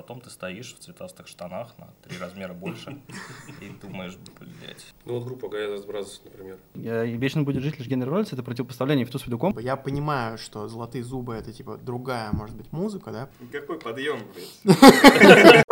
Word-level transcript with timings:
потом 0.00 0.22
ты 0.22 0.30
стоишь 0.30 0.74
в 0.74 0.78
цветастых 0.78 1.28
штанах 1.28 1.74
на 1.76 1.88
три 2.02 2.16
размера 2.18 2.54
больше 2.54 2.98
и 3.60 3.68
думаешь, 3.82 4.16
блядь. 4.16 4.94
Ну 5.04 5.18
вот 5.18 5.24
группа 5.24 5.48
Гаязас 5.48 5.84
Бразос, 5.84 6.22
например. 6.24 6.56
«Вечно 6.74 7.42
будет 7.42 7.62
жить» 7.62 7.78
лишь 7.78 7.86
Генри 7.86 8.10
это 8.32 8.42
противопоставление 8.42 9.04
Витус 9.04 9.26
Видуком. 9.26 9.58
Я 9.58 9.76
понимаю, 9.76 10.38
что 10.38 10.68
«Золотые 10.68 11.04
зубы»— 11.04 11.34
это, 11.36 11.52
типа, 11.52 11.76
другая, 11.76 12.30
может 12.32 12.56
быть, 12.56 12.72
музыка, 12.72 13.10
да? 13.12 13.28
Какой 13.52 13.78
подъем, 13.78 14.20
блядь. 14.34 15.64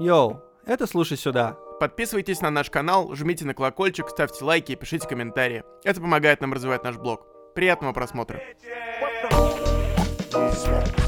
Йоу, 0.00 0.40
это 0.64 0.86
«Слушай 0.86 1.18
сюда». 1.18 1.58
Подписывайтесь 1.78 2.40
на 2.40 2.50
наш 2.50 2.70
канал, 2.70 3.14
жмите 3.14 3.44
на 3.44 3.52
колокольчик, 3.52 4.08
ставьте 4.08 4.42
лайки 4.42 4.72
и 4.72 4.76
пишите 4.76 5.06
комментарии. 5.06 5.62
Это 5.84 6.00
помогает 6.00 6.40
нам 6.40 6.54
развивать 6.54 6.82
наш 6.82 6.96
блог. 6.96 7.26
Приятного 7.54 7.92
просмотра. 7.92 8.40
А 10.32 11.05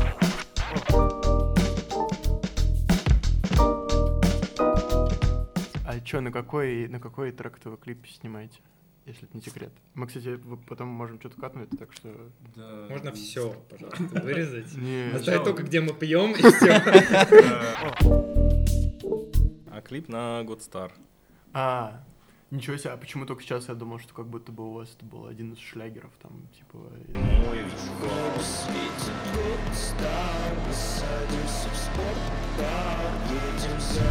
чё, 6.09 6.23
на 6.23 6.33
какой, 6.33 6.89
на 6.89 7.01
какой 7.01 7.33
трек 7.33 7.59
вы 7.65 7.77
клип 7.77 8.07
снимаете? 8.09 8.61
Если 9.05 9.29
это 9.29 9.37
не 9.37 9.43
секрет. 9.43 9.73
Мы, 9.95 10.07
кстати, 10.07 10.39
потом 10.67 10.89
можем 10.89 11.21
что-то 11.21 11.39
катнуть, 11.41 11.71
так 11.79 11.93
что... 11.93 12.31
Можно 12.89 13.13
все, 13.13 13.55
пожалуйста, 13.71 14.21
вырезать. 14.23 14.67
Оставить 15.15 15.45
только, 15.45 15.63
где 15.63 15.81
мы 15.81 15.95
пьем, 15.95 16.33
и 16.33 16.37
все. 16.37 16.81
А 19.71 19.81
клип 19.81 20.09
на 20.09 20.43
God 20.43 20.59
Star. 20.59 20.91
А, 21.53 22.05
ничего 22.51 22.77
себе, 22.77 22.93
а 22.93 22.97
почему 22.97 23.27
только 23.27 23.43
сейчас 23.43 23.69
я 23.69 23.75
думал, 23.75 23.99
что 23.99 24.15
как 24.15 24.27
будто 24.27 24.53
бы 24.53 24.69
у 24.69 24.73
вас 24.73 24.95
это 24.97 25.05
был 25.05 25.27
один 25.27 25.53
из 25.53 25.59
шлягеров, 25.59 26.13
там, 26.23 26.49
типа... 26.57 26.79
Мой 27.15 27.65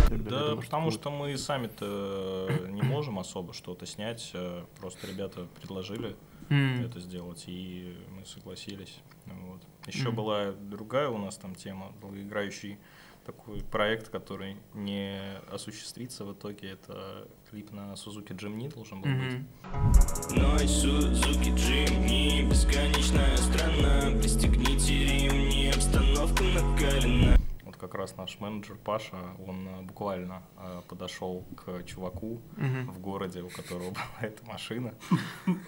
тогда 0.09 0.29
Да, 0.29 0.55
потому 0.55 0.91
что 0.91 1.09
мы 1.09 1.37
сами-то 1.37 2.49
не 2.69 2.81
можем 2.81 3.19
особо 3.19 3.53
что-то 3.53 3.85
снять. 3.85 4.31
э, 4.33 4.63
Просто 4.79 5.07
ребята 5.07 5.47
предложили 5.59 6.15
это 6.49 6.99
сделать, 6.99 7.43
и 7.47 7.97
мы 8.09 8.25
согласились. 8.25 8.99
Вот. 9.25 9.61
Еще 9.85 10.11
была 10.11 10.51
другая 10.53 11.09
у 11.09 11.17
нас 11.17 11.37
там 11.37 11.55
тема, 11.55 11.91
долгоиграющий 12.01 12.77
такой 13.25 13.61
проект, 13.63 14.09
который 14.09 14.55
не 14.73 15.19
осуществится 15.51 16.23
в 16.23 16.33
итоге. 16.33 16.69
Это 16.69 17.27
клип 17.49 17.71
на 17.71 17.93
Suzuki 17.93 18.33
Jimny 18.35 18.73
должен 18.73 19.01
был 19.01 19.09
быть. 19.11 20.37
Ной 20.37 20.67
Сузуки 20.67 21.49
Джимни 21.55 22.47
Бесконечная 22.49 23.37
страна 23.37 24.11
Пристегните 24.19 24.93
ремни 25.05 25.69
Обстановка 25.69 26.43
накалена 26.43 27.37
Вот 27.63 27.77
как 27.77 27.95
раз 27.95 28.15
наш 28.17 28.39
менеджер 28.39 28.77
Паша, 28.83 29.15
он 29.45 29.67
э, 29.67 29.81
буквально 29.83 30.43
э, 30.57 30.81
подошел 30.87 31.45
к 31.55 31.83
чуваку 31.83 32.41
Мгм. 32.57 32.91
в 32.91 32.99
городе, 32.99 33.41
у 33.41 33.49
которого 33.49 33.91
была 33.91 34.21
эта 34.21 34.45
машина, 34.45 34.93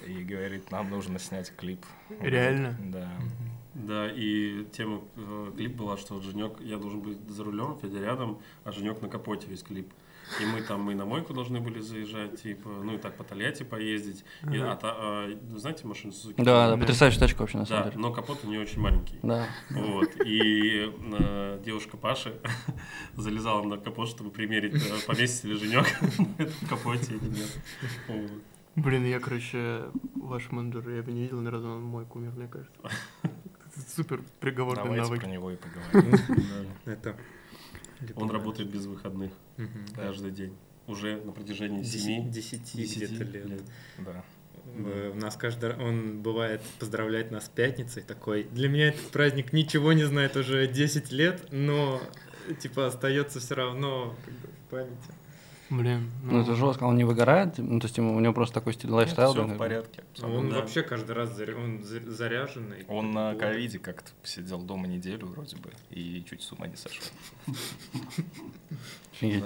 и 0.07 0.23
говорит, 0.23 0.71
нам 0.71 0.89
нужно 0.89 1.19
снять 1.19 1.55
клип. 1.55 1.85
Реально? 2.19 2.77
Да. 2.91 3.09
Да, 3.73 4.11
и 4.11 4.65
тема 4.73 5.01
э, 5.15 5.51
клип 5.55 5.75
была, 5.75 5.97
что 5.97 6.19
Женек, 6.21 6.59
я 6.59 6.77
должен 6.77 7.01
быть 7.01 7.17
за 7.29 7.43
рулем, 7.43 7.77
Федя 7.81 7.99
рядом, 7.99 8.39
а 8.63 8.71
Женек 8.71 9.01
на 9.01 9.07
капоте 9.07 9.47
весь 9.47 9.63
клип. 9.63 9.93
И 10.41 10.45
мы 10.45 10.61
там 10.61 10.89
и 10.91 10.95
на 10.95 11.05
мойку 11.05 11.33
должны 11.33 11.59
были 11.59 11.79
заезжать, 11.79 12.41
типа, 12.41 12.69
ну 12.69 12.95
и 12.95 12.97
так 12.97 13.15
по 13.17 13.23
Тольятти 13.23 13.63
поездить. 13.63 14.23
И, 14.51 14.57
а, 14.57 14.75
та- 14.75 14.95
а, 14.97 15.39
знаете 15.55 15.87
машину 15.87 16.13
Suzuki? 16.13 16.35
Да, 16.43 16.69
да, 16.71 16.77
потрясающая 16.77 17.19
тачка 17.19 17.41
вообще, 17.41 17.57
на 17.57 17.65
самом 17.65 17.83
Да, 17.85 17.89
деле. 17.91 18.01
но 18.01 18.11
капот 18.13 18.39
у 18.43 18.47
нее 18.47 18.61
очень 18.61 18.79
маленький. 18.81 19.17
Да. 19.23 19.47
Вот. 19.69 20.09
И 20.25 20.91
э, 21.13 21.61
девушка 21.65 21.97
Паши 21.97 22.33
залезала 23.15 23.63
на 23.63 23.77
капот, 23.77 24.09
чтобы 24.09 24.29
примерить, 24.29 24.75
э, 24.75 25.05
повесить 25.07 25.43
ли 25.45 25.55
Женек 25.55 25.85
в 26.37 26.69
капоте 26.69 27.13
или 27.15 27.29
нет. 27.29 27.59
Вот. 28.07 28.31
Блин, 28.75 29.05
я, 29.05 29.19
короче, 29.19 29.85
ваш 30.15 30.51
менеджер, 30.51 30.87
я 30.89 31.03
бы 31.03 31.11
не 31.11 31.23
видел 31.23 31.41
ни 31.41 31.47
разу, 31.47 31.67
он 31.69 31.83
мой 31.83 32.05
кумир, 32.05 32.31
мне 32.31 32.47
кажется. 32.47 32.79
Супер 33.95 34.21
приговорный 34.39 34.83
Давайте 34.83 35.03
навык. 35.03 35.21
про 35.21 35.29
него 35.29 35.51
и 35.51 35.55
поговорим. 35.57 36.19
Это... 36.85 37.15
Он 38.15 38.29
работает 38.31 38.69
без 38.69 38.85
выходных 38.85 39.31
Мгм. 39.57 39.85
каждый 39.95 40.31
день. 40.31 40.55
Уже 40.87 41.17
на 41.23 41.31
протяжении 41.31 41.81
Деси- 41.83 41.97
семи 41.99 42.29
Десяти 42.29 42.77
десяти 42.77 43.05
где-то 43.05 43.23
лет. 43.47 43.61
Да. 43.99 44.23
Э, 44.65 45.11
У 45.13 45.19
нас 45.19 45.35
каждый 45.35 45.75
он 45.75 46.21
бывает 46.21 46.61
поздравляет 46.79 47.31
нас 47.31 47.49
пятницей 47.49 48.03
такой. 48.03 48.43
Для 48.43 48.69
меня 48.69 48.89
этот 48.89 49.09
праздник 49.11 49.53
ничего 49.53 49.93
не 49.93 50.03
знает 50.03 50.35
уже 50.35 50.67
10 50.67 51.11
лет, 51.11 51.47
но 51.51 52.01
типа 52.61 52.87
остается 52.87 53.39
все 53.39 53.55
равно 53.55 54.15
как 54.25 54.33
бы, 54.35 54.47
в 54.47 54.69
памяти. 54.71 55.11
Блин, 55.69 56.09
Ну, 56.23 56.41
это 56.41 56.55
жестко, 56.55 56.85
он 56.85 56.97
не 56.97 57.03
выгорает, 57.03 57.59
ну, 57.59 57.79
то 57.79 57.85
есть 57.85 57.95
ему- 57.97 58.15
у 58.15 58.19
него 58.19 58.33
просто 58.33 58.55
такой 58.55 58.73
стиль 58.73 58.89
лайфстайл. 58.89 59.33
Все 59.33 59.43
в 59.43 59.57
порядке. 59.57 60.03
А 60.19 60.27
он 60.27 60.49
Да. 60.49 60.55
вообще 60.61 60.81
каждый 60.81 61.11
раз 61.11 61.39
заря- 61.39 61.55
он 61.63 61.83
за- 61.83 62.09
заряженный. 62.09 62.85
Он 62.87 63.11
на 63.11 63.35
ковиде 63.35 63.77
как-то 63.77 64.09
сидел 64.23 64.59
дома 64.63 64.87
неделю 64.87 65.27
вроде 65.27 65.57
бы 65.57 65.69
и 65.91 66.23
чуть 66.27 66.41
с 66.41 66.51
ума 66.51 66.65
не 66.67 66.75
сошел. 66.75 67.03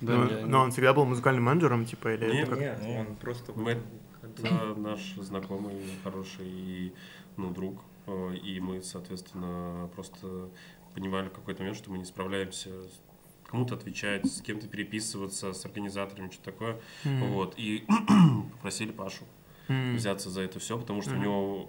Да, 0.00 0.16
Ну, 0.16 0.28
я- 0.30 0.46
Но 0.46 0.62
он 0.62 0.72
всегда 0.72 0.92
был 0.92 1.04
музыкальным 1.04 1.44
менеджером, 1.44 1.84
типа, 1.84 2.14
или 2.14 2.24
Нет, 2.32 2.48
это 2.48 2.50
как... 2.50 2.58
Нет, 2.58 2.78
Ну, 2.82 2.94
он 2.96 3.14
просто... 3.16 3.52
мы- 3.52 3.80
Это 4.22 4.74
наш 4.76 5.14
знакомый, 5.14 5.76
хороший 6.02 6.46
и, 6.48 6.92
ну, 7.36 7.50
друг. 7.52 7.80
Э, 8.06 8.34
И 8.34 8.58
мы, 8.58 8.82
соответственно, 8.82 9.88
просто 9.94 10.48
понимали 10.94 11.28
в 11.28 11.32
какой-то 11.32 11.60
момент, 11.62 11.78
что 11.78 11.90
мы 11.92 11.98
не 11.98 12.04
справляемся 12.04 12.70
с- 12.70 13.00
кому-то 13.52 13.74
отвечать, 13.74 14.26
с 14.26 14.40
кем-то 14.40 14.66
переписываться, 14.66 15.52
с 15.52 15.64
организаторами, 15.66 16.30
что-то 16.30 16.50
такое. 16.50 16.80
М, 17.04 17.20
Вот. 17.32 17.54
И 17.58 17.84
попросили 18.52 18.90
Пашу 18.92 19.24
м. 19.68 19.94
взяться 19.96 20.30
за 20.30 20.40
это 20.40 20.58
все, 20.58 20.78
потому 20.78 21.02
что 21.02 21.12
у 21.12 21.14
Мгм. 21.14 21.22
него 21.22 21.68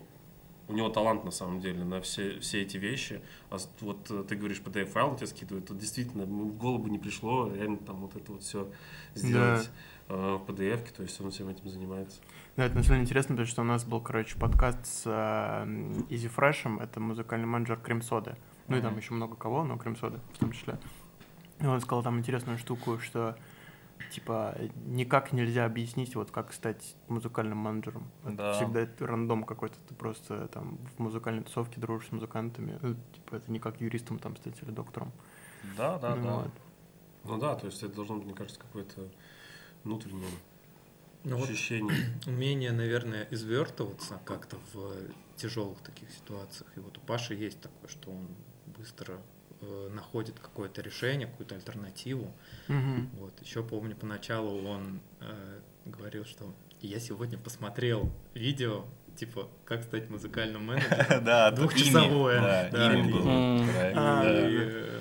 у 0.69 0.73
него 0.73 0.88
талант 0.88 1.25
на 1.25 1.31
самом 1.31 1.59
деле 1.59 1.83
на 1.83 1.99
все, 1.99 2.39
все 2.39 2.61
эти 2.61 2.77
вещи. 2.77 3.22
А 3.49 3.57
вот 3.81 4.09
э, 4.09 4.23
ты 4.23 4.38
говоришь, 4.38 4.61
PDF-файл 4.63 5.09
он 5.09 5.16
тебе 5.17 5.27
скидывает, 5.27 5.67
тут 5.67 5.77
действительно 5.77 6.25
ну, 6.25 6.45
в 6.47 6.57
голову 6.57 6.88
не 6.88 6.97
пришло 6.97 7.53
реально 7.53 7.77
там 7.77 7.97
вот 7.97 8.16
это 8.16 8.31
вот 8.31 8.43
все 8.43 8.72
сделать 9.13 9.69
э, 10.07 10.13
в 10.16 10.49
PDF, 10.49 10.93
то 10.95 11.03
есть 11.03 11.19
он 11.19 11.31
всем 11.31 11.49
этим 11.49 11.67
занимается. 11.69 12.22
Да, 12.55 12.66
это 12.66 12.75
на 12.75 12.81
самом 12.83 12.95
деле 12.95 13.01
интересно, 13.03 13.35
потому 13.35 13.47
что 13.47 13.61
у 13.61 13.66
нас 13.66 13.83
был, 13.83 13.99
короче, 13.99 14.39
подкаст 14.39 14.85
с 14.85 15.03
э, 15.05 15.66
Easy 16.09 16.31
Fresh, 16.33 16.81
это 16.81 17.01
музыкальный 17.01 17.45
менеджер 17.45 17.77
Крем 17.81 18.01
Соды. 18.01 18.38
Ну 18.69 18.77
и 18.77 18.81
там 18.81 18.95
еще 18.97 19.13
много 19.13 19.35
кого, 19.35 19.66
но 19.66 19.77
Крем 19.77 19.97
Соды 19.97 20.22
в 20.33 20.38
том 20.38 20.53
числе. 20.53 20.77
И 21.59 21.66
он 21.66 21.80
сказал 21.81 22.03
там 22.03 22.19
интересную 22.19 22.58
штуку, 22.58 23.00
что 23.00 23.38
типа 24.12 24.56
никак 24.86 25.34
нельзя 25.34 25.66
объяснить, 25.66 26.16
вот 26.16 26.31
как 26.31 26.53
стать 26.53 26.96
музыкальным 27.08 27.58
менеджером. 27.58 28.09
Это 28.24 28.34
Да. 28.34 28.53
Всегда 28.53 28.81
это 28.81 29.08
рандом 29.08 29.44
какой-то, 29.44 29.78
ты 29.88 29.96
просто 29.96 30.47
там 30.50 30.78
в 30.96 31.00
музыкальной 31.00 31.44
тусовке 31.44 31.80
дружишь 31.80 32.09
с 32.09 32.12
музыкантами. 32.12 32.78
Ну, 32.81 32.96
типа 33.14 33.36
это 33.36 33.52
не 33.52 33.59
как 33.59 33.81
юристом 33.81 34.19
там 34.19 34.36
стать 34.38 34.62
или 34.62 34.72
доктором. 34.72 35.12
Да, 35.78 35.97
да, 35.97 36.16
Ну 36.16 36.24
да. 36.24 36.36
вот. 36.36 36.52
Ну 37.25 37.38
да, 37.38 37.56
то 37.56 37.68
есть 37.68 37.81
это 37.81 37.96
должно 37.96 38.16
быть, 38.18 38.25
мне 38.25 38.34
кажется, 38.34 38.59
какое-то 38.59 39.09
внутреннее 39.84 40.30
Ну 41.24 41.38
вот 41.38 41.50
ощущение. 41.50 41.96
умение, 42.28 42.72
наверное, 42.72 43.28
извертываться 43.31 44.20
как-то 44.25 44.58
в 44.74 44.94
тяжелых 45.38 45.80
таких 45.80 46.12
ситуациях. 46.12 46.70
И 46.75 46.80
вот 46.80 46.97
у 46.97 47.02
Паши 47.02 47.34
есть 47.34 47.62
такое, 47.62 47.90
что 47.90 48.12
он 48.12 48.28
быстро 48.78 49.14
э, 49.14 49.18
находит 49.90 50.40
какое-то 50.40 50.81
решение, 50.81 51.28
какую-то 51.28 51.56
альтернативу. 51.56 52.34
Мгм. 52.68 53.09
Вот. 53.19 53.41
Еще 53.41 53.63
помню, 53.63 53.96
поначалу 53.96 54.68
он 54.68 55.01
э, 55.22 55.59
говорил, 55.85 56.25
что 56.25 56.53
я 56.81 57.00
сегодня 57.00 57.38
посмотрел 57.38 58.12
видео, 58.34 58.85
типа, 59.16 59.47
как 59.66 59.84
стать 59.84 60.09
музыкальным 60.09 60.66
менеджером. 60.66 61.23
Да, 61.23 61.52
Двухчасовое, 61.52 62.69
Да, 62.72 62.94
ими 62.94 63.12
был. 63.12 63.22
А, 63.25 64.23
э, 64.25 65.00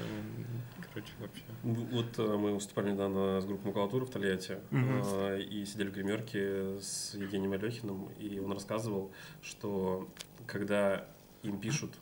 короче, 0.92 1.12
вообще. 1.20 1.42
Вот 1.62 2.18
э, 2.18 2.36
мы 2.36 2.54
выступали 2.54 2.90
недавно 2.92 3.40
с 3.40 3.44
группой 3.44 3.68
макулатуры 3.68 4.06
в 4.06 4.10
Тольятти 4.10 4.58
э, 4.70 5.40
и 5.40 5.64
сидели 5.64 5.88
в 5.88 5.92
гримерке 5.92 6.80
с 6.80 7.14
Евгением 7.14 7.52
Алехиным, 7.52 8.08
и 8.18 8.38
он 8.38 8.52
рассказывал, 8.52 9.12
что 9.42 10.08
когда 10.46 11.06
им 11.42 11.58
пишут, 11.60 11.92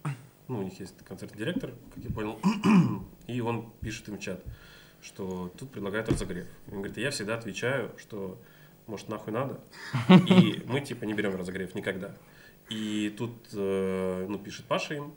ну, 0.51 0.59
у 0.59 0.63
них 0.63 0.79
есть 0.81 0.97
концертный 1.07 1.39
директор, 1.39 1.73
как 1.95 2.03
я 2.03 2.11
понял, 2.11 2.39
и 3.29 3.41
он 3.41 3.71
пишет 3.81 4.09
им 4.09 4.19
в 4.19 4.21
чат, 4.21 4.43
что 5.01 5.53
тут 5.57 5.71
предлагают 5.71 6.09
разогрев. 6.09 6.49
Он 6.67 6.79
говорит, 6.79 6.99
я 6.99 7.11
всегда 7.13 7.37
отвечаю, 7.37 7.93
что 7.97 8.37
может 8.87 9.09
нахуй 9.09 9.33
надо, 9.33 9.61
и 10.09 10.63
мы 10.67 10.81
типа 10.81 11.05
не 11.05 11.15
берем 11.15 11.37
разогрев 11.37 11.75
никогда. 11.77 12.17
И 12.69 13.15
тут, 13.17 13.33
э, 13.53 14.27
ну, 14.29 14.39
пишет 14.39 14.65
Паша 14.67 14.95
им, 14.95 15.15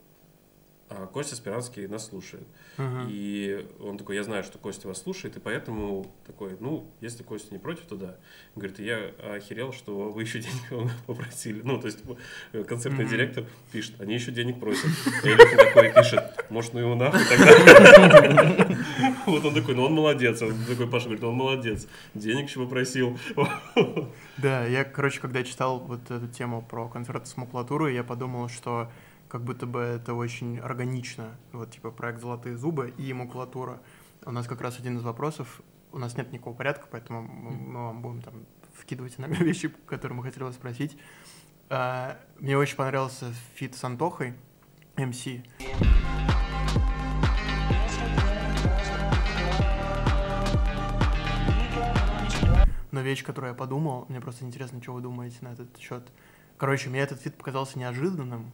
а 0.96 1.08
Костя 1.08 1.36
Спиранский 1.36 1.88
нас 1.88 2.08
слушает. 2.08 2.48
Ага. 2.78 3.08
И 3.10 3.66
он 3.80 3.98
такой, 3.98 4.16
я 4.16 4.24
знаю, 4.24 4.44
что 4.44 4.58
Костя 4.58 4.88
вас 4.88 5.02
слушает, 5.02 5.36
и 5.38 5.40
поэтому 5.40 6.06
такой, 6.26 6.56
ну, 6.60 6.90
если 7.02 7.24
Костя 7.24 7.54
не 7.54 7.60
против, 7.60 7.86
то 7.86 7.96
да. 7.96 8.18
Он 8.56 8.62
говорит, 8.62 8.80
я 8.80 9.12
охерел, 9.36 9.74
что 9.74 10.12
вы 10.12 10.22
еще 10.22 10.40
денег 10.40 10.92
попросили. 11.08 11.62
Ну, 11.64 11.80
то 11.80 11.88
есть 11.88 12.00
э, 12.54 12.64
концертный 12.64 13.06
Мгм. 13.06 13.12
директор 13.12 13.46
пишет, 13.72 14.00
они 14.00 14.14
еще 14.14 14.32
денег 14.32 14.60
просят. 14.60 14.90
И 15.24 15.56
такой 15.58 15.92
пишет, 15.94 16.46
может, 16.50 16.74
ну 16.74 16.80
его 16.80 16.96
нахуй 16.96 17.22
тогда. 17.26 18.68
Вот 19.26 19.46
он 19.46 19.54
такой, 19.54 19.74
ну 19.76 19.86
он 19.86 19.94
молодец. 19.94 20.42
Он 20.42 20.54
такой, 20.68 20.88
Паша 20.88 21.06
говорит, 21.06 21.22
ну 21.22 21.30
он 21.30 21.36
молодец. 21.36 21.88
Денег 22.14 22.50
еще 22.50 22.60
попросил. 22.60 23.18
Да, 24.38 24.66
я, 24.66 24.84
короче, 24.84 25.22
когда 25.22 25.44
читал 25.44 25.80
вот 25.80 26.10
эту 26.10 26.28
тему 26.28 26.66
про 26.68 26.90
концерты 26.90 27.28
с 27.28 27.38
макулатурой, 27.38 27.94
я 27.94 28.04
подумал, 28.04 28.50
что 28.50 28.90
как 29.34 29.44
будто 29.44 29.66
бы 29.66 29.80
это 29.80 30.14
очень 30.14 30.60
органично, 30.60 31.36
вот 31.54 31.72
типа 31.72 31.90
проект 31.90 32.22
«Золотые 32.22 32.56
зубы» 32.56 32.94
и 33.00 33.12
макулатура. 33.14 33.82
У 34.28 34.32
нас 34.32 34.46
как 34.46 34.62
раз 34.62 34.78
один 34.78 35.00
из 35.00 35.02
вопросов, 35.02 35.64
у 35.92 35.98
нас 35.98 36.16
нет 36.16 36.32
никакого 36.32 36.54
порядка, 36.54 36.86
поэтому 36.92 37.24
мы 37.24 37.86
вам 37.86 38.04
будем 38.04 38.22
там 38.22 38.46
вкидывать 38.76 39.16
иногда 39.18 39.38
вещи, 39.44 39.70
которые 39.88 40.16
мы 40.16 40.24
хотели 40.24 40.44
вас 40.44 40.54
спросить. 40.54 40.96
А, 41.68 42.20
Мне 42.38 42.56
очень 42.60 42.76
понравился 42.76 43.34
фит 43.56 43.74
с 43.74 43.84
Антохой, 43.84 44.36
МС. 44.98 45.26
Но 52.92 53.02
вещь, 53.02 53.24
которую 53.24 53.54
я 53.54 53.58
подумал, 53.58 54.06
мне 54.10 54.22
просто 54.22 54.46
интересно, 54.46 54.80
что 54.80 54.94
вы 54.94 55.02
думаете 55.02 55.38
на 55.42 55.54
этот 55.54 55.76
счет. 55.80 56.04
Короче, 56.58 56.92
мне 56.92 57.00
этот 57.00 57.20
фит 57.20 57.36
показался 57.36 57.80
неожиданным, 57.80 58.54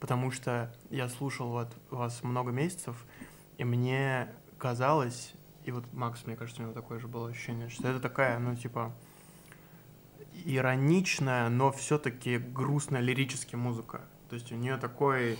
потому 0.00 0.30
что 0.30 0.74
я 0.88 1.08
слушал 1.08 1.50
вот 1.50 1.68
вас 1.90 2.22
много 2.24 2.50
месяцев, 2.50 2.96
и 3.58 3.64
мне 3.64 4.28
казалось, 4.58 5.34
и 5.64 5.70
вот 5.70 5.92
Макс, 5.92 6.26
мне 6.26 6.36
кажется, 6.36 6.62
у 6.62 6.64
него 6.64 6.74
такое 6.74 6.98
же 6.98 7.06
было 7.06 7.28
ощущение, 7.28 7.68
что 7.68 7.86
это 7.86 8.00
такая, 8.00 8.38
ну, 8.38 8.56
типа, 8.56 8.92
ироничная, 10.44 11.48
но 11.50 11.70
все-таки 11.70 12.38
грустная 12.38 13.00
лирическая 13.00 13.60
музыка. 13.60 14.00
То 14.28 14.34
есть 14.34 14.50
у 14.52 14.56
нее 14.56 14.76
такой... 14.76 15.38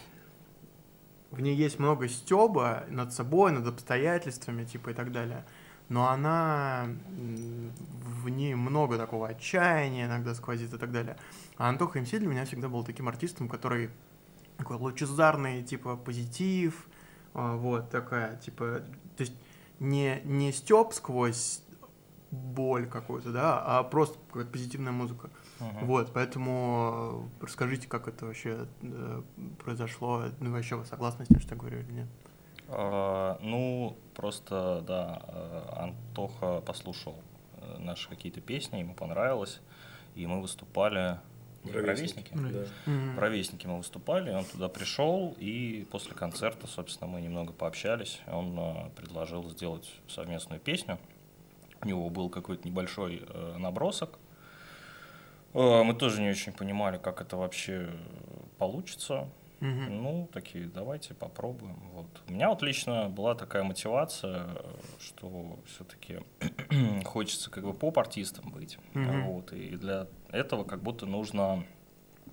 В 1.31 1.41
ней 1.41 1.55
есть 1.55 1.79
много 1.79 2.09
стеба 2.09 2.85
над 2.89 3.15
собой, 3.15 3.53
над 3.53 3.67
обстоятельствами, 3.67 4.65
типа, 4.65 4.91
и 4.91 4.95
так 4.95 5.13
далее. 5.13 5.47
Но 5.89 6.09
она... 6.09 6.89
В 7.07 8.29
ней 8.29 8.55
много 8.55 8.99
такого 8.99 9.29
отчаяния 9.29 10.07
иногда 10.07 10.35
сквозит 10.35 10.75
и 10.75 10.79
так 10.79 10.93
далее. 10.93 11.17
А 11.57 11.69
Антоха 11.69 12.01
МС 12.01 12.11
для 12.11 12.27
меня 12.27 12.45
всегда 12.45 12.69
был 12.69 12.85
таким 12.85 13.09
артистом, 13.09 13.49
который 13.49 13.91
такой 14.61 14.77
лучезарный, 14.77 15.63
типа, 15.63 15.97
позитив, 15.97 16.89
а, 17.35 17.57
вот, 17.57 17.91
такая, 17.91 18.37
типа, 18.37 18.83
то 19.17 19.21
есть 19.23 19.35
не, 19.79 20.21
не 20.25 20.53
степ 20.53 20.93
сквозь 20.93 21.63
боль 22.31 22.87
какую-то, 22.87 23.33
да, 23.33 23.61
а 23.61 23.83
просто 23.83 24.19
какая-то 24.29 24.53
позитивная 24.53 24.93
музыка. 24.93 25.31
Мгм. 25.59 25.87
Вот, 25.87 26.13
поэтому 26.13 27.29
э, 27.41 27.45
расскажите, 27.45 27.89
как 27.89 28.07
это 28.09 28.27
вообще 28.27 28.67
э, 28.83 29.23
произошло, 29.63 30.25
ну, 30.39 30.53
вообще 30.53 30.77
вы 30.77 30.85
согласны 30.85 31.25
с 31.25 31.29
тем, 31.29 31.41
что 31.41 31.55
я 31.55 31.61
говорю 31.61 31.81
или 31.81 31.93
нет? 31.93 32.09
А, 32.69 33.39
Ну, 33.43 33.97
просто, 34.15 34.85
да, 34.87 35.23
э, 35.27 35.63
Антоха 35.77 36.61
послушал 36.61 37.17
наши 37.79 38.09
какие-то 38.09 38.41
песни, 38.41 38.79
ему 38.79 38.95
понравилось, 38.95 39.61
и 40.15 40.27
мы 40.27 40.41
выступали... 40.41 41.19
Не, 41.65 41.73
Ровесники. 41.73 42.33
Ровесники? 42.33 42.67
Да. 42.87 43.21
Ровесники 43.21 43.67
мы 43.67 43.79
выступали, 43.79 44.31
он 44.31 44.45
туда 44.45 44.69
пришел, 44.69 45.37
и 45.39 45.87
после 45.91 46.15
концерта, 46.15 46.67
собственно, 46.67 47.11
мы 47.11 47.21
немного 47.21 47.53
пообщались. 47.53 48.21
Он 48.27 48.59
э, 48.59 48.91
предложил 48.97 49.49
сделать 49.51 49.91
совместную 50.09 50.61
песню. 50.61 50.99
У 51.83 51.87
него 51.87 52.09
был 52.11 52.31
какой-то 52.31 52.67
небольшой 52.67 53.23
э, 53.27 53.57
набросок. 53.59 54.19
Э, 55.55 55.83
Мы 55.83 55.95
тоже 55.95 56.23
не 56.23 56.31
очень 56.31 56.53
понимали, 56.53 56.97
как 56.99 57.21
это 57.21 57.37
вообще 57.37 57.91
получится. 58.59 59.29
Мгм. 59.61 60.03
Ну, 60.03 60.29
такие, 60.33 60.67
давайте 60.67 61.15
попробуем. 61.15 61.77
Вот. 61.93 62.07
У 62.29 62.33
меня 62.33 62.49
вот 62.49 62.63
лично 62.63 63.09
была 63.09 63.35
такая 63.35 63.63
мотивация, 63.63 64.57
что 64.99 65.59
все-таки 65.67 66.21
хочется 67.05 67.51
как 67.51 67.65
бы 67.65 67.75
поп-артистом 67.75 68.51
быть. 68.51 68.79
Мгм. 68.95 69.23
Вот. 69.27 69.53
И 69.53 69.77
для 69.77 70.07
этого 70.31 70.65
как 70.65 70.83
будто 70.83 71.07
нужно 71.07 71.65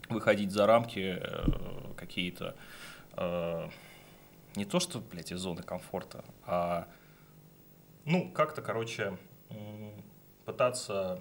выходить 0.10 0.52
за 0.52 0.66
рамки 0.66 1.20
э, 1.20 1.94
какие-то 1.98 2.56
э, 3.18 3.70
не 4.56 4.66
то 4.66 4.80
что, 4.80 5.00
блядь, 5.00 5.32
из 5.32 5.40
зоны 5.40 5.64
комфорта, 5.64 6.24
а 6.46 6.88
ну, 8.06 8.32
как-то, 8.32 8.62
короче, 8.62 9.18
пытаться 10.46 11.20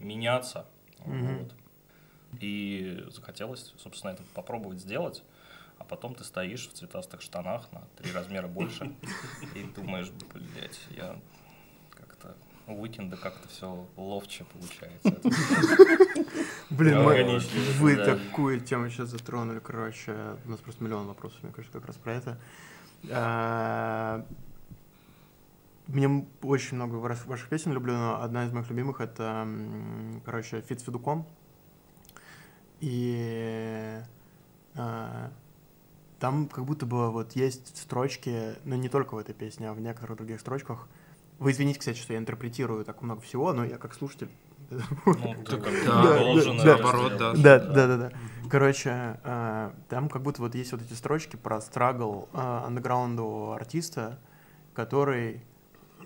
меняться. 0.00 0.66
Мгм. 1.04 1.38
Вот. 1.38 1.54
И 2.40 3.04
захотелось, 3.10 3.74
собственно, 3.78 4.12
это 4.12 4.22
попробовать 4.34 4.80
сделать. 4.80 5.22
А 5.78 5.84
потом 5.84 6.14
ты 6.14 6.24
стоишь 6.24 6.68
в 6.68 6.72
цветастых 6.72 7.22
штанах 7.22 7.70
на 7.72 7.82
три 7.96 8.12
размера 8.12 8.48
больше 8.48 8.92
и 9.54 9.62
думаешь, 9.62 10.10
блядь, 10.34 10.78
я 10.90 11.16
как-то 11.96 12.34
у 12.66 12.82
Уикенда 12.82 13.16
как-то 13.16 13.48
все 13.48 13.86
ловче 13.96 14.44
получается. 14.44 15.20
Блин, 16.70 17.02
мы- 17.02 17.14
вы 17.78 17.94
такую 18.04 18.60
тему 18.60 18.90
сейчас 18.90 19.08
затронули, 19.08 19.58
короче. 19.60 20.36
У 20.44 20.50
нас 20.50 20.60
просто 20.60 20.82
миллион 20.84 21.06
вопросов, 21.06 21.42
мне 21.42 21.52
кажется, 21.52 21.78
как 21.78 21.86
раз 21.88 21.96
про 21.96 22.12
это. 22.14 22.38
А, 23.10 24.26
Мне 25.86 26.26
очень 26.42 26.74
много 26.76 26.96
ваш- 26.96 27.24
ваших 27.24 27.48
песен 27.48 27.72
люблю, 27.72 27.94
но 27.94 28.20
одна 28.22 28.44
из 28.44 28.52
моих 28.52 28.68
любимых 28.68 29.00
это, 29.00 29.48
короче, 30.26 30.60
Фит 30.60 30.80
с 30.80 30.82
Федуком. 30.84 31.26
И 32.80 34.00
а, 34.74 35.30
там 36.20 36.48
как 36.48 36.64
будто 36.64 36.86
бы 36.86 37.10
вот 37.10 37.32
есть 37.32 37.76
строчки, 37.76 38.54
но 38.64 38.76
не 38.76 38.88
только 38.88 39.14
в 39.14 39.18
этой 39.18 39.34
песне, 39.34 39.70
а 39.70 39.74
в 39.74 39.80
некоторых 39.80 40.16
других 40.18 40.40
строчках. 40.40 40.88
Вы 41.38 41.52
извините, 41.52 41.78
кстати, 41.78 41.98
что 41.98 42.12
я 42.12 42.18
интерпретирую 42.18 42.84
так 42.84 43.00
много 43.02 43.20
всего, 43.20 43.52
но 43.52 43.64
я 43.64 43.78
как 43.78 43.94
слушатель 43.94 44.28
Ну, 44.70 45.34
ты 45.44 45.56
как 45.56 45.72
бы 45.72 45.84
Да, 45.86 46.18
должен 46.18 46.58
да, 46.58 46.64
наоборот, 46.64 47.16
да, 47.16 47.34
да, 47.34 47.58
да, 47.58 47.96
да. 47.96 48.12
Короче, 48.50 49.20
э, 49.22 49.70
там 49.88 50.08
как 50.08 50.22
будто 50.22 50.42
вот 50.42 50.54
есть 50.54 50.72
вот 50.72 50.82
эти 50.82 50.92
строчки 50.94 51.36
про 51.36 51.60
страгл 51.60 52.28
э, 52.32 52.38
андеграундового 52.66 53.56
артиста, 53.56 54.18
который 54.74 55.42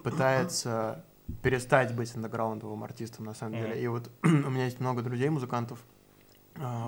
пытается 0.05 1.05
перестать 1.43 1.95
быть 1.95 2.15
андеграундовым 2.15 2.83
артистом 2.85 3.25
на 3.25 3.35
самом 3.35 3.55
деле. 3.55 3.83
И 3.83 3.87
вот 3.87 4.11
у 4.23 4.29
меня 4.29 4.65
есть 4.67 4.81
много 4.81 5.03
друзей 5.03 5.29
музыкантов, 5.29 5.79
э, 5.79 5.92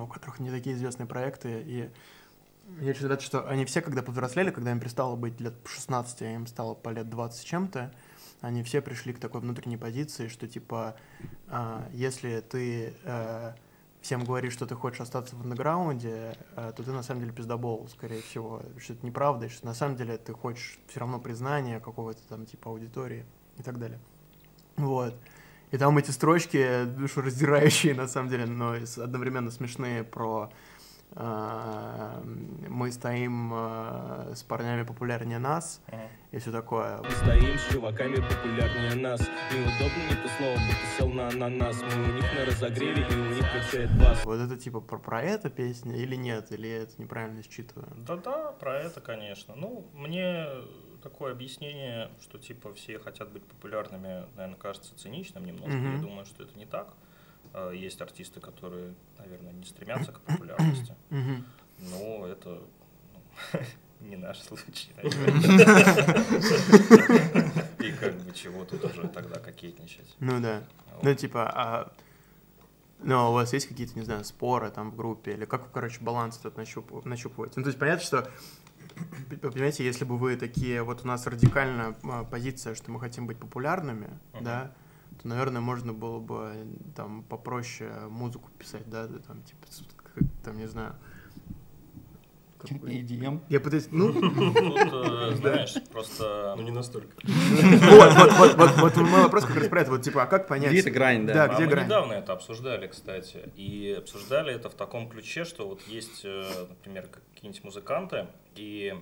у 0.05 0.07
которых 0.07 0.39
не 0.39 0.49
такие 0.49 0.75
известные 0.75 1.07
проекты, 1.07 1.61
и 1.65 1.89
я 2.81 2.93
рад, 3.07 3.21
что 3.21 3.47
они 3.47 3.65
все, 3.65 3.81
когда 3.81 4.01
повзрослели, 4.01 4.49
когда 4.49 4.71
им 4.71 4.79
перестало 4.79 5.15
быть 5.15 5.39
лет 5.39 5.53
16, 5.65 6.21
а 6.23 6.31
им 6.33 6.47
стало 6.47 6.73
по 6.73 6.89
лет 6.89 7.09
20 7.09 7.39
с 7.39 7.43
чем-то, 7.43 7.93
они 8.41 8.63
все 8.63 8.81
пришли 8.81 9.13
к 9.13 9.19
такой 9.19 9.41
внутренней 9.41 9.77
позиции, 9.77 10.27
что 10.27 10.47
типа, 10.47 10.95
а, 11.47 11.87
если 11.93 12.41
ты 12.41 12.93
э, 13.03 13.53
всем 14.01 14.23
говоришь, 14.23 14.53
что 14.53 14.65
ты 14.65 14.75
хочешь 14.75 15.01
остаться 15.01 15.35
в 15.35 15.41
андеграунде, 15.41 16.35
э, 16.55 16.73
то 16.75 16.83
ты 16.83 16.91
на 16.91 17.03
самом 17.03 17.21
деле 17.21 17.33
пиздобол, 17.33 17.87
скорее 17.89 18.21
всего, 18.21 18.61
что 18.79 18.93
это 18.93 19.05
неправда, 19.05 19.45
и 19.45 19.49
что 19.49 19.65
на 19.65 19.73
самом 19.73 19.95
деле 19.95 20.17
ты 20.17 20.33
хочешь 20.33 20.79
все 20.87 20.99
равно 20.99 21.19
признания 21.19 21.79
какого-то 21.79 22.21
там 22.27 22.45
типа 22.45 22.69
аудитории 22.69 23.25
и 23.57 23.63
так 23.63 23.79
далее. 23.79 23.99
Вот. 24.77 25.15
И 25.75 25.77
там 25.77 25.97
эти 25.97 26.09
строчки 26.11 26.85
душераздирающие, 26.85 27.93
на 27.93 28.07
самом 28.07 28.29
деле, 28.29 28.45
но 28.45 28.75
одновременно 28.95 29.51
смешные 29.51 30.05
про 30.05 30.49
э, 31.11 32.21
мы 32.69 32.93
стоим 32.93 33.51
э, 33.53 34.35
с 34.35 34.43
парнями 34.43 34.83
популярнее 34.83 35.37
нас 35.37 35.81
и 36.31 36.37
все 36.37 36.53
такое. 36.53 37.01
Мы 37.01 37.11
стоим 37.11 37.57
с 37.57 37.73
чуваками 37.73 38.15
популярнее 38.15 38.95
нас 38.95 39.19
Неудобно 39.51 40.03
не 40.09 40.15
то 40.15 40.29
слово, 40.37 40.53
будто 40.53 40.97
сел 40.97 41.09
на 41.09 41.27
ананас 41.27 41.81
Мы 41.81 42.03
у 42.03 42.13
них 42.13 42.25
на 42.33 42.45
разогреве 42.45 43.05
и 43.09 43.13
у 43.13 43.35
них 43.35 43.45
качает 43.51 43.99
бас 43.99 44.23
Вот 44.23 44.39
это 44.39 44.55
типа 44.55 44.79
про, 44.79 44.97
про 44.97 45.23
это 45.23 45.49
песня 45.49 45.97
или 45.97 46.15
нет, 46.15 46.53
или 46.53 46.67
я 46.67 46.77
это 46.83 46.93
неправильно 47.01 47.43
считываю? 47.43 47.89
Да-да, 47.97 48.53
про 48.53 48.79
это, 48.79 49.01
конечно. 49.01 49.55
Ну, 49.57 49.91
мне 49.93 50.47
такое 51.05 51.31
объяснение, 51.33 52.09
что 52.19 52.39
типа 52.39 52.73
все 52.73 52.97
хотят 52.97 53.31
быть 53.31 53.43
популярными, 53.43 54.25
наверное, 54.35 54.57
кажется 54.57 54.95
циничным 54.97 55.45
немножко. 55.45 55.77
Я 55.77 55.77
Мгм. 55.91 56.01
думаю, 56.01 56.25
что 56.25 56.41
это 56.43 56.57
не 56.57 56.65
так. 56.65 56.93
Э, 57.53 57.71
Есть 57.75 58.01
артисты, 58.01 58.39
которые, 58.39 58.95
наверное, 59.19 59.53
не 59.53 59.65
стремятся 59.65 60.11
к 60.11 60.19
популярности. 60.21 60.95
Мгм. 61.11 61.45
Но 61.91 62.25
это 62.25 62.59
ну, 63.13 63.59
не 64.09 64.15
наш 64.17 64.39
случай, 64.39 64.89
наверное. 64.97 66.25
И 67.79 67.91
как 67.91 68.15
бы 68.15 68.31
чего 68.33 68.65
тут 68.65 68.83
уже 68.85 69.07
тогда 69.09 69.39
кокетничать. 69.39 70.15
Ну 70.19 70.41
да. 70.41 70.63
Вот. 70.93 71.03
Ну 71.03 71.13
типа, 71.13 71.51
а... 71.53 71.91
Ну, 72.99 73.15
а 73.19 73.29
у 73.29 73.33
вас 73.33 73.53
есть 73.53 73.67
какие-то, 73.67 73.93
не 73.99 74.05
знаю, 74.05 74.23
споры 74.25 74.71
там 74.71 74.89
в 74.89 74.95
группе? 74.95 75.33
Или 75.33 75.45
как 75.45 75.71
короче, 75.71 75.99
баланс 76.01 76.39
этот 76.39 76.57
нащуп- 76.57 77.05
нащупываете? 77.07 77.55
Ну, 77.57 77.63
то 77.63 77.69
есть 77.69 77.77
понятно, 77.77 78.03
что 78.03 78.27
понимаете, 79.41 79.85
если 79.85 80.05
бы 80.05 80.17
вы 80.17 80.35
такие, 80.35 80.83
вот 80.83 81.03
у 81.03 81.07
нас 81.07 81.27
радикальная 81.27 81.93
позиция, 82.29 82.75
что 82.75 82.91
мы 82.91 82.99
хотим 82.99 83.27
быть 83.27 83.37
популярными, 83.37 84.09
Мгм. 84.33 84.43
да, 84.43 84.71
то, 85.21 85.27
наверное, 85.27 85.61
можно 85.61 85.93
было 85.93 86.19
бы 86.19 86.51
э, 86.53 86.65
там 86.95 87.23
попроще 87.23 87.91
музыку 88.09 88.49
писать, 88.57 88.89
да, 88.89 89.07
да, 89.07 89.19
там, 89.19 89.41
типа, 89.43 89.67
там, 90.43 90.57
не 90.57 90.67
знаю. 90.67 90.95
Какую- 92.73 92.93
EDM. 92.93 93.41
Я 93.49 93.59
пытаюсь, 93.59 93.87
ну, 93.91 94.11
Тут, 94.13 94.93
э, 94.93 95.35
знаешь, 95.35 95.73
просто 95.91 96.53
Ну, 96.57 96.63
не 96.63 96.71
настолько. 96.71 97.15
вот, 97.25 98.13
вот, 98.13 98.31
вот, 98.33 98.55
вот, 98.55 98.71
вот 98.77 98.97
мой 98.97 99.21
вопрос 99.23 99.45
как 99.45 99.55
раз 99.57 99.67
про 99.67 99.81
это, 99.81 99.91
вот, 99.91 100.01
типа, 100.01 100.23
а 100.23 100.25
как 100.27 100.47
понять? 100.47 100.71
Где 100.71 100.81
эта 100.81 100.91
грань, 100.91 101.25
да? 101.25 101.33
Да, 101.33 101.47
где 101.55 101.65
мы 101.65 101.71
грань? 101.71 101.85
недавно 101.85 102.13
это 102.13 102.33
обсуждали, 102.33 102.87
кстати, 102.87 103.49
и 103.55 103.95
обсуждали 103.97 104.53
это 104.53 104.69
в 104.69 104.75
таком 104.75 105.09
ключе, 105.09 105.45
что 105.45 105.67
вот 105.67 105.81
есть, 105.87 106.21
э, 106.23 106.43
например, 106.69 107.07
какие-нибудь 107.33 107.63
музыканты, 107.63 108.27
и 108.55 108.93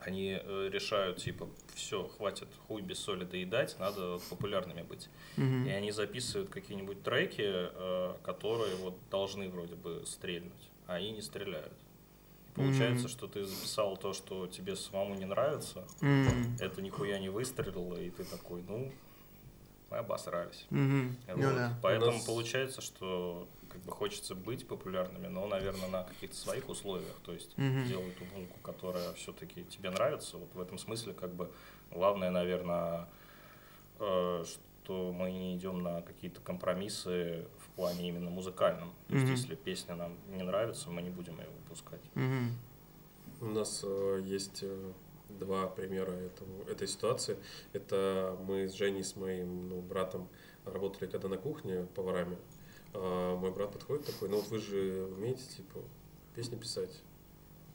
они 0.00 0.38
э, 0.40 0.68
решают, 0.72 1.18
типа, 1.18 1.48
все, 1.74 2.08
хватит 2.16 2.48
хуй 2.66 2.82
без 2.82 2.98
соли 3.00 3.24
доедать, 3.24 3.76
надо 3.78 4.18
популярными 4.30 4.82
быть. 4.82 5.08
Мгм. 5.36 5.66
И 5.66 5.70
они 5.70 5.90
записывают 5.90 6.50
какие-нибудь 6.50 7.02
треки, 7.02 7.68
которые 8.24 8.76
вот 8.76 8.96
должны 9.10 9.48
вроде 9.48 9.74
бы 9.74 10.02
стрельнуть, 10.06 10.70
а 10.86 10.94
они 10.94 11.10
не 11.12 11.20
стреляют. 11.22 11.72
Получается, 12.62 13.04
Мгм. 13.04 13.08
что 13.08 13.26
ты 13.28 13.44
записал 13.44 13.96
то, 13.96 14.12
что 14.12 14.46
тебе 14.48 14.74
самому 14.74 15.14
не 15.14 15.24
нравится, 15.26 15.84
М, 16.00 16.56
это 16.58 16.82
нихуя 16.82 17.18
не 17.20 17.28
выстрелило, 17.28 17.94
и 17.94 18.10
ты 18.10 18.24
такой, 18.24 18.62
ну, 18.62 18.90
мы 19.90 19.96
обосрались. 19.98 20.66
мгм. 20.70 21.16
Вот. 21.28 21.36
Ну 21.36 21.54
да. 21.54 21.78
Поэтому 21.82 22.12
нас- 22.12 22.24
получается, 22.26 22.80
что 22.80 23.48
как 23.68 23.80
бы 23.82 23.92
хочется 23.92 24.34
быть 24.34 24.66
популярными, 24.66 25.28
но, 25.28 25.46
наверное, 25.46 25.88
на 25.88 26.02
каких-то 26.02 26.36
своих 26.36 26.68
условиях. 26.68 27.14
То 27.24 27.32
есть 27.32 27.56
Мгм. 27.56 27.84
делай 27.86 28.10
ту 28.12 28.24
музыку, 28.36 28.58
которая 28.62 29.12
все-таки 29.14 29.64
тебе 29.64 29.90
нравится. 29.90 30.36
Вот 30.36 30.52
в 30.54 30.60
этом 30.60 30.78
смысле, 30.78 31.12
как 31.12 31.32
бы, 31.34 31.50
главное, 31.92 32.30
наверное, 32.30 33.06
э, 34.00 34.44
что 34.46 35.12
мы 35.12 35.30
не 35.30 35.56
идем 35.56 35.82
на 35.82 36.02
какие-то 36.02 36.40
компромиссы 36.40 37.46
плане 37.78 38.08
именно 38.08 38.28
музыкальном. 38.28 38.92
То 39.06 39.14
есть, 39.14 39.26
Мгм. 39.26 39.34
если 39.36 39.54
песня 39.54 39.94
нам 39.94 40.16
не 40.28 40.42
нравится, 40.42 40.90
мы 40.90 41.00
не 41.00 41.10
будем 41.10 41.38
ее 41.38 41.46
выпускать. 41.62 42.00
Мгм. 42.14 42.56
У 43.40 43.46
нас 43.46 43.82
э, 43.84 44.20
есть 44.24 44.64
э, 44.64 44.92
два 45.28 45.68
примера 45.68 46.10
этому, 46.10 46.64
этой 46.64 46.88
ситуации. 46.88 47.36
Это 47.72 48.36
мы 48.48 48.68
с 48.68 48.72
Женей, 48.72 49.04
с 49.04 49.14
моим 49.14 49.68
ну, 49.68 49.80
братом 49.80 50.28
работали 50.64 51.08
когда 51.08 51.28
на 51.28 51.36
кухне 51.36 51.86
поварами. 51.94 52.36
А 52.94 53.36
мой 53.36 53.52
брат 53.52 53.70
подходит 53.72 54.06
такой, 54.06 54.28
ну 54.28 54.38
вот 54.38 54.48
вы 54.48 54.58
же 54.58 55.06
умеете, 55.16 55.44
типа, 55.56 55.78
песни 56.34 56.56
писать. 56.56 57.00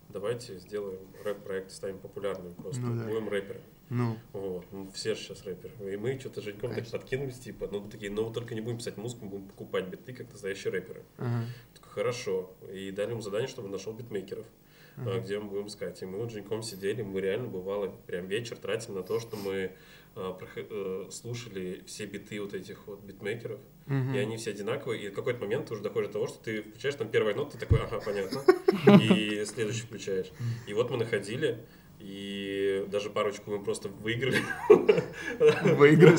Давайте 0.10 0.60
сделаем 0.60 1.00
рэп-проект, 1.24 1.72
станем 1.72 2.00
популярными 2.00 2.54
просто. 2.56 2.82
Ну 2.82 3.00
да. 3.00 3.08
Будем 3.08 3.30
рэперами. 3.30 3.64
Ну, 3.90 4.18
Вот, 4.32 4.66
ну, 4.72 4.90
все 4.94 5.14
же 5.14 5.22
сейчас 5.22 5.44
рэперы. 5.46 5.94
И 5.94 5.98
мы 5.98 6.18
что-то 6.20 6.42
с 6.42 6.44
Женьком 6.46 6.70
так 6.70 6.78
Конечно. 6.80 6.98
подкинулись, 7.00 7.40
типа, 7.40 7.68
ну 7.72 7.88
такие, 7.90 8.12
ну 8.12 8.32
только 8.32 8.56
не 8.56 8.62
будем 8.62 8.78
писать 8.80 8.98
музыку, 8.98 9.26
будем 9.26 9.48
покупать 9.48 9.86
биты, 9.88 10.14
как 10.14 10.32
настоящие 10.32 10.72
рэперы. 10.74 11.04
ага. 11.18 11.46
Такой, 11.76 11.92
хорошо. 11.92 12.56
И 12.74 12.92
дали 12.92 13.12
ему 13.12 13.22
задание, 13.22 13.48
чтобы 13.48 13.68
он 13.68 13.72
нашел 13.74 13.94
битмейкеров, 13.94 14.46
а, 14.98 15.02
Мгм. 15.02 15.22
где 15.24 15.38
мы 15.40 15.50
будем 15.50 15.68
искать. 15.68 16.02
И 16.02 16.06
мы 16.06 16.18
вот 16.20 16.32
с 16.32 16.34
Женьком 16.34 16.64
сидели, 16.64 17.02
мы 17.04 17.22
реально 17.22 17.48
бывало 17.50 17.88
прям 18.08 18.26
вечер 18.28 18.58
тратили 18.58 18.94
на 18.94 19.04
то, 19.04 19.20
что 19.20 19.38
мы 19.38 19.72
а, 20.16 20.38
э, 20.56 21.08
слушали 21.12 21.82
все 21.88 22.06
биты 22.06 22.40
вот 22.40 22.54
этих 22.54 22.86
вот 22.86 23.02
битмейкеров, 23.04 23.60
Мгм. 23.88 24.14
и 24.14 24.18
они 24.20 24.38
все 24.38 24.52
одинаковые, 24.52 25.02
и 25.06 25.10
в 25.10 25.14
какой-то 25.16 25.40
момент 25.42 25.68
ты 25.68 25.74
уже 25.74 25.82
доходишь 25.82 26.10
до 26.10 26.14
того, 26.14 26.28
что 26.28 26.38
ты 26.44 26.62
включаешь 26.62 26.94
там 26.96 27.10
первая 27.10 27.34
нота, 27.34 27.54
ты 27.58 27.66
такой, 27.66 27.80
ага, 27.82 28.00
понятно, 28.00 28.44
и 29.04 29.44
следующий 29.46 29.82
включаешь. 29.88 30.32
И 30.68 30.74
вот 30.76 30.92
мы 30.92 30.98
находили, 30.98 31.66
и 32.04 32.86
даже 32.92 33.10
парочку 33.10 33.52
мы 33.52 33.64
просто 33.64 33.88
выиграли. 33.88 34.40
Выиграли? 35.64 36.18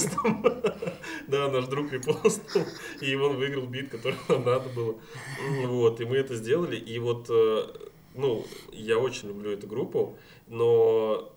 Да, 1.28 1.50
наш 1.50 1.66
друг 1.66 1.92
репостнул, 1.92 2.64
и 3.00 3.14
он 3.14 3.36
выиграл 3.36 3.66
бит, 3.66 3.90
который 3.90 4.16
нам 4.28 4.44
надо 4.44 4.70
было. 4.70 4.96
Вот, 5.66 6.00
и 6.00 6.04
мы 6.04 6.16
это 6.16 6.34
сделали, 6.34 6.76
и 6.76 6.98
вот, 6.98 7.26
э, 7.28 7.66
ну, 8.14 8.46
я 8.72 8.98
очень 8.98 9.28
люблю 9.28 9.50
эту 9.50 9.66
группу, 9.66 10.16
но 10.46 11.33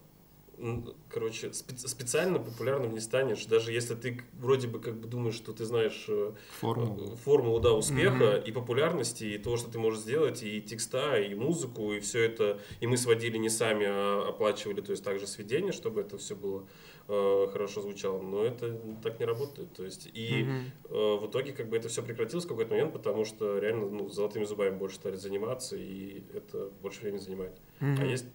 короче, 1.10 1.48
спе- 1.48 1.88
специально 1.88 2.40
популярным 2.40 2.94
не 2.94 3.00
станешь, 3.00 3.46
даже 3.46 3.72
если 3.72 3.96
ты 3.96 4.22
вроде 4.34 4.68
бы 4.68 4.80
как 4.80 5.00
бы 5.00 5.08
думаешь, 5.08 5.36
что 5.36 5.54
ты 5.54 5.66
знаешь 5.66 6.06
э, 6.08 6.34
Формулу. 6.60 7.14
э, 7.14 7.16
формулу, 7.16 7.60
да, 7.60 7.74
успеха 7.74 8.38
Мгм. 8.38 8.44
и 8.44 8.52
популярности, 8.52 9.24
и 9.26 9.38
то, 9.38 9.58
что 9.58 9.70
ты 9.72 9.78
можешь 9.80 10.02
сделать, 10.02 10.44
и 10.44 10.62
текста, 10.62 11.20
и 11.20 11.36
музыку, 11.36 11.94
и 11.94 12.00
все 12.00 12.24
это, 12.24 12.60
и 12.80 12.88
мы 12.88 12.98
сводили 12.98 13.38
не 13.38 13.50
сами, 13.50 13.86
а 13.88 14.26
оплачивали, 14.30 14.82
то 14.82 14.92
есть 14.92 15.04
также 15.04 15.28
сведения, 15.28 15.72
чтобы 15.72 16.02
это 16.02 16.18
все 16.18 16.36
было 16.36 16.68
э, 17.08 17.48
хорошо 17.52 17.82
звучало, 17.82 18.22
но 18.22 18.44
это 18.44 18.80
так 19.04 19.20
не 19.20 19.26
работает, 19.26 19.74
то 19.74 19.84
есть, 19.86 20.10
и 20.14 20.44
Мгм. 20.44 20.72
э, 20.90 21.18
в 21.22 21.28
итоге 21.30 21.54
как 21.54 21.70
бы 21.70 21.78
это 21.78 21.88
все 21.88 22.02
прекратилось 22.02 22.46
в 22.46 22.48
какой-то 22.48 22.72
момент, 22.72 22.94
потому 22.94 23.26
что 23.26 23.60
реально 23.60 23.90
ну, 23.90 24.10
золотыми 24.10 24.44
зубами 24.46 24.76
больше 24.76 24.96
стали 24.96 25.16
заниматься, 25.18 25.76
и 25.76 26.24
это 26.34 26.70
больше 26.82 27.02
времени 27.02 27.20
занимает. 27.20 27.54
А 27.80 27.84
Мгм. 27.86 28.10
есть... 28.10 28.26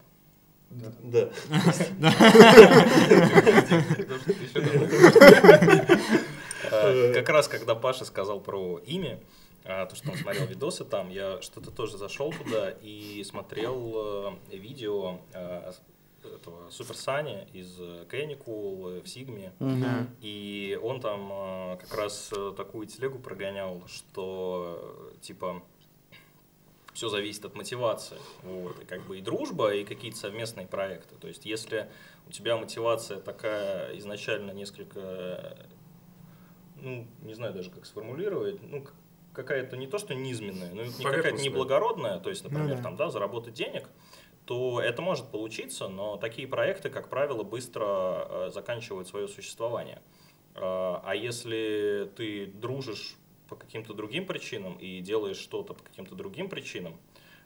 Да. 1.02 1.30
А, 6.70 7.12
Как 7.12 7.28
раз 7.28 7.48
когда 7.48 7.74
Паша 7.74 8.04
сказал 8.04 8.40
про 8.40 8.78
имя, 8.86 9.20
а, 9.64 9.86
то, 9.86 9.94
что 9.96 10.10
он 10.10 10.16
смотрел 10.16 10.46
видосы 10.46 10.84
там, 10.84 11.10
я 11.10 11.40
что-то 11.42 11.70
тоже 11.70 11.98
зашел 11.98 12.32
туда 12.32 12.70
и 12.70 13.22
смотрел 13.24 14.38
э, 14.50 14.56
видео 14.56 15.18
э, 15.32 15.72
этого 16.24 16.70
Супер 16.70 16.96
Сани 16.96 17.46
из 17.52 17.78
Canonical 17.78 19.02
в 19.02 19.08
Сигме. 19.08 19.52
И 20.20 20.78
он 20.82 21.00
там 21.00 21.30
э, 21.32 21.76
как 21.80 21.94
раз 21.96 22.30
э, 22.34 22.52
такую 22.56 22.86
телегу 22.86 23.18
прогонял, 23.18 23.82
что 23.86 25.10
э, 25.12 25.20
типа 25.20 25.62
все 26.92 27.08
зависит 27.08 27.44
от 27.44 27.54
мотивации. 27.54 28.18
Вот. 28.42 28.80
И 28.82 28.84
как 28.84 29.06
бы 29.06 29.18
и 29.18 29.22
дружба, 29.22 29.74
и 29.74 29.84
какие-то 29.84 30.18
совместные 30.18 30.66
проекты. 30.66 31.14
То 31.16 31.28
есть, 31.28 31.46
если 31.46 31.90
у 32.26 32.30
тебя 32.30 32.56
мотивация 32.56 33.20
такая 33.20 33.96
изначально 33.98 34.50
несколько, 34.52 35.56
ну, 36.76 37.06
не 37.22 37.34
знаю 37.34 37.54
даже 37.54 37.70
как 37.70 37.86
сформулировать, 37.86 38.60
ну, 38.62 38.84
какая-то 39.32 39.76
не 39.76 39.86
то, 39.86 39.98
что 39.98 40.14
низменная, 40.14 40.72
но 40.72 40.84
не 40.84 40.92
какая-то 40.92 41.32
неблагородная, 41.32 42.18
то 42.20 42.28
есть, 42.28 42.44
например, 42.44 42.68
Ну 42.68 42.76
да. 42.76 42.82
там, 42.82 42.96
да, 42.96 43.10
заработать 43.10 43.54
денег, 43.54 43.88
то 44.44 44.80
это 44.80 45.00
может 45.00 45.28
получиться, 45.28 45.88
но 45.88 46.16
такие 46.16 46.46
проекты, 46.46 46.90
как 46.90 47.08
правило, 47.08 47.42
быстро 47.42 48.26
э, 48.28 48.50
заканчивают 48.52 49.08
свое 49.08 49.28
существование. 49.28 50.02
А 50.54 51.02
а 51.04 51.14
если 51.14 52.10
ты 52.16 52.46
дружишь 52.46 53.16
по 53.52 53.56
каким-то 53.56 53.92
другим 53.92 54.26
причинам 54.26 54.74
и 54.78 55.00
делаешь 55.00 55.36
что-то 55.36 55.74
по 55.74 55.84
каким-то 55.84 56.14
другим 56.14 56.48
причинам, 56.48 56.96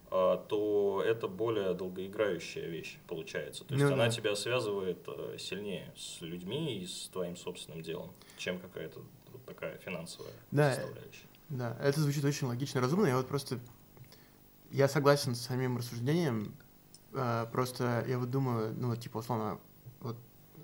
а, 0.08 0.36
то 0.36 1.02
это 1.04 1.26
более 1.26 1.74
долгоиграющая 1.74 2.68
вещь 2.68 2.96
получается. 3.08 3.64
То 3.64 3.74
есть 3.74 3.84
Ну 3.86 3.92
она 3.94 4.04
да. 4.06 4.10
тебя 4.10 4.36
связывает 4.36 4.98
э, 5.08 5.36
сильнее 5.38 5.92
с 5.96 6.20
людьми 6.20 6.78
и 6.78 6.86
с 6.86 7.08
твоим 7.12 7.36
собственным 7.36 7.82
делом, 7.82 8.12
чем 8.36 8.60
какая-то 8.60 9.00
вот 9.32 9.44
такая 9.46 9.78
финансовая 9.78 10.32
Да. 10.52 10.72
составляющая. 10.74 11.26
Да, 11.48 11.76
это 11.82 12.00
звучит 12.00 12.24
очень 12.24 12.46
логично 12.46 12.80
разумно. 12.80 13.06
Я 13.06 13.16
вот 13.16 13.26
просто... 13.26 13.58
Я 14.70 14.86
согласен 14.88 15.34
с 15.34 15.40
самим 15.40 15.76
рассуждением. 15.76 16.54
э, 17.12 17.46
Просто 17.50 18.04
я 18.06 18.18
вот 18.20 18.30
думаю, 18.30 18.74
ну, 18.78 18.88
вот, 18.90 19.00
типа, 19.00 19.18
условно, 19.18 19.58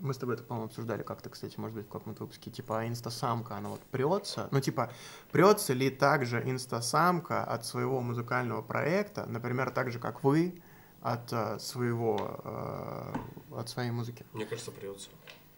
мы 0.03 0.13
с 0.15 0.19
тобой 0.19 0.35
это, 0.35 0.45
по-моему, 0.45 0.67
обсуждали 0.67 1.03
как-то, 1.03 1.31
кстати, 1.31 1.59
может 1.59 1.77
быть, 1.77 1.87
в 1.87 1.89
каком-то 1.89 2.25
выпуске, 2.25 2.51
типа, 2.51 2.81
а 2.81 2.87
инстасамка, 2.89 3.57
она 3.57 3.69
вот 3.71 3.81
прется, 3.91 4.49
ну, 4.51 4.61
типа, 4.61 4.93
прется 5.31 5.73
ли 5.73 5.91
также 5.91 6.43
инстасамка 6.49 7.45
от 7.45 7.65
своего 7.65 8.01
музыкального 8.01 8.63
проекта, 8.63 9.25
например, 9.27 9.71
так 9.71 9.91
же, 9.93 9.99
как 9.99 10.25
вы, 10.25 10.61
от 11.01 11.33
э, 11.33 11.59
своего, 11.59 12.41
э, 12.45 13.15
от 13.59 13.69
своей 13.69 13.91
музыки? 13.91 14.25
Мне 14.33 14.45
кажется, 14.47 14.71
придется. 14.71 15.09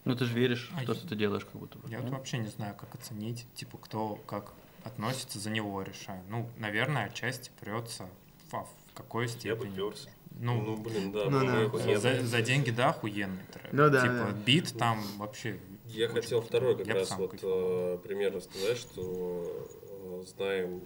Ну 0.05 0.15
ты 0.15 0.27
же 0.27 0.35
веришь 0.35 0.71
А 0.77 0.83
в 0.83 0.85
то, 0.87 0.93
я- 0.93 0.99
что 0.99 1.09
ты 1.09 1.17
делаешь, 1.17 1.45
как 1.45 1.55
будто 1.57 1.79
бы. 1.79 1.89
Я 1.89 1.99
нет? 1.99 2.11
вот 2.11 2.19
вообще 2.19 2.39
не 2.39 2.49
знаю, 2.49 2.75
как 2.77 2.95
оценить, 2.95 3.47
типа, 3.55 3.79
кто 3.79 4.17
как 4.27 4.53
относится, 4.85 5.39
за 5.39 5.49
него 5.51 5.81
решаю. 5.83 6.23
Ну, 6.29 6.49
наверное, 6.59 7.07
отчасти 7.07 7.51
прется. 7.61 8.07
В, 8.51 8.57
в 8.57 8.69
какой 8.95 9.25
Я 9.27 9.33
бы 9.33 9.39
степени? 9.67 9.75
перся. 9.75 10.11
Ну, 10.41 10.61
Ну, 10.61 10.77
блин, 10.77 11.13
да. 11.13 11.31
Ну 11.31 11.71
да. 11.71 11.99
за, 11.99 12.23
за 12.23 12.43
деньги, 12.43 12.71
да, 12.71 12.91
охуенный 12.91 13.45
трек. 13.53 13.73
Ну 13.73 13.91
да, 13.91 14.01
Типа, 14.01 14.33
да. 14.33 14.43
бит 14.45 14.75
там 14.79 15.03
вообще... 15.17 15.59
Я 15.87 16.09
хотел 16.09 16.41
второй 16.43 16.77
как 16.77 16.87
Я 16.87 16.95
раз 16.95 17.13
вот 17.17 17.39
э, 17.41 17.99
пример 18.03 18.35
рассказать, 18.35 18.79
что 18.79 19.67
э, 20.03 20.25
знаем 20.27 20.81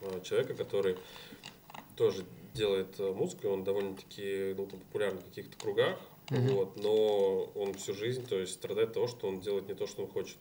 э, 0.00 0.20
человека, 0.22 0.54
который 0.54 0.96
тоже 1.96 2.24
делает 2.54 2.98
э, 2.98 3.12
музыку, 3.12 3.48
он 3.48 3.64
довольно-таки 3.64 4.54
ну, 4.56 4.66
там, 4.66 4.80
популярен 4.80 5.18
в 5.18 5.24
каких-то 5.24 5.56
кругах, 5.58 5.98
Мгм. 6.30 6.48
вот, 6.54 6.76
но 6.82 7.44
он 7.54 7.74
всю 7.74 7.94
жизнь 7.94 8.26
то 8.26 8.36
есть, 8.38 8.54
страдает 8.54 8.88
от 8.88 8.94
того, 8.94 9.08
что 9.08 9.28
он 9.28 9.40
делает 9.40 9.68
не 9.68 9.74
то, 9.74 9.86
что 9.86 10.02
он 10.02 10.08
хочет. 10.08 10.38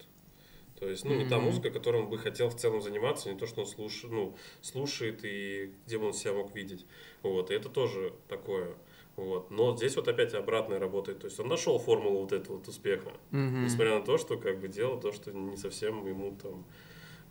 То 0.79 0.89
есть, 0.89 1.05
ну, 1.05 1.15
не 1.15 1.25
та 1.25 1.39
музыка, 1.39 1.69
которой 1.69 2.01
он 2.03 2.09
бы 2.09 2.17
хотел 2.17 2.49
в 2.49 2.55
целом 2.55 2.81
заниматься, 2.81 3.31
не 3.31 3.39
то, 3.39 3.47
что 3.47 3.61
он 3.61 3.67
слушает, 3.67 4.13
ну, 4.13 4.35
слушает 4.61 5.23
и 5.23 5.73
где 5.85 5.97
бы 5.97 6.07
он 6.07 6.13
себя 6.13 6.33
мог 6.33 6.53
видеть. 6.53 6.85
Вот, 7.23 7.49
и 7.49 7.53
это 7.53 7.69
тоже 7.69 8.13
такое. 8.27 8.75
Вот. 9.15 9.49
Но 9.49 9.75
здесь 9.77 9.95
вот 9.95 10.09
опять 10.09 10.33
обратное 10.33 10.77
работает. 10.77 11.19
То 11.19 11.27
есть 11.27 11.39
он 11.39 11.47
нашел 11.47 11.79
формулу 11.79 12.21
вот 12.21 12.33
этого 12.33 12.57
вот 12.57 12.67
успеха. 12.67 13.13
Мгм. 13.31 13.63
Несмотря 13.63 13.99
на 13.99 14.05
то, 14.05 14.17
что 14.17 14.37
как 14.37 14.59
бы 14.59 14.67
делал 14.67 14.99
то, 14.99 15.13
что 15.13 15.31
не 15.31 15.55
совсем 15.55 16.05
ему 16.05 16.35
там 16.35 16.65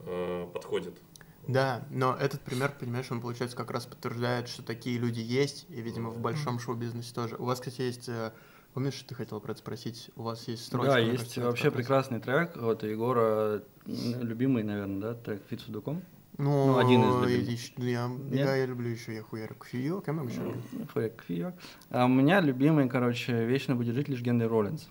э, 0.00 0.48
подходит. 0.52 0.94
Да, 1.46 1.86
но 1.90 2.16
этот 2.16 2.40
пример, 2.40 2.72
понимаешь, 2.80 3.10
он, 3.10 3.20
получается, 3.20 3.54
как 3.54 3.70
раз 3.70 3.84
подтверждает, 3.84 4.48
что 4.48 4.62
такие 4.62 4.98
люди 4.98 5.20
есть, 5.20 5.66
и, 5.68 5.82
видимо, 5.82 6.08
в 6.08 6.18
большом 6.18 6.58
шоу-бизнесе 6.58 7.12
тоже. 7.14 7.36
У 7.36 7.44
вас, 7.44 7.60
кстати, 7.60 7.82
есть... 7.82 8.08
Помнишь, 8.74 8.94
что 8.94 9.10
ты 9.10 9.14
хотел 9.14 9.40
про 9.40 9.52
это 9.52 9.60
спросить? 9.60 10.10
У 10.16 10.24
вас 10.24 10.48
есть 10.48 10.66
строчка? 10.66 10.94
Да, 10.94 10.98
есть 10.98 11.38
вообще 11.38 11.70
прекрасный 11.70 12.18
трек 12.18 12.56
от 12.56 12.82
Егора, 12.82 13.62
любимый, 13.86 14.64
наверное, 14.64 15.00
да, 15.00 15.14
трек 15.14 15.42
Fit 15.48 15.60
Судуком. 15.60 16.02
Ну, 16.38 16.66
Ну, 16.72 16.78
один 16.78 17.02
из 17.02 17.22
любимых. 17.22 17.60
ну, 17.76 17.84
я, 17.84 18.08
Нет? 18.08 18.46
я, 18.48 18.56
я 18.56 18.66
люблю 18.66 18.88
еще 18.88 19.14
я 19.14 19.22
кофеек, 19.22 20.08
я 20.08 20.12
много 20.12 20.32
чего 20.32 20.46
люблю. 20.46 20.62
Фрек 20.92 21.22
Фьюк. 21.28 21.54
А 21.90 22.06
у 22.06 22.08
меня 22.08 22.40
любимый, 22.40 22.88
короче, 22.88 23.44
вечно 23.44 23.76
будет 23.76 23.94
жить 23.94 24.08
лишь 24.08 24.20
Генри 24.20 24.46
Роллинс. 24.46 24.88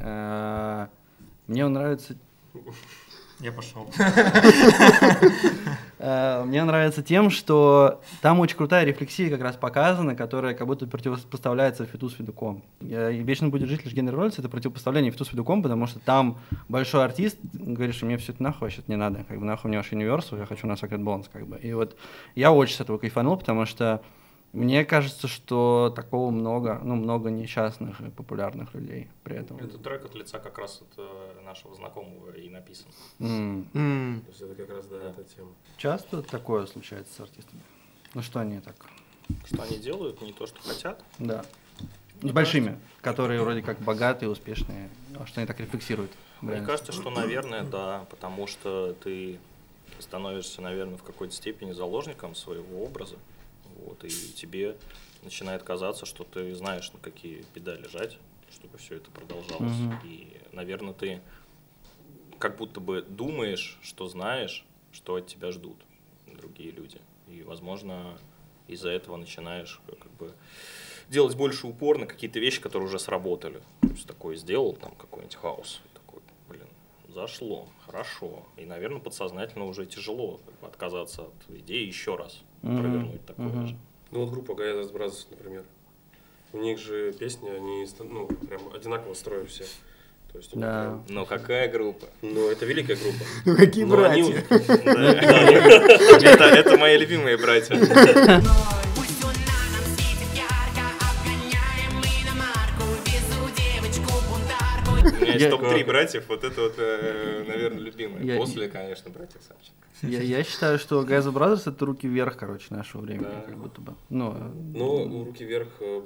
Э, 0.00 0.86
Мне 1.46 1.66
он 1.66 1.74
нравится 1.74 2.16
Я 3.40 3.52
пошел. 3.52 3.92
Э, 6.02 6.44
Мне 6.46 6.64
нравится 6.64 7.02
тем, 7.02 7.28
что 7.28 8.00
там 8.22 8.40
очень 8.40 8.56
крутая 8.56 8.86
рефлексия 8.86 9.28
как 9.28 9.42
раз 9.42 9.56
показана, 9.56 10.14
которая 10.14 10.54
как 10.54 10.66
будто 10.66 10.86
противопоставляется 10.86 11.84
фиту 11.84 12.08
с 12.08 12.16
и 12.18 13.22
Вечно 13.22 13.48
будет 13.48 13.68
жить 13.68 13.84
лишь 13.84 13.92
Генри 13.92 14.14
Роллинс, 14.14 14.38
это 14.38 14.48
противопоставление 14.48 15.12
фиту 15.12 15.26
с 15.26 15.28
фидуком, 15.28 15.62
потому 15.62 15.86
что 15.86 15.98
там 15.98 16.38
большой 16.68 17.04
артист 17.04 17.36
говорит, 17.52 17.94
что 17.94 18.06
мне 18.06 18.16
все 18.16 18.32
это 18.32 18.42
нахуй 18.42 18.68
вообще 18.68 18.82
не 18.86 18.96
надо, 18.96 19.24
как 19.28 19.38
бы 19.38 19.44
нахуй 19.44 19.68
мне 19.68 19.76
ваш 19.76 19.92
Universal, 19.92 20.38
я 20.38 20.46
хочу 20.46 20.66
на 20.66 20.72
Sacred 20.72 21.02
Bones, 21.02 21.26
как 21.30 21.46
бы. 21.46 21.58
И 21.58 21.72
вот 21.74 21.96
я 22.34 22.50
очень 22.50 22.76
с 22.76 22.80
этого 22.80 22.96
кайфанул, 22.96 23.36
потому 23.36 23.66
что 23.66 24.00
мне 24.52 24.84
кажется, 24.84 25.28
что 25.28 25.92
такого 25.94 26.30
много, 26.30 26.80
ну, 26.82 26.96
много 26.96 27.30
несчастных 27.30 28.00
и 28.00 28.10
популярных 28.10 28.74
людей 28.74 29.08
при 29.22 29.36
этом. 29.36 29.58
Этот 29.58 29.82
трек 29.82 30.04
от 30.04 30.14
лица 30.14 30.40
как 30.40 30.58
раз 30.58 30.82
от 30.82 30.98
э, 30.98 31.40
нашего 31.44 31.74
знакомого 31.76 32.32
и 32.32 32.48
написан. 32.48 32.86
М. 33.20 33.68
М, 33.74 34.22
То 34.22 34.28
есть 34.30 34.40
это 34.42 34.54
как 34.56 34.70
раз, 34.70 34.86
да, 34.86 34.96
эта 34.96 35.22
тема. 35.24 35.50
Часто 35.76 36.22
такое 36.22 36.66
случается 36.66 37.14
с 37.14 37.20
артистами? 37.20 37.62
Ну 38.14 38.22
что 38.22 38.40
они 38.40 38.58
так? 38.60 38.74
Что 39.46 39.62
они 39.62 39.78
делают, 39.78 40.20
не 40.20 40.32
то, 40.32 40.46
что 40.48 40.60
хотят. 40.62 41.00
Да. 41.18 41.44
С 42.20 42.32
большими, 42.32 42.78
которые 43.00 43.40
вроде 43.40 43.62
как 43.62 43.78
богатые, 43.78 44.28
успешные, 44.28 44.90
а 45.18 45.26
что 45.26 45.40
они 45.40 45.46
так 45.46 45.60
рефлексируют. 45.60 46.10
Мне 46.40 46.60
кажется, 46.60 46.92
что, 46.92 47.10
наверное, 47.10 47.62
да, 47.62 48.04
потому 48.10 48.46
что 48.46 48.94
ты 48.94 49.38
становишься, 50.00 50.60
наверное, 50.60 50.96
в 50.96 51.02
какой-то 51.02 51.34
степени 51.34 51.72
заложником 51.72 52.34
своего 52.34 52.84
образа. 52.84 53.16
Вот, 53.84 54.04
и 54.04 54.08
тебе 54.08 54.76
начинает 55.22 55.62
казаться, 55.62 56.06
что 56.06 56.24
ты 56.24 56.54
знаешь, 56.54 56.92
на 56.92 56.98
какие 56.98 57.42
педали 57.54 57.86
жать, 57.88 58.18
чтобы 58.52 58.78
все 58.78 58.96
это 58.96 59.10
продолжалось. 59.10 59.78
Мгм. 59.78 60.00
И, 60.04 60.36
наверное, 60.52 60.92
ты 60.92 61.20
как 62.38 62.56
будто 62.56 62.80
бы 62.80 63.02
думаешь, 63.02 63.78
что 63.82 64.08
знаешь, 64.08 64.64
что 64.92 65.16
от 65.16 65.26
тебя 65.26 65.52
ждут 65.52 65.76
другие 66.26 66.70
люди. 66.70 66.98
И, 67.28 67.42
возможно, 67.42 68.18
из-за 68.66 68.90
этого 68.90 69.16
начинаешь 69.16 69.80
э, 69.88 69.92
как 69.94 70.12
бы 70.12 70.32
делать 71.08 71.36
больше 71.36 71.66
упор 71.66 71.98
на 71.98 72.06
какие-то 72.06 72.38
вещи, 72.38 72.60
которые 72.60 72.88
уже 72.88 72.98
сработали. 72.98 73.60
То 73.82 73.88
есть 73.88 74.06
такой 74.06 74.36
сделал 74.36 74.72
там 74.74 74.92
какой-нибудь 74.92 75.36
хаос, 75.36 75.80
и 75.84 75.94
такой, 75.94 76.22
блин, 76.48 76.68
зашло, 77.08 77.68
хорошо. 77.86 78.46
И, 78.56 78.64
наверное, 78.64 79.00
подсознательно 79.00 79.66
уже 79.66 79.86
тяжело 79.86 80.40
как 80.44 80.60
бы, 80.60 80.66
отказаться 80.66 81.22
от 81.22 81.56
идеи 81.56 81.86
еще 81.86 82.16
раз 82.16 82.42
Провернуть 82.62 83.24
такое 83.26 83.46
Мгм. 83.46 83.66
же. 83.68 83.76
Ну 84.10 84.20
вот 84.24 84.30
группа 84.30 84.52
Gaia 84.52 84.92
Brothers, 84.92 85.26
например. 85.30 85.62
У 86.52 86.58
них 86.58 86.78
же 86.78 87.12
песни, 87.12 87.48
они 87.48 87.86
ну, 88.00 88.26
прям 88.26 88.60
одинаково 88.74 89.14
строят 89.14 89.48
все. 89.50 89.64
То 90.32 90.38
есть 90.38 90.50
Да. 90.54 90.82
прям- 90.82 91.04
Но 91.08 91.26
какая 91.26 91.70
группа? 91.70 92.06
Ну, 92.22 92.50
это 92.50 92.66
великая 92.66 92.96
группа. 92.96 93.18
Ну 93.46 93.56
какие 93.56 93.84
братья? 93.84 94.44
Это 96.60 96.76
мои 96.76 96.98
любимые 96.98 97.36
братья. 97.36 97.76
Я- 105.44 105.50
топ-3 105.50 105.84
братьев, 105.86 106.28
вот 106.28 106.44
это 106.44 106.60
вот, 106.60 106.74
э, 106.78 107.44
наверное, 107.46 107.80
любимые. 107.80 108.26
Я- 108.26 108.36
После, 108.36 108.68
конечно, 108.68 109.10
братьев 109.10 109.40
Савченко. 109.42 109.76
Я, 110.02 110.22
я 110.22 110.42
считаю, 110.44 110.78
что 110.78 111.02
Guys 111.02 111.26
N' 111.28 111.34
Brothers 111.34 111.70
это 111.70 111.84
руки 111.84 112.08
вверх, 112.08 112.36
короче, 112.38 112.66
нашего 112.70 113.02
времени, 113.02 113.24
Да. 113.24 113.42
как 113.46 113.56
будто 113.58 113.80
бы. 113.80 113.94
Ну, 114.08 114.32
э, 114.32 114.50
Но 114.74 115.24
руки 115.24 115.44
вверх 115.44 115.68
э, 115.80 116.02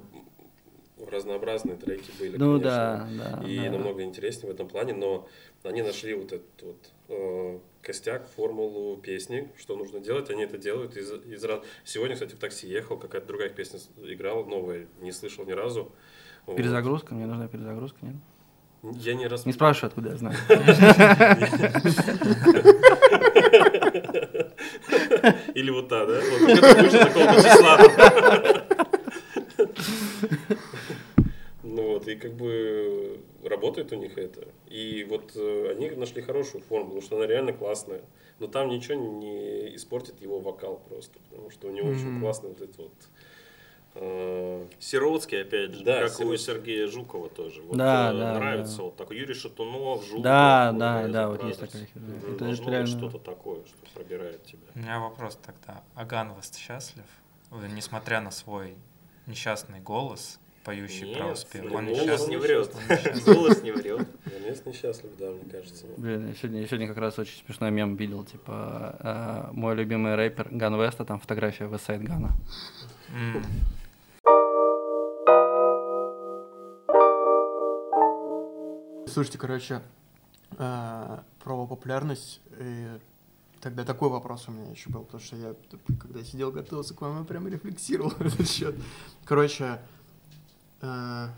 разнообразные 1.11 1.77
треки 1.77 2.11
были, 2.19 2.37
ну 2.37 2.59
конечно. 2.59 2.61
да, 2.71 3.09
да. 3.41 3.49
и 3.49 3.59
да. 3.59 3.71
намного 3.71 4.03
интереснее 4.03 4.51
в 4.51 4.55
этом 4.55 4.69
плане, 4.69 4.95
но 4.95 5.29
они 5.63 5.83
нашли 5.83 6.15
вот 6.15 6.33
этот 6.33 6.63
вот 6.63 6.91
э, 7.09 7.59
костяк, 7.83 8.27
формулу 8.35 8.97
песни, 8.97 9.51
что 9.59 9.77
нужно 9.77 10.01
делать, 10.01 10.31
они 10.31 10.45
это 10.45 10.57
делают 10.59 10.97
из, 10.97 11.13
из 11.13 11.45
раз- 11.45 11.63
Сегодня, 11.85 12.15
кстати, 12.15 12.35
в 12.35 12.39
такси 12.39 12.67
ехал, 12.67 12.97
какая-то 12.97 13.27
другая 13.27 13.51
песня 13.51 13.79
играла, 14.03 14.45
новая, 14.45 14.87
не 15.01 15.13
слышал 15.13 15.45
ни 15.45 15.53
разу. 15.53 15.93
Вот. 16.47 16.57
Перезагрузка, 16.57 17.15
мне 17.15 17.27
нужна 17.27 17.49
перезагрузка, 17.49 17.99
нет? 18.03 18.17
Я 18.93 19.15
не 19.15 19.27
раз... 19.27 19.47
Не 19.47 19.53
спрашивай, 19.53 19.89
откуда 19.89 20.11
я 20.11 20.17
знаю. 20.17 20.37
Или 25.55 25.71
вот 25.71 25.89
та, 25.89 26.05
да? 26.07 26.21
Вот 26.21 26.51
это 26.51 26.75
точно 26.83 26.99
такого 27.07 27.35
числа. 27.37 27.79
Ну 31.63 31.83
вот, 31.89 32.09
и 32.09 32.15
как 32.17 32.35
бы 32.35 33.21
работает 33.43 33.93
у 33.93 33.97
них 33.97 34.19
это. 34.19 34.47
И 34.69 35.05
вот 35.09 35.33
э, 35.35 35.71
они 35.73 35.91
нашли 35.91 36.23
хорошую 36.23 36.63
форму, 36.63 36.87
потому 36.87 37.03
что 37.03 37.17
она 37.17 37.27
реально 37.27 37.53
классная. 37.53 38.03
Но 38.39 38.47
там 38.49 38.69
ничего 38.69 38.95
не 38.95 39.75
испортит 39.77 40.21
его 40.21 40.41
вокал 40.41 40.83
просто, 40.89 41.19
потому 41.31 41.51
что 41.51 41.69
у 41.69 41.71
него 41.71 41.89
очень 41.89 42.21
классный 42.21 42.51
вот 42.51 42.61
этот 42.61 42.77
вот... 42.77 42.93
э, 43.95 44.67
Сиротский, 44.81 45.43
опять 45.43 45.73
же, 45.75 45.85
Да, 45.85 46.03
как 46.03 46.13
у 46.13 46.23
Сиротский. 46.37 46.55
Сергея 46.55 46.87
Жукова 46.89 47.29
тоже. 47.29 47.63
Вот, 47.63 47.77
Да, 47.77 48.13
э, 48.13 48.19
да, 48.19 48.35
Нравится 48.39 48.77
да. 48.79 48.83
вот 48.85 48.97
такой 48.97 49.19
Юрий 49.19 49.35
Шатунов, 49.35 50.05
Жуков. 50.05 50.23
Да, 50.23 50.71
вот, 50.73 50.79
да, 50.79 51.09
да, 51.09 51.29
вот 51.29 51.45
есть 51.45 51.61
такая. 51.61 51.83
Это, 51.83 52.39
Должно 52.45 52.63
это 52.65 52.71
реально... 52.73 52.91
быть 52.91 52.99
что-то 52.99 53.19
такое, 53.19 53.61
что 53.65 53.77
пробирает 53.95 54.45
тебя. 54.45 54.61
У 54.75 54.79
меня 54.79 55.01
вопрос 55.01 55.39
тогда. 55.45 55.83
А 55.95 56.02
Ганвест 56.02 56.53
счастлив? 56.57 57.05
Э, 57.51 57.69
Несмотря 57.73 58.21
на 58.21 58.31
свой 58.31 58.75
несчастный 59.27 59.81
голос, 59.81 60.39
поющий 60.65 61.15
про 61.15 61.25
Нет, 61.27 61.35
успех, 61.35 61.63
ну, 61.65 61.75
он 61.77 61.87
голос 61.87 62.01
несчастлив? 62.03 62.29
не 62.31 62.37
врет. 62.37 62.71
Голос 63.27 63.63
не 63.63 63.71
врет. 63.73 64.09
Вернец 64.25 64.63
несчастлив, 64.65 65.11
да, 65.19 65.31
мне 65.31 65.45
кажется. 65.51 65.85
Блин, 65.99 66.29
я 66.29 66.35
сегодня, 66.35 66.61
я 66.63 66.67
сегодня 66.67 66.89
как 66.89 66.97
раз 66.97 67.19
очень 67.19 67.45
смешной 67.45 67.71
мем 67.71 67.97
видел, 67.97 68.25
типа, 68.25 68.97
э, 69.01 69.53
мой 69.53 69.75
любимый 69.75 70.15
рэпер 70.15 70.49
Ганвест, 70.51 70.81
а 70.81 71.05
там 71.05 71.21
фотография 71.21 71.67
Westside 71.67 72.03
Gunn 72.03 72.21
а. 72.21 72.31
Слушайте, 79.07 79.39
короче, 79.39 79.83
э, 80.59 81.19
про 81.43 81.67
популярность. 81.67 82.41
И 82.59 82.89
тогда 83.61 83.85
такой 83.85 84.09
вопрос 84.09 84.49
у 84.49 84.53
меня 84.53 84.71
еще 84.71 84.91
был, 84.91 85.05
потому 85.05 85.23
что 85.23 85.37
я, 85.37 85.55
когда 86.01 86.23
сидел, 86.25 86.51
готовился 86.51 86.95
к 86.95 87.01
вам, 87.01 87.19
я 87.19 87.25
прям 87.25 87.47
рефлексировал 87.49 88.13
этот 88.19 88.49
счет. 88.49 88.75
Короче, 89.25 89.81
э, 90.81 91.29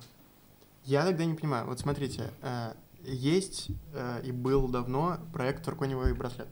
я 0.84 1.04
тогда 1.04 1.24
не 1.24 1.34
понимаю. 1.34 1.66
Вот 1.66 1.80
смотрите, 1.80 2.30
э, 2.42 2.74
есть 3.04 3.68
э, 3.92 4.22
и 4.24 4.32
был 4.32 4.68
давно 4.68 5.18
проект 5.32 5.64
«Турконевый 5.64 6.14
браслет». 6.14 6.48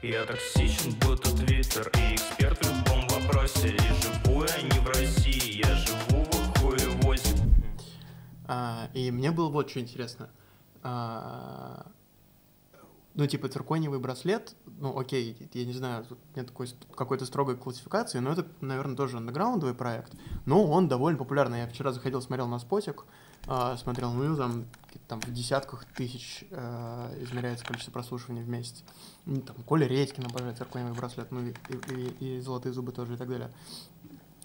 Я 0.00 0.24
токсичен, 0.24 0.94
будто 1.00 1.36
твиттер 1.36 1.90
И 1.94 2.14
эксперт 2.14 2.64
в 2.64 2.68
любом 2.68 3.08
вопросе 3.08 3.74
И 3.74 3.78
живу 3.80 4.44
я 4.44 4.62
не 4.62 4.78
в 4.78 4.86
России 4.86 5.58
Я 5.58 5.74
живу 5.74 6.17
А, 8.48 8.88
и 8.94 9.10
мне 9.10 9.30
было 9.30 9.48
вот 9.50 9.70
что 9.70 9.78
интересно. 9.78 10.28
А, 10.82 11.86
ну, 13.14 13.26
типа, 13.26 13.48
циркониевый 13.48 13.98
браслет, 13.98 14.54
ну, 14.80 14.98
окей, 14.98 15.36
я 15.52 15.64
не 15.64 15.72
знаю, 15.72 16.04
тут 16.04 16.18
нет 16.34 16.46
такой 16.46 16.68
какой-то 16.94 17.26
строгой 17.26 17.56
классификации, 17.56 18.20
но 18.20 18.32
это, 18.32 18.46
наверное, 18.60 18.96
тоже 18.96 19.16
андеграундовый 19.18 19.74
проект, 19.74 20.12
но 20.46 20.64
он 20.64 20.88
довольно 20.88 21.18
популярный. 21.18 21.58
Я 21.60 21.66
вчера 21.66 21.92
заходил, 21.92 22.22
смотрел 22.22 22.46
на 22.46 22.58
спотик, 22.58 23.04
а, 23.46 23.76
смотрел, 23.76 24.12
ну, 24.12 24.36
там, 24.36 24.66
там 25.08 25.20
в 25.20 25.32
десятках 25.32 25.84
тысяч 25.84 26.44
а, 26.52 27.12
измеряется 27.22 27.64
количество 27.66 27.92
прослушиваний 27.92 28.42
в 28.42 28.48
месяц. 28.48 28.82
Ну, 29.26 29.40
там, 29.42 29.56
Коля 29.66 29.86
Редькин 29.86 30.24
обожает 30.24 30.56
циркониевый 30.56 30.96
браслет, 30.96 31.30
ну, 31.32 31.40
и, 31.40 31.54
и- 31.90 32.36
и- 32.36 32.40
золотые 32.40 32.72
зубы 32.72 32.92
тоже 32.92 33.14
и 33.14 33.16
так 33.16 33.28
далее. 33.28 33.50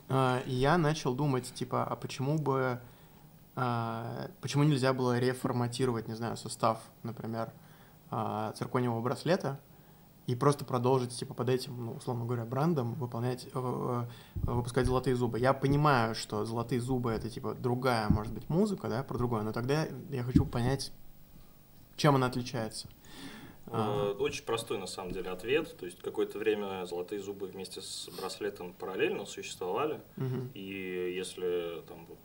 А, 0.09 0.39
и 0.45 0.53
я 0.53 0.77
начал 0.77 1.13
думать, 1.13 1.53
типа, 1.53 1.83
а 1.85 1.95
почему 1.95 2.37
бы 2.39 2.79
почему 3.55 4.63
нельзя 4.63 4.93
было 4.93 5.19
реформатировать, 5.19 6.07
не 6.07 6.15
знаю, 6.15 6.37
состав, 6.37 6.79
например, 7.03 7.51
а, 8.09 8.51
циркониевого 8.53 9.01
браслета 9.01 9.59
и 10.27 10.35
просто 10.35 10.65
продолжить, 10.65 11.11
типа, 11.11 11.33
под 11.33 11.49
этим, 11.49 11.85
ну, 11.85 11.93
условно 11.93 12.25
говоря, 12.25 12.45
брендом 12.45 12.93
выполнять, 12.93 13.45
э, 13.45 13.49
э, 13.53 14.05
выпускать 14.43 14.85
«Золотые 14.85 15.15
зубы». 15.15 15.39
Я 15.39 15.53
понимаю, 15.53 16.15
что 16.15 16.45
«Золотые 16.45 16.79
зубы»— 16.79 17.11
это, 17.13 17.29
типа, 17.29 17.55
другая, 17.55 18.07
может 18.09 18.31
быть, 18.33 18.47
музыка, 18.49 18.87
да, 18.87 19.03
про 19.03 19.17
другое, 19.17 19.41
но 19.41 19.51
тогда 19.51 19.87
я 20.09 20.23
хочу 20.23 20.45
понять, 20.45 20.93
чем 21.97 22.15
она 22.15 22.27
отличается. 22.27 22.87
А, 23.67 24.11
Э, 24.11 24.17
Очень 24.19 24.45
простой 24.45 24.77
на 24.77 24.87
самом 24.87 25.11
деле 25.11 25.29
ответ. 25.31 25.75
То 25.77 25.85
есть 25.85 25.99
какое-то 26.01 26.37
время 26.37 26.85
золотые 26.85 27.21
зубы 27.21 27.47
вместе 27.47 27.81
с 27.81 28.09
браслетом 28.17 28.73
параллельно 28.73 29.25
существовали. 29.25 30.01
мгм. 30.17 30.51
И 30.53 31.13
если 31.17 31.81
там 31.87 32.05
вот 32.05 32.17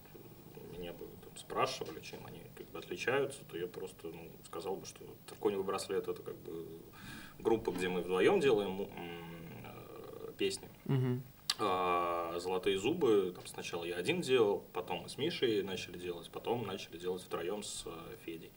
меня 0.77 0.93
бы 0.93 1.07
спрашивали, 1.39 2.01
чем 2.01 2.25
они 2.27 2.43
как 2.57 2.67
бы 2.71 2.79
отличаются, 2.79 3.41
то 3.51 3.57
я 3.57 3.67
просто 3.67 4.09
ну, 4.09 4.31
сказал 4.47 4.77
бы, 4.77 4.87
что 4.87 5.01
циркониевый 5.29 5.65
браслет 5.67 6.09
это 6.09 6.23
как 6.23 6.37
бы 6.37 6.67
группа, 7.39 7.71
где 7.71 7.89
мы 7.89 8.01
вдвоем 8.03 8.41
делаем 8.41 8.83
э, 8.83 10.33
песни. 10.37 10.69
А 11.61 12.39
золотые 12.39 12.79
зубы 12.79 13.33
там 13.35 13.45
сначала 13.49 13.85
я 13.85 13.97
один 13.97 14.21
делал, 14.21 14.63
потом 14.73 14.99
мы 15.03 15.09
с 15.09 15.19
Мишей 15.19 15.63
начали 15.65 15.99
делать, 15.99 16.31
потом 16.31 16.65
начали 16.65 16.99
делать 16.99 17.23
втроем 17.23 17.65
с 17.65 17.85
э, 17.87 17.91
Федей. 18.25 18.53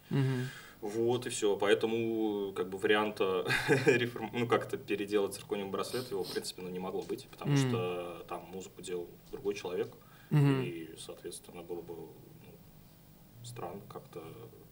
Вот 0.81 1.25
и 1.27 1.29
все. 1.29 1.57
Поэтому 1.57 2.53
как 2.53 2.69
бы 2.69 2.77
варианта 2.77 3.47
реформ- 3.85 4.29
ну 4.33 4.47
как-то 4.47 4.77
переделать 4.77 5.33
циркониевый 5.35 5.71
браслет 5.71 6.09
его 6.11 6.23
в 6.23 6.31
принципе 6.31 6.61
ну, 6.63 6.69
не 6.69 6.79
могло 6.79 7.01
быть, 7.01 7.27
потому 7.29 7.53
Мгм. 7.53 7.69
что 7.69 8.25
там 8.27 8.41
музыку 8.51 8.81
делал 8.83 9.07
другой 9.31 9.53
человек, 9.55 9.91
Мгм. 10.29 10.61
и 10.63 10.89
соответственно 10.99 11.61
было 11.63 11.81
бы 11.81 11.95
странно 13.43 13.81
как-то 13.89 14.21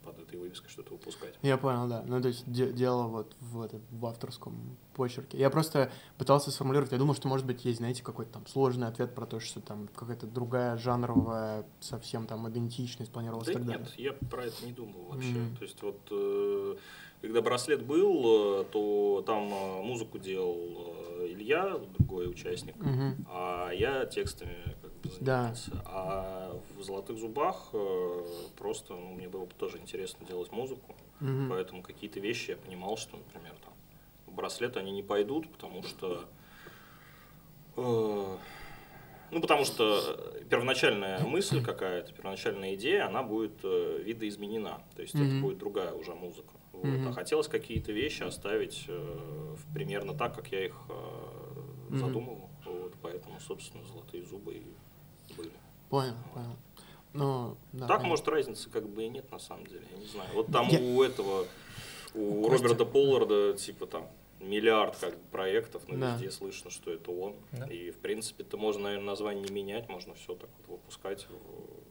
под 0.03 0.17
этой 0.19 0.39
вывеской 0.39 0.69
что-то 0.69 0.93
выпускать. 0.93 1.35
Я 1.41 1.57
понял, 1.57 1.87
да. 1.87 2.03
Ну, 2.07 2.21
то 2.21 2.29
есть 2.29 2.43
де- 2.49 2.71
дело 2.71 3.03
вот 3.07 3.35
в, 3.41 3.61
этом, 3.61 3.81
в 3.91 4.05
авторском 4.05 4.77
почерке. 4.95 5.37
Я 5.37 5.49
просто 5.49 5.91
пытался 6.17 6.51
сформулировать, 6.51 6.91
я 6.93 6.97
думал, 6.97 7.13
что, 7.15 7.27
может 7.27 7.45
быть, 7.45 7.65
есть, 7.65 7.79
знаете, 7.79 8.01
какой-то 8.01 8.31
там 8.33 8.47
сложный 8.47 8.87
ответ 8.87 9.13
про 9.13 9.25
то, 9.25 9.39
что 9.39 9.59
там 9.59 9.87
какая-то 9.95 10.25
другая 10.25 10.77
жанровая 10.77 11.65
совсем 11.79 12.27
там 12.27 12.47
идентичность 12.49 13.11
планировалась 13.11 13.47
Да 13.47 13.51
и 13.51 13.55
так 13.55 13.65
далее. 13.65 13.81
нет, 13.85 13.93
я 13.99 14.13
про 14.29 14.45
это 14.45 14.65
не 14.65 14.71
думал 14.71 15.03
вообще. 15.09 15.31
Мгм. 15.33 15.55
То 15.57 15.63
есть 15.63 15.81
вот 15.83 15.99
э, 16.11 16.75
когда 17.21 17.41
браслет 17.41 17.85
был, 17.85 18.61
э, 18.61 18.65
то 18.71 19.23
там 19.27 19.51
э, 19.53 19.81
музыку 19.83 20.17
делал 20.17 20.95
Илья, 21.25 21.77
другой 21.97 22.29
участник, 22.29 22.75
Мгм. 22.77 23.25
а 23.29 23.69
я 23.71 24.05
текстами 24.05 24.55
Да. 25.19 25.53
А 25.85 26.59
в 26.77 26.83
«Золотых 26.83 27.17
зубах» 27.17 27.69
э, 27.73 28.23
просто 28.57 28.93
ну, 28.93 29.13
мне 29.13 29.27
было 29.27 29.45
бы 29.45 29.53
тоже 29.53 29.77
интересно 29.77 30.25
делать 30.25 30.51
музыку, 30.51 30.95
Мгм. 31.19 31.49
поэтому 31.49 31.81
какие-то 31.83 32.19
вещи 32.19 32.51
я 32.51 32.57
понимал, 32.57 32.97
что, 32.97 33.17
например, 33.17 33.53
там 33.63 33.73
в 34.27 34.33
браслет 34.33 34.77
они 34.77 34.91
не 34.91 35.03
пойдут, 35.03 35.51
потому 35.51 35.83
что 35.83 36.29
э, 37.75 38.37
ну, 39.31 39.41
потому 39.41 39.63
что 39.63 40.17
первоначальная 40.49 41.23
мысль 41.23 41.63
какая-то, 41.63 42.13
первоначальная 42.13 42.75
идея, 42.75 43.05
она 43.07 43.21
будет 43.21 43.59
э, 43.63 44.01
видоизменена. 44.03 44.81
То 44.95 45.01
есть 45.03 45.15
это 45.15 45.23
Мгм. 45.23 45.41
будет 45.41 45.57
другая 45.59 45.93
уже 45.93 46.15
музыка. 46.15 46.53
Вот. 46.73 46.85
Мгм. 46.99 47.07
А 47.09 47.11
хотелось 47.13 47.47
какие-то 47.47 47.91
вещи 47.91 48.23
оставить 48.23 48.85
э, 48.87 49.55
примерно 49.73 50.13
так, 50.15 50.35
как 50.35 50.51
я 50.51 50.65
их 50.65 50.75
э, 50.89 51.95
задумывал. 51.97 52.49
Вот. 52.65 52.95
Поэтому, 53.01 53.39
собственно, 53.39 53.83
золотые 53.85 54.23
зубы 54.25 54.53
и 54.55 54.63
были. 55.39 55.51
Понял, 55.89 56.13
понял. 56.33 56.55
Ну, 57.13 57.57
да. 57.73 57.79
так, 57.79 57.87
понятно. 57.87 58.07
может, 58.09 58.27
разницы 58.27 58.69
как 58.69 58.87
бы 58.87 59.03
и 59.03 59.09
нет 59.09 59.31
на 59.31 59.39
самом 59.39 59.65
деле. 59.65 59.85
Я 59.91 59.97
не 59.97 60.05
знаю. 60.05 60.29
Вот 60.33 60.51
там 60.51 60.67
Я- 60.67 60.79
у 60.79 61.01
этого, 61.01 61.47
у 62.13 62.43
Костя. 62.43 62.63
Роберта 62.67 62.85
Полларда, 62.85 63.53
типа 63.57 63.87
там 63.87 64.07
миллиард 64.39 64.95
как 64.97 65.15
бы 65.15 65.23
проектов, 65.31 65.83
но 65.87 65.97
Да. 65.97 66.13
везде 66.13 66.31
слышно, 66.31 66.69
что 66.69 66.91
это 66.91 67.11
он. 67.11 67.35
Да. 67.51 67.65
И, 67.65 67.91
в 67.91 67.97
принципе, 67.97 68.43
то 68.43 68.57
можно, 68.57 68.83
наверное, 68.83 69.07
название 69.07 69.43
не 69.43 69.51
менять, 69.51 69.89
можно 69.89 70.13
все 70.13 70.35
так 70.35 70.49
вот 70.59 70.77
выпускать, 70.77 71.27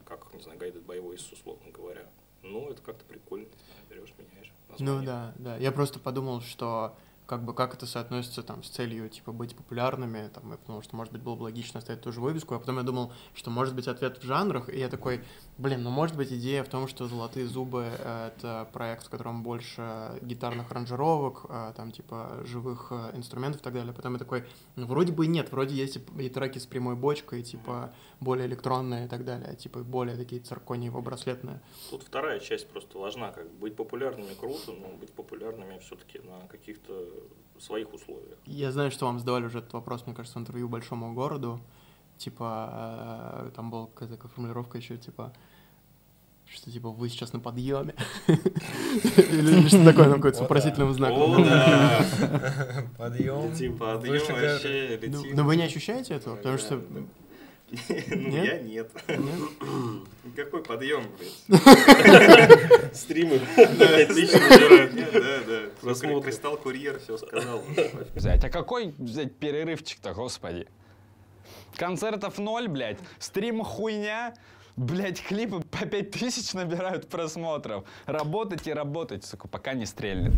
как, 0.04 0.32
не 0.34 0.40
знаю, 0.40 0.58
by 0.58 1.02
Voice, 1.02 1.32
условно 1.32 1.70
говоря. 1.72 2.06
Ну, 2.42 2.70
это 2.70 2.80
как-то 2.82 3.04
прикольно. 3.04 3.48
Берешь, 3.90 4.14
меняешь 4.16 4.52
Ну 4.78 4.84
название. 5.02 5.06
да, 5.06 5.34
да. 5.38 5.56
Я 5.56 5.72
просто 5.72 5.98
подумал, 5.98 6.40
что 6.40 6.94
как 7.28 7.44
бы 7.44 7.52
как 7.52 7.74
это 7.74 7.84
соотносится 7.84 8.42
там 8.42 8.62
с 8.62 8.70
целью 8.70 9.06
типа 9.10 9.32
быть 9.32 9.54
популярными, 9.54 10.28
там, 10.28 10.56
потому 10.56 10.80
что, 10.80 10.96
может 10.96 11.12
быть, 11.12 11.20
было 11.20 11.36
бы 11.36 11.42
логично 11.42 11.78
оставить 11.78 12.00
ту 12.00 12.10
же 12.10 12.22
вывеску, 12.22 12.54
а 12.54 12.58
потом 12.58 12.78
я 12.78 12.82
думал, 12.82 13.12
что 13.34 13.50
может 13.50 13.74
быть 13.74 13.86
ответ 13.86 14.16
в 14.16 14.22
жанрах, 14.22 14.70
и 14.70 14.78
я 14.78 14.88
такой, 14.88 15.22
блин, 15.58 15.82
ну 15.82 15.90
может 15.90 16.16
быть 16.16 16.32
идея 16.32 16.64
в 16.64 16.68
том, 16.68 16.88
что 16.88 17.06
«Золотые 17.06 17.46
зубы»— 17.46 17.82
это 17.98 18.66
проект, 18.72 19.06
в 19.06 19.10
котором 19.10 19.42
больше 19.42 20.18
гитарных 20.22 20.70
аранжировок, 20.70 21.44
а, 21.50 21.74
там 21.74 21.92
типа 21.92 22.44
живых 22.44 22.88
э, 22.92 23.10
инструментов 23.14 23.60
и 23.60 23.64
так 23.64 23.74
далее. 23.74 23.92
Потом 23.92 24.14
я 24.14 24.18
такой, 24.18 24.44
ну 24.76 24.86
вроде 24.86 25.12
бы 25.12 25.26
нет, 25.26 25.52
вроде 25.52 25.74
есть 25.74 25.98
и 26.18 26.28
треки 26.30 26.58
с 26.58 26.64
прямой 26.64 26.96
бочкой, 26.96 27.42
типа 27.42 27.92
более 28.20 28.46
электронные 28.46 29.04
и 29.04 29.08
так 29.08 29.26
далее, 29.26 29.54
типа 29.54 29.80
более 29.80 30.16
такие 30.16 30.40
циркониево 30.40 31.02
браслетные. 31.02 31.60
Тут 31.90 32.04
вторая 32.04 32.40
часть 32.40 32.68
просто 32.68 32.98
важна. 32.98 33.32
Как 33.32 33.50
бы 33.50 33.58
быть 33.58 33.76
популярными 33.76 34.32
круто, 34.40 34.72
но 34.72 34.88
быть 34.96 35.12
популярными 35.12 35.78
все-таки 35.78 36.20
на 36.20 36.48
каких-то 36.48 37.17
своих 37.60 37.92
условиях. 37.92 38.38
Я 38.46 38.72
знаю, 38.72 38.90
что 38.90 39.06
вам 39.06 39.18
задавали 39.18 39.46
уже 39.46 39.58
этот 39.58 39.72
вопрос, 39.72 40.06
мне 40.06 40.14
кажется, 40.14 40.38
в 40.38 40.42
интервью 40.42 40.68
большому 40.68 41.12
городу. 41.14 41.60
Типа, 42.16 43.44
э, 43.46 43.50
там 43.54 43.70
была 43.70 43.86
какая-то 43.86 44.16
такая 44.16 44.30
формулировка 44.32 44.78
еще, 44.78 44.96
типа, 44.96 45.32
что 46.46 46.70
типа 46.70 46.90
вы 46.90 47.08
сейчас 47.08 47.32
на 47.32 47.40
подъеме. 47.40 47.94
Или 48.26 49.68
что 49.68 49.84
такое, 49.84 50.06
там 50.06 50.14
какой-то 50.14 50.38
с 50.38 50.40
вопросительным 50.40 50.92
знаком. 50.94 51.44
да! 51.44 52.04
Подъем. 52.96 53.50
Летим, 53.50 53.76
подъем 53.76 54.12
вообще, 54.34 54.96
летим. 54.96 55.36
Но 55.36 55.44
вы 55.44 55.56
не 55.56 55.64
ощущаете 55.64 56.14
этого? 56.14 56.36
Потому 56.36 56.58
что... 56.58 56.82
Ну, 58.08 58.44
я 58.44 58.58
нет. 58.58 58.90
Какой 60.36 60.62
подъем, 60.62 61.04
блядь? 61.18 61.60
Стримы. 62.94 63.36
Отлично 63.56 64.40
набирают. 64.40 64.94
Да, 65.12 65.38
да. 65.46 65.60
Просмотры. 65.80 66.22
Кристалл 66.22 66.56
Курьер 66.56 66.98
все 66.98 67.18
сказал. 67.18 67.62
Взять. 68.14 68.44
А 68.44 68.50
какой 68.50 68.94
взять 68.98 69.36
перерывчик-то, 69.36 70.14
господи? 70.14 70.66
Концертов 71.76 72.38
ноль, 72.38 72.68
блядь. 72.68 72.98
Стрим 73.18 73.62
хуйня. 73.62 74.34
Блять, 74.76 75.20
клипы 75.20 75.60
по 75.60 75.86
пять 75.86 76.12
тысяч 76.12 76.52
набирают 76.54 77.08
просмотров. 77.08 77.84
Работать 78.06 78.64
и 78.68 78.72
работать, 78.72 79.24
сука, 79.24 79.48
пока 79.48 79.74
не 79.74 79.86
стрельнет. 79.86 80.34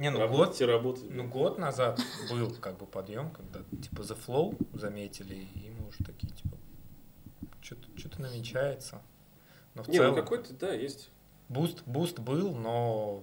Не, 0.00 0.10
ну 0.10 0.18
Работать 0.18 0.58
и 0.62 0.64
год, 0.64 0.72
работать. 0.72 1.10
ну 1.10 1.24
год 1.28 1.58
назад 1.58 2.00
был 2.30 2.50
как 2.58 2.78
бы 2.78 2.86
подъем, 2.86 3.28
когда 3.30 3.58
типа 3.82 4.00
The 4.00 4.16
Flow 4.26 4.56
заметили, 4.72 5.34
и 5.34 5.70
мы 5.78 5.88
уже 5.88 5.98
такие 5.98 6.32
типа 6.32 6.51
что-то 8.02 8.20
намечается. 8.20 9.00
Но 9.74 9.84
в 9.84 9.88
Не, 9.88 9.98
ну 9.98 10.04
целом 10.04 10.16
какой-то, 10.16 10.52
да, 10.54 10.72
есть. 10.72 11.10
буст, 11.48 11.82
буст 11.86 12.18
был, 12.18 12.52
но 12.54 13.22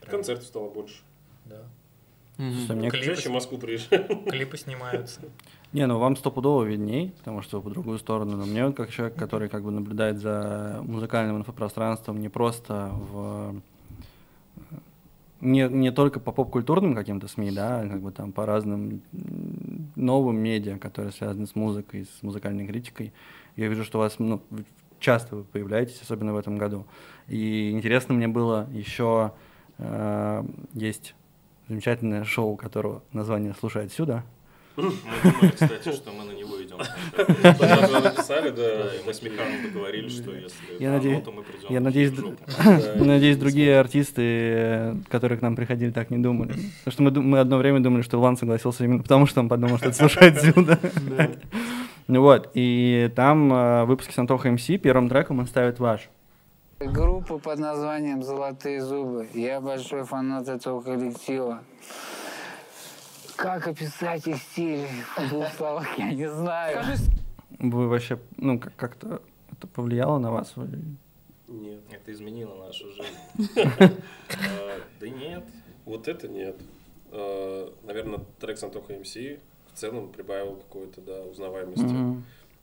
прям, 0.00 0.10
Концертов 0.12 0.46
стало 0.46 0.70
больше. 0.70 1.02
да. 1.44 1.62
Слушай, 2.36 2.76
мне 2.76 2.90
Клипы, 2.90 3.04
Чаще 3.14 3.28
в 3.28 3.32
Москву 3.32 3.58
приезжаю. 3.58 4.24
клипы 4.30 4.56
снимаются. 4.56 5.20
Не, 5.72 5.86
ну 5.86 5.98
вам 5.98 6.16
стопудово 6.16 6.64
видней, 6.64 7.12
потому 7.18 7.42
что 7.42 7.58
вы 7.58 7.64
по 7.64 7.70
другую 7.70 7.98
сторону. 7.98 8.36
Но 8.36 8.46
мне 8.46 8.66
вот 8.66 8.74
как 8.76 8.90
человек, 8.90 9.16
который 9.16 9.48
как 9.48 9.62
бы 9.64 9.70
наблюдает 9.70 10.18
за 10.18 10.80
музыкальным 10.82 11.36
инфопространством 11.38 12.20
не 12.20 12.28
просто 12.30 12.90
в 12.92 13.60
не, 15.42 15.68
не 15.68 15.90
только 15.90 16.20
по 16.20 16.30
поп-культурным 16.30 16.94
каким-то 16.94 17.26
СМИ, 17.26 17.50
да, 17.50 17.80
а 17.80 17.88
как 17.88 18.00
бы 18.00 18.12
там 18.12 18.32
по 18.32 18.46
разным 18.46 19.02
новым 19.96 20.36
медиа, 20.36 20.78
которые 20.78 21.12
связаны 21.12 21.46
с 21.46 21.54
музыкой, 21.56 22.06
с 22.06 22.22
музыкальной 22.22 22.66
критикой. 22.66 23.12
Я 23.56 23.68
вижу, 23.68 23.84
что 23.84 23.98
у 23.98 24.00
вас 24.00 24.18
ну, 24.18 24.40
часто 24.98 25.36
вы 25.36 25.44
появляетесь, 25.44 26.00
особенно 26.02 26.32
в 26.32 26.36
этом 26.36 26.56
году. 26.56 26.86
И 27.28 27.70
интересно 27.70 28.14
мне 28.14 28.28
было 28.28 28.68
еще 28.72 29.32
э, 29.78 30.44
есть 30.74 31.14
замечательное 31.68 32.24
шоу, 32.24 32.56
которого 32.56 33.02
название 33.12 33.54
«Слушай 33.58 33.84
отсюда». 33.86 34.24
Мы 34.76 34.92
думали, 35.22 35.50
кстати, 35.50 35.92
что 35.92 36.12
мы 36.12 36.24
на 36.24 36.32
него 36.32 36.41
написали, 37.16 38.50
Да, 38.50 38.90
мы 39.06 39.14
с 39.14 39.22
Михаилом 39.22 39.62
договорились, 39.62 40.12
что 40.12 40.32
если 40.32 40.56
Я 40.78 40.90
надеюсь- 40.92 41.22
то 41.22 41.32
мы 41.32 41.42
придем 41.42 41.66
я 41.70 41.80
надеюсь. 41.80 42.12
Надеюсь, 42.96 43.36
другие 43.36 43.78
артисты, 43.78 44.22
э, 44.22 44.94
которые 45.08 45.38
к 45.38 45.42
нам 45.42 45.56
приходили, 45.56 45.90
так 45.90 46.10
не 46.10 46.18
думали. 46.18 46.54
Потому 46.84 47.10
что 47.10 47.20
мы, 47.20 47.38
одно 47.38 47.58
время 47.58 47.80
думали, 47.80 48.02
что 48.02 48.18
Иван 48.18 48.36
согласился 48.36 48.84
именно 48.84 49.02
потому, 49.02 49.26
что 49.26 49.40
он 49.40 49.48
подумал, 49.48 49.78
что 49.78 49.88
это 49.88 49.96
слушает. 49.96 50.36
Ну 52.08 52.20
вот, 52.22 52.50
и 52.54 53.10
там 53.14 53.52
э, 53.52 53.84
в 53.84 53.86
выпуске 53.86 54.12
с 54.12 54.18
Антоха 54.18 54.50
МС 54.50 54.66
первым 54.82 55.08
треком 55.08 55.38
он 55.38 55.46
ставит 55.46 55.78
ваш. 55.78 56.08
Группа 56.80 57.38
под 57.38 57.58
названием 57.60 58.22
«Золотые 58.24 58.80
зубы». 58.80 59.28
Я 59.34 59.60
большой 59.60 60.04
фанат 60.04 60.48
этого 60.48 60.80
коллектива. 60.80 61.60
Как 63.36 63.66
описать 63.66 64.26
их 64.26 64.36
стиль 64.38 64.86
в 65.16 65.28
двух 65.28 65.48
словах, 65.52 65.98
я 65.98 66.12
не 66.12 66.28
знаю. 66.28 66.84
Вы 67.58 67.88
вообще, 67.88 68.18
ну, 68.36 68.58
как- 68.58 68.74
как-то 68.76 69.22
это 69.50 69.66
повлияло 69.66 70.18
на 70.18 70.30
вас? 70.30 70.54
Нет. 71.48 71.80
Это 71.90 72.12
изменило 72.12 72.66
нашу 72.66 72.86
жизнь. 72.92 73.52
А, 74.30 74.80
Да 75.00 75.08
нет. 75.08 75.44
Вот 75.84 76.08
это 76.08 76.28
нет. 76.28 76.56
наверное, 77.84 78.20
трек 78.40 78.58
с 78.58 78.62
Антоха 78.64 78.94
МС 78.94 79.14
в 79.14 79.38
целом 79.74 80.10
прибавил 80.12 80.56
какой-то, 80.56 81.00
да, 81.00 81.22
узнаваемости. 81.22 82.22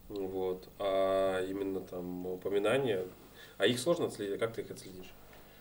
Вот. 0.09 0.67
А 0.79 1.43
именно 1.45 1.81
там 1.81 2.25
упоминания, 2.25 3.05
а 3.57 3.65
их 3.67 3.79
сложно 3.79 4.05
отследить, 4.05 4.35
а 4.35 4.39
как 4.39 4.53
ты 4.53 4.61
их 4.61 4.71
отследишь? 4.71 5.11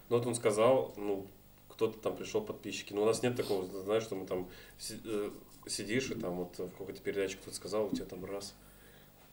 Ну 0.09 0.16
вот 0.16 0.27
он 0.27 0.35
сказал, 0.35 0.94
ну, 0.97 1.27
кто-то 1.79 1.97
там 2.01 2.17
пришел, 2.17 2.41
подписчики. 2.41 2.93
Но 2.93 3.03
у 3.03 3.07
нас 3.07 3.23
нет 3.23 3.37
такого, 3.37 3.64
знаешь, 3.64 4.03
что 4.03 4.17
мы 4.17 4.27
там 4.27 4.49
э, 5.05 5.31
сидишь 5.67 6.11
и 6.11 6.17
там 6.17 6.35
вот 6.35 6.59
в 6.59 6.71
какой-то 6.77 7.01
передаче 7.01 7.37
кто-то 7.37 7.55
сказал, 7.55 7.87
у 7.87 7.91
тебя 7.91 8.05
там 8.05 8.25
раз, 8.25 8.57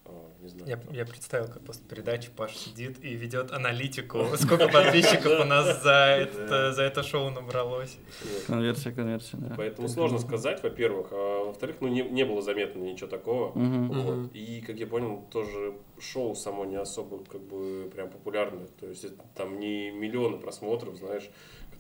а, 0.06 0.12
не 0.44 0.50
знаю. 0.50 0.70
Я, 0.70 0.78
там. 0.78 0.94
я 0.94 1.06
представил, 1.08 1.48
как 1.48 1.64
после 1.64 1.84
передачи 1.90 2.30
Паш 2.30 2.56
сидит 2.56 3.04
и 3.04 3.16
ведет 3.16 3.52
аналитику, 3.52 4.28
сколько 4.36 4.68
подписчиков 4.68 5.40
у 5.42 5.44
нас 5.46 5.82
за 5.84 6.18
это, 6.20 6.72
за 6.74 6.84
это 6.84 7.02
шоу 7.02 7.32
набралось. 7.32 7.98
Конверсия, 8.46 8.92
конверсия, 8.92 9.38
да. 9.38 9.56
Поэтому 9.58 9.88
сложно 9.88 10.20
сказать, 10.20 10.62
во-первых. 10.62 11.08
А 11.14 11.46
во-вторых, 11.46 11.78
ну 11.80 11.88
не, 11.88 12.04
не 12.04 12.26
было 12.26 12.44
заметно 12.44 12.84
ничего 12.84 13.08
такого. 13.08 14.30
И, 14.34 14.62
как 14.62 14.76
я 14.76 14.86
понял, 14.86 15.24
тоже 15.32 15.74
шоу 15.98 16.36
само 16.36 16.66
не 16.66 16.76
особо 16.76 17.26
как 17.26 17.42
бы 17.42 17.90
прям 17.92 18.12
популярное. 18.12 18.68
То 18.80 18.86
есть 18.86 19.04
это 19.04 19.16
там 19.34 19.60
не 19.60 19.90
миллионы 19.90 20.38
просмотров, 20.38 20.96
знаешь, 20.98 21.32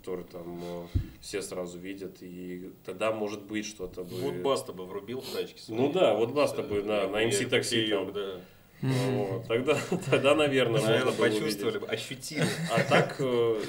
которые 0.05 0.25
там 0.27 0.61
э, 0.63 0.85
все 1.19 1.41
сразу 1.41 1.79
видят. 1.79 2.21
И 2.21 2.71
тогда 2.85 3.11
может 3.11 3.41
быть 3.41 3.65
что-то 3.65 4.03
бы... 4.03 4.15
Вот 4.17 4.35
Баста 4.35 4.71
бы 4.71 4.85
врубил 4.85 5.21
в 5.21 5.27
тачке. 5.33 5.59
Ну 5.69 5.91
да, 5.91 6.13
вот 6.13 6.31
Баста 6.31 6.61
бы 6.61 6.83
на, 6.83 7.07
на 7.07 7.25
MC 7.25 7.49
такси. 7.49 7.87
там. 7.87 8.13
да. 8.13 8.39
Вот. 8.81 9.47
Тогда, 9.47 9.75
тогда, 10.11 10.35
наверное, 10.35 10.79
Наверное, 10.79 11.13
почувствовали 11.13 11.79
бы, 11.79 11.87
ощутили. 11.87 12.45
А 12.71 12.83
так, 12.83 13.15
э, 13.17 13.63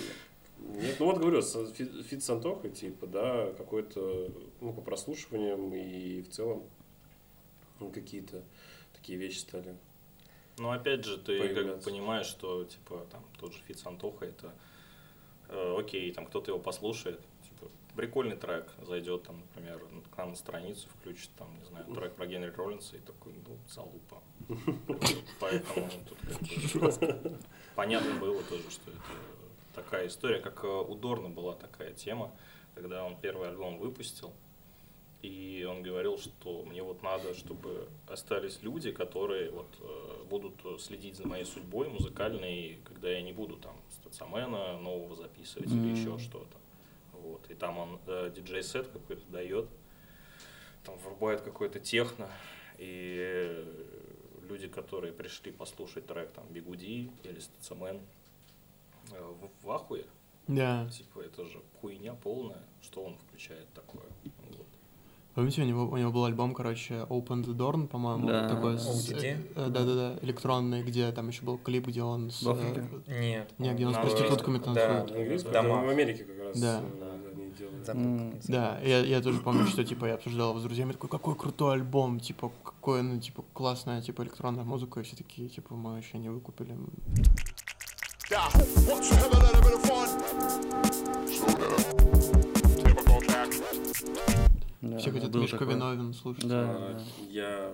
нет, 0.59 0.96
ну 0.99 1.07
вот 1.07 1.18
говорю, 1.18 1.40
фит 1.40 2.22
с 2.22 2.29
Антохой, 2.29 2.70
типа, 2.70 3.07
да, 3.07 3.46
какой-то, 3.57 4.31
ну, 4.61 4.75
по 4.75 4.83
прослушиваниям 4.83 5.72
и 5.75 6.20
в 6.20 6.29
целом 6.29 6.64
ну, 7.81 7.90
какие-то 7.90 8.42
такие 8.92 9.16
вещи 9.16 9.38
стали. 9.38 9.75
Но 10.59 10.70
опять 10.70 11.05
же, 11.05 11.16
ты 11.16 11.49
как 11.49 11.66
бы 11.66 11.81
понимаешь, 11.83 12.27
что 12.27 12.64
типа 12.64 13.07
там 13.11 13.22
тот 13.38 13.53
же 13.53 13.59
Фит 13.66 13.79
с 13.79 13.87
Антохой, 13.87 14.29
это 14.29 14.53
э, 15.49 15.77
окей, 15.79 16.13
там 16.13 16.27
кто-то 16.27 16.51
его 16.51 16.61
послушает, 16.61 17.21
типа, 17.43 17.71
прикольный 17.95 18.37
трек, 18.37 18.73
зайдет 18.83 19.25
там, 19.25 19.41
например, 19.41 19.81
к 20.11 20.17
нам 20.17 20.31
на 20.31 20.37
страницу, 20.37 20.89
включит 21.01 21.31
там, 21.37 21.49
не 21.59 21.65
знаю, 21.65 21.87
трек 21.95 22.15
про 22.15 22.27
Генри 22.27 22.51
Роллинса 22.51 22.97
и 22.97 23.01
такой, 23.01 23.35
ну, 23.47 23.59
залупа. 23.69 24.23
Поэтому 25.41 25.89
тут 26.09 26.19
понятно 27.75 28.15
было 28.21 28.43
тоже, 28.45 28.71
что 28.71 28.91
это 28.91 29.01
такая 29.75 30.09
история, 30.09 30.41
как 30.41 30.65
э, 30.65 30.67
у 30.67 30.95
Дорна 30.95 31.29
была 31.29 31.55
такая 31.55 31.93
тема, 31.93 32.33
когда 32.75 33.05
он 33.05 33.17
первый 33.21 33.49
альбом 33.49 33.79
выпустил, 33.79 34.33
и 35.22 35.66
он 35.68 35.83
говорил, 35.83 36.18
что 36.18 36.62
мне 36.64 36.83
вот 36.83 37.02
надо, 37.02 37.35
чтобы 37.35 37.88
остались 38.07 38.62
люди, 38.62 38.92
которые 38.92 39.50
вот 39.50 39.68
э, 39.81 40.24
будут 40.29 40.81
следить 40.81 41.16
за 41.16 41.26
моей 41.26 41.44
судьбой 41.44 41.88
музыкальной, 41.88 42.79
когда 42.85 43.11
я 43.11 43.22
не 43.22 43.33
буду 43.33 43.57
там 43.57 43.76
стацамена 43.90 44.79
нового 44.79 45.16
записывать 45.16 45.68
или 45.68 45.76
Мгм. 45.79 45.94
еще 45.94 46.18
что-то. 46.18 46.57
Вот. 47.12 47.50
И 47.50 47.55
там 47.55 47.79
он 47.79 47.98
э, 48.07 48.31
диджей-сет 48.35 48.88
какой-то 48.88 49.26
дает, 49.31 49.68
там 50.85 50.96
врубает 50.98 51.40
какой-то 51.40 51.81
техно, 51.81 52.31
и 52.79 53.64
люди, 54.48 54.68
которые 54.68 55.12
пришли 55.12 55.50
послушать 55.50 56.07
трек 56.07 56.31
там 56.33 56.46
Бигуди 56.50 57.11
или 57.24 57.40
Стацамен, 57.40 58.00
э, 59.12 59.20
в, 59.20 59.66
в 59.66 59.70
ахуе. 59.70 60.05
Да. 60.46 60.88
Типа, 60.90 61.20
это 61.20 61.44
же 61.44 61.61
хуйня 61.81 62.14
полная, 62.14 62.62
что 62.81 63.02
он 63.02 63.16
включает 63.18 63.66
такое. 63.74 64.05
Помните, 65.37 65.61
у 65.61 65.64
него, 65.66 65.85
у 65.85 65.96
него 65.99 66.11
был 66.12 66.25
альбом, 66.25 66.55
короче, 66.55 66.94
Open 67.11 67.44
the 67.44 67.55
Dorn, 67.55 67.88
по-моему, 67.88 68.27
Да. 68.27 68.49
такой, 68.49 68.79
с- 68.79 69.11
э, 69.11 69.37
э, 69.55 69.68
да-да-да, 69.68 70.18
электронный, 70.22 70.83
где 70.83 71.12
там 71.12 71.29
еще 71.29 71.44
был 71.44 71.59
клип, 71.59 71.88
где 71.88 72.03
он 72.03 72.31
с... 72.31 72.40
В 72.42 72.59
э, 72.59 73.20
Нет. 73.20 73.53
Не, 73.59 73.75
где 73.75 73.87
он 73.87 73.92
с 73.92 73.99
проститутками 73.99 74.57
танцует. 74.57 75.07
Да, 75.09 75.14
английском, 75.14 75.51
это 75.53 75.62
дома. 75.62 75.85
в 75.85 75.88
Америке 75.90 76.25
как 76.25 76.38
раз 76.38 76.59
Да. 76.59 76.83
как 77.85 78.44
Да, 78.49 78.79
я, 78.81 79.01
я 79.01 79.20
тоже 79.20 79.40
помню, 79.40 79.66
что, 79.66 79.85
типа, 79.85 80.07
я 80.07 80.14
обсуждал 80.14 80.51
его 80.51 80.61
с 80.61 80.62
друзьями, 80.62 80.92
такой, 80.92 81.11
какой 81.11 81.35
крутой 81.35 81.75
альбом, 81.75 82.18
типа, 82.18 82.51
какой, 82.64 83.03
ну, 83.03 83.20
типа, 83.20 83.44
классная, 83.53 84.01
типа, 84.01 84.22
электронная 84.22 84.64
музыка, 84.64 85.01
и 85.01 85.03
все 85.03 85.16
такие, 85.16 85.51
типа, 85.51 85.75
мы 85.75 85.96
вообще 85.96 86.16
не 86.16 86.31
выкупили. 86.31 86.79
Да, 94.87 94.99
Все 94.99 95.11
да, 95.11 95.18
хотят 95.20 95.35
Мишка 95.35 95.59
такой. 95.59 95.75
Виновин 95.75 96.12
слушать. 96.14 96.46
Да, 96.46 96.64
А, 96.68 96.94
да. 96.99 97.05
Я 97.31 97.72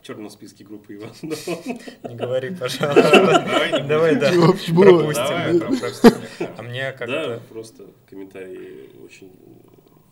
в 0.00 0.06
черном 0.06 0.30
списке 0.30 0.64
группы 0.64 0.94
Иван. 0.94 1.10
Не 1.22 2.14
говори, 2.16 2.54
пожалуйста. 2.60 3.82
Давай, 3.88 4.16
да. 4.16 4.30
Пропустим. 4.32 4.76
Давай, 4.76 5.56
это, 5.56 5.66
пропустим. 5.66 6.12
А 6.56 6.62
мне 6.62 6.82
Да, 6.82 6.92
как-то... 6.92 7.42
просто 7.50 7.84
комментарии 8.08 8.90
очень 9.04 9.32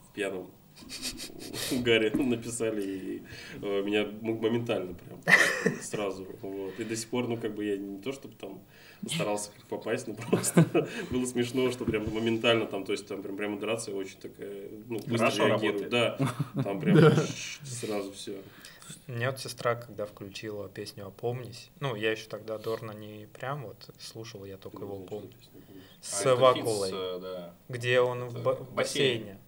в 0.09 0.15
пьяном 0.15 0.51
угаре 1.73 2.11
написали, 2.11 2.83
и 2.83 3.23
э, 3.63 3.83
меня 3.83 4.07
моментально 4.21 4.95
прям 4.95 5.21
сразу. 5.83 6.27
Вот. 6.43 6.79
И 6.79 6.85
до 6.85 6.97
сих 6.97 7.09
пор, 7.09 7.29
ну, 7.29 7.37
как 7.37 7.55
бы 7.55 7.65
я 7.65 7.77
не 7.77 7.99
то, 8.01 8.13
чтобы 8.13 8.35
там 8.35 8.61
старался 9.07 9.51
как 9.57 9.67
попасть, 9.67 10.07
но 10.07 10.15
просто 10.31 10.89
было 11.11 11.25
смешно, 11.27 11.71
что 11.71 11.85
прям 11.85 12.13
моментально 12.13 12.67
там, 12.67 12.85
то 12.85 12.93
есть 12.93 13.07
там 13.07 13.23
прям, 13.23 13.37
прям 13.37 13.53
модерация 13.53 13.95
очень 13.95 14.19
такая, 14.19 14.69
ну, 14.89 14.99
быстро 14.99 15.19
Хорошо 15.19 15.47
реагирует. 15.49 15.89
Да, 15.91 16.19
там 16.63 16.81
прям 16.81 16.99
сразу 17.65 18.13
все. 18.13 18.37
Мне 19.07 19.31
вот 19.31 19.41
сестра, 19.41 19.75
когда 19.75 20.07
включила 20.07 20.69
песню 20.69 21.07
«Опомнись», 21.07 21.71
ну, 21.81 21.95
я 21.97 22.13
еще 22.13 22.29
тогда 22.29 22.59
Дорна 22.59 22.93
не 22.93 23.27
прям 23.33 23.65
вот 23.65 23.77
слушал, 23.99 24.45
я 24.45 24.57
только 24.59 24.79
его 24.85 24.99
помню, 25.01 25.31
с 26.01 26.27
А 26.27 26.37
Вакулой, 26.37 26.91
э, 26.93 27.19
да. 27.21 27.55
где 27.69 28.01
он 28.01 28.25
в 28.29 28.35
Это 28.37 28.45
ба- 28.45 28.55
в 28.55 28.73
бассейн. 28.75 29.21
бассейне 29.23 29.39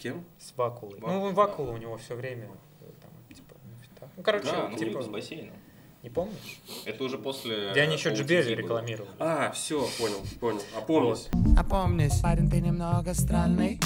кем? 0.00 0.24
с 0.38 0.52
Вакулой. 0.56 0.98
Ну, 1.00 1.06
Вакула, 1.06 1.32
Вакула 1.32 1.68
да. 1.68 1.74
у 1.74 1.76
него 1.78 1.96
все 1.98 2.14
время 2.14 2.48
э, 2.80 2.84
там, 3.00 3.10
типа, 3.34 3.54
ну. 4.00 4.08
Ну, 4.16 4.22
короче, 4.22 4.46
Да, 4.46 4.68
ну, 4.68 4.76
типа, 4.76 5.02
с 5.02 5.06
бассейном. 5.08 5.54
не 6.02 6.10
помнишь? 6.10 6.60
Это 6.86 7.04
уже 7.04 7.18
после... 7.18 7.70
Где 7.72 7.82
они 7.82 7.94
еще 7.94 8.10
OTT 8.10 8.14
Джубели 8.14 8.54
было. 8.54 8.62
рекламировали. 8.62 9.10
А, 9.18 9.50
все, 9.52 9.86
понял, 9.98 10.20
понял. 10.40 10.62
Опомнись. 10.76 11.28
Опомнись, 11.58 12.20
парень, 12.20 12.50
ты 12.50 12.60
немного 12.60 13.14
странный 13.14 13.78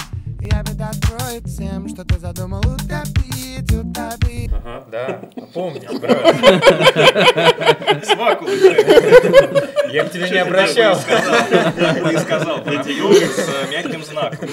Я 0.51 0.63
беда 0.63 0.89
откроет 0.89 1.45
всем, 1.47 1.87
что 1.89 2.05
ты 2.05 2.19
задумал 2.19 2.59
утопить, 2.59 3.71
утопить 3.73 4.51
Ага. 4.51 4.85
Да, 4.91 5.21
помнишь, 5.53 5.99
брат. 5.99 6.35
С 8.03 8.15
Вакулой, 8.15 8.59
да. 8.59 9.89
Я 9.89 10.05
к 10.05 10.11
тебе 10.11 10.29
не 10.29 10.37
обращал. 10.37 10.97
И 10.97 12.17
сказал. 12.17 12.63
Подъем 12.63 13.13
с 13.13 13.49
э, 13.49 13.71
мягким 13.71 14.03
знаком. 14.03 14.49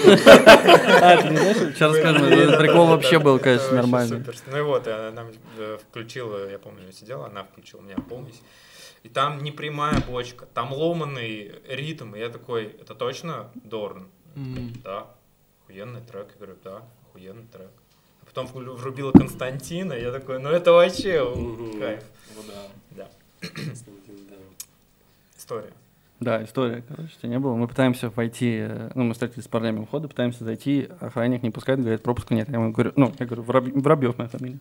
А, 1.01 1.17
ты 1.17 1.29
не 1.29 1.37
знаешь, 1.37 1.57
сейчас 1.75 1.91
Блин, 1.93 2.39
этот 2.39 2.59
прикол 2.59 2.87
вообще 2.87 3.19
был, 3.19 3.39
конечно, 3.39 3.71
нормальный. 3.73 4.23
Ну 4.47 4.57
и 4.57 4.61
вот, 4.61 4.87
она 4.87 5.25
э, 5.57 5.77
включила, 5.89 6.49
я 6.49 6.59
помню, 6.59 6.85
я 6.87 6.91
сидела, 6.91 7.27
она 7.27 7.43
включила 7.43 7.81
меня, 7.81 7.97
помнись. 8.09 8.41
И 9.03 9.09
там 9.09 9.43
не 9.43 9.51
прямая 9.51 9.99
бочка, 10.07 10.45
там 10.53 10.73
ломанный 10.73 11.53
ритм. 11.67 12.15
И 12.15 12.19
я 12.19 12.29
такой, 12.29 12.65
это 12.81 12.95
точно 12.95 13.49
Дорн? 13.55 14.07
М. 14.35 14.73
Да. 14.83 15.07
Охуенный 15.73 16.01
трек. 16.01 16.27
Я 16.29 16.45
говорю, 16.45 16.55
да, 16.63 16.81
охуенный 17.09 17.45
трек. 17.51 17.69
А 18.21 18.25
потом 18.25 18.45
вру- 18.47 18.75
врубила 18.75 19.11
Константина, 19.11 19.93
я 19.93 20.11
такой, 20.11 20.39
ну 20.39 20.49
это 20.49 20.71
вообще 20.71 21.23
кайф. 21.79 22.03
Ну 22.35 22.41
да. 22.47 22.67
Да. 23.41 23.47
Константин, 23.47 24.15
да. 24.29 24.35
История. 25.35 25.71
Да, 26.19 26.43
история, 26.43 26.83
короче, 26.87 27.15
не 27.23 27.39
было. 27.39 27.55
Мы 27.55 27.67
пытаемся 27.67 28.09
войти, 28.11 28.59
э, 28.61 28.91
ну, 28.95 29.03
мы 29.03 29.13
встретились 29.13 29.45
с 29.45 29.47
парнями 29.47 29.79
у 29.79 29.85
входа, 29.85 30.07
пытаемся 30.07 30.43
зайти, 30.45 30.87
охранник 31.01 31.41
не 31.43 31.49
пускает, 31.49 31.79
говорит, 31.81 32.03
пропуска 32.03 32.33
нет. 32.35 32.47
Я 32.49 32.55
ему 32.55 32.71
говорю, 32.71 32.93
ну, 32.95 33.11
я 33.19 33.25
говорю, 33.25 33.41
Воробь- 33.43 33.81
Воробьев 33.81 34.17
моя 34.19 34.29
фамилия. 34.29 34.59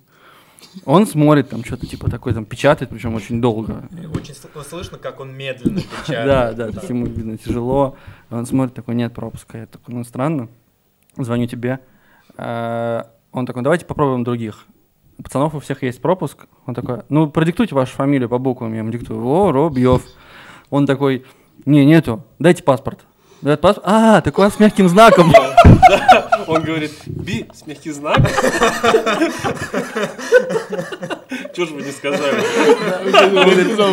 Он 0.87 1.07
смотрит 1.07 1.51
там 1.51 1.63
что-то 1.63 1.87
типа 1.87 2.11
такой, 2.11 2.33
там 2.33 2.47
печатает, 2.47 2.91
причем 2.91 3.15
очень 3.15 3.41
долго. 3.43 3.87
Очень 4.15 4.35
сл- 4.35 4.65
слышно, 4.65 4.97
как 4.97 5.21
он 5.21 5.35
медленно 5.37 5.81
печатает. 6.07 6.57
Да, 6.57 6.71
да, 6.71 6.81
ему, 6.89 7.05
видно, 7.07 7.37
тяжело. 7.37 7.97
Он 8.31 8.47
смотрит, 8.47 8.75
такой, 8.75 8.95
нет 8.95 9.13
пропуска. 9.13 9.59
Я 9.59 9.67
такой, 9.67 9.95
ну, 9.95 10.05
странно. 10.05 10.49
Звоню 11.17 11.47
тебе. 11.47 11.81
А, 12.37 13.07
Он 13.33 13.47
такой, 13.47 13.63
давайте 13.63 13.85
попробуем 13.87 14.25
других. 14.25 14.67
У 15.19 15.23
пацанов 15.23 15.55
у 15.55 15.61
всех 15.61 15.83
есть 15.83 16.01
пропуск. 16.01 16.47
Он 16.67 16.75
такой, 16.75 17.01
ну, 17.09 17.29
продиктуйте 17.31 17.75
вашу 17.75 17.95
фамилию 17.95 18.29
по 18.29 18.39
буквам. 18.39 18.73
Я 18.73 18.79
ему 18.79 18.91
диктую, 18.91 19.25
о, 19.27 19.53
Робьев. 19.53 20.03
Он 20.71 20.87
такой, 20.87 21.25
не, 21.67 21.85
нету, 21.85 22.25
дайте 22.39 22.63
паспорт. 22.63 23.01
Дает 23.43 23.61
паспорт. 23.61 23.87
А, 23.89 24.21
такой 24.21 24.51
с 24.51 24.59
мягким 24.59 24.89
знаком. 24.89 25.33
Он 26.49 26.63
говорит, 26.63 26.93
би 27.07 27.47
с 27.55 27.67
мягкий 27.67 27.91
знак. 27.93 28.19
Чего 31.55 31.67
же 31.67 31.75
вы 31.75 31.83
не 31.83 31.91
сказали? 31.93 32.43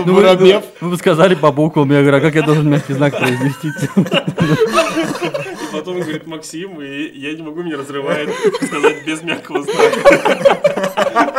Ну, 0.06 0.14
вы, 0.14 0.36
вы- 0.36 0.64
вы 0.82 0.90
бы 0.90 0.98
сказали 0.98 1.36
по 1.36 1.52
буквам. 1.52 1.92
Я 1.92 2.02
говорю, 2.02 2.18
а 2.18 2.22
как 2.22 2.36
я 2.36 2.42
должен 2.44 2.70
мягкий 2.70 2.94
знак 2.94 3.18
произнести? 3.18 3.70
Потом 5.80 6.00
говорит 6.00 6.28
Максим, 6.28 6.82
и 6.82 7.10
я 7.18 7.34
не 7.34 7.42
могу, 7.42 7.64
меня 7.64 7.78
разрывает 7.78 8.30
сказать 8.62 9.06
без 9.06 9.22
мягкого 9.24 9.64
знака. 9.64 11.30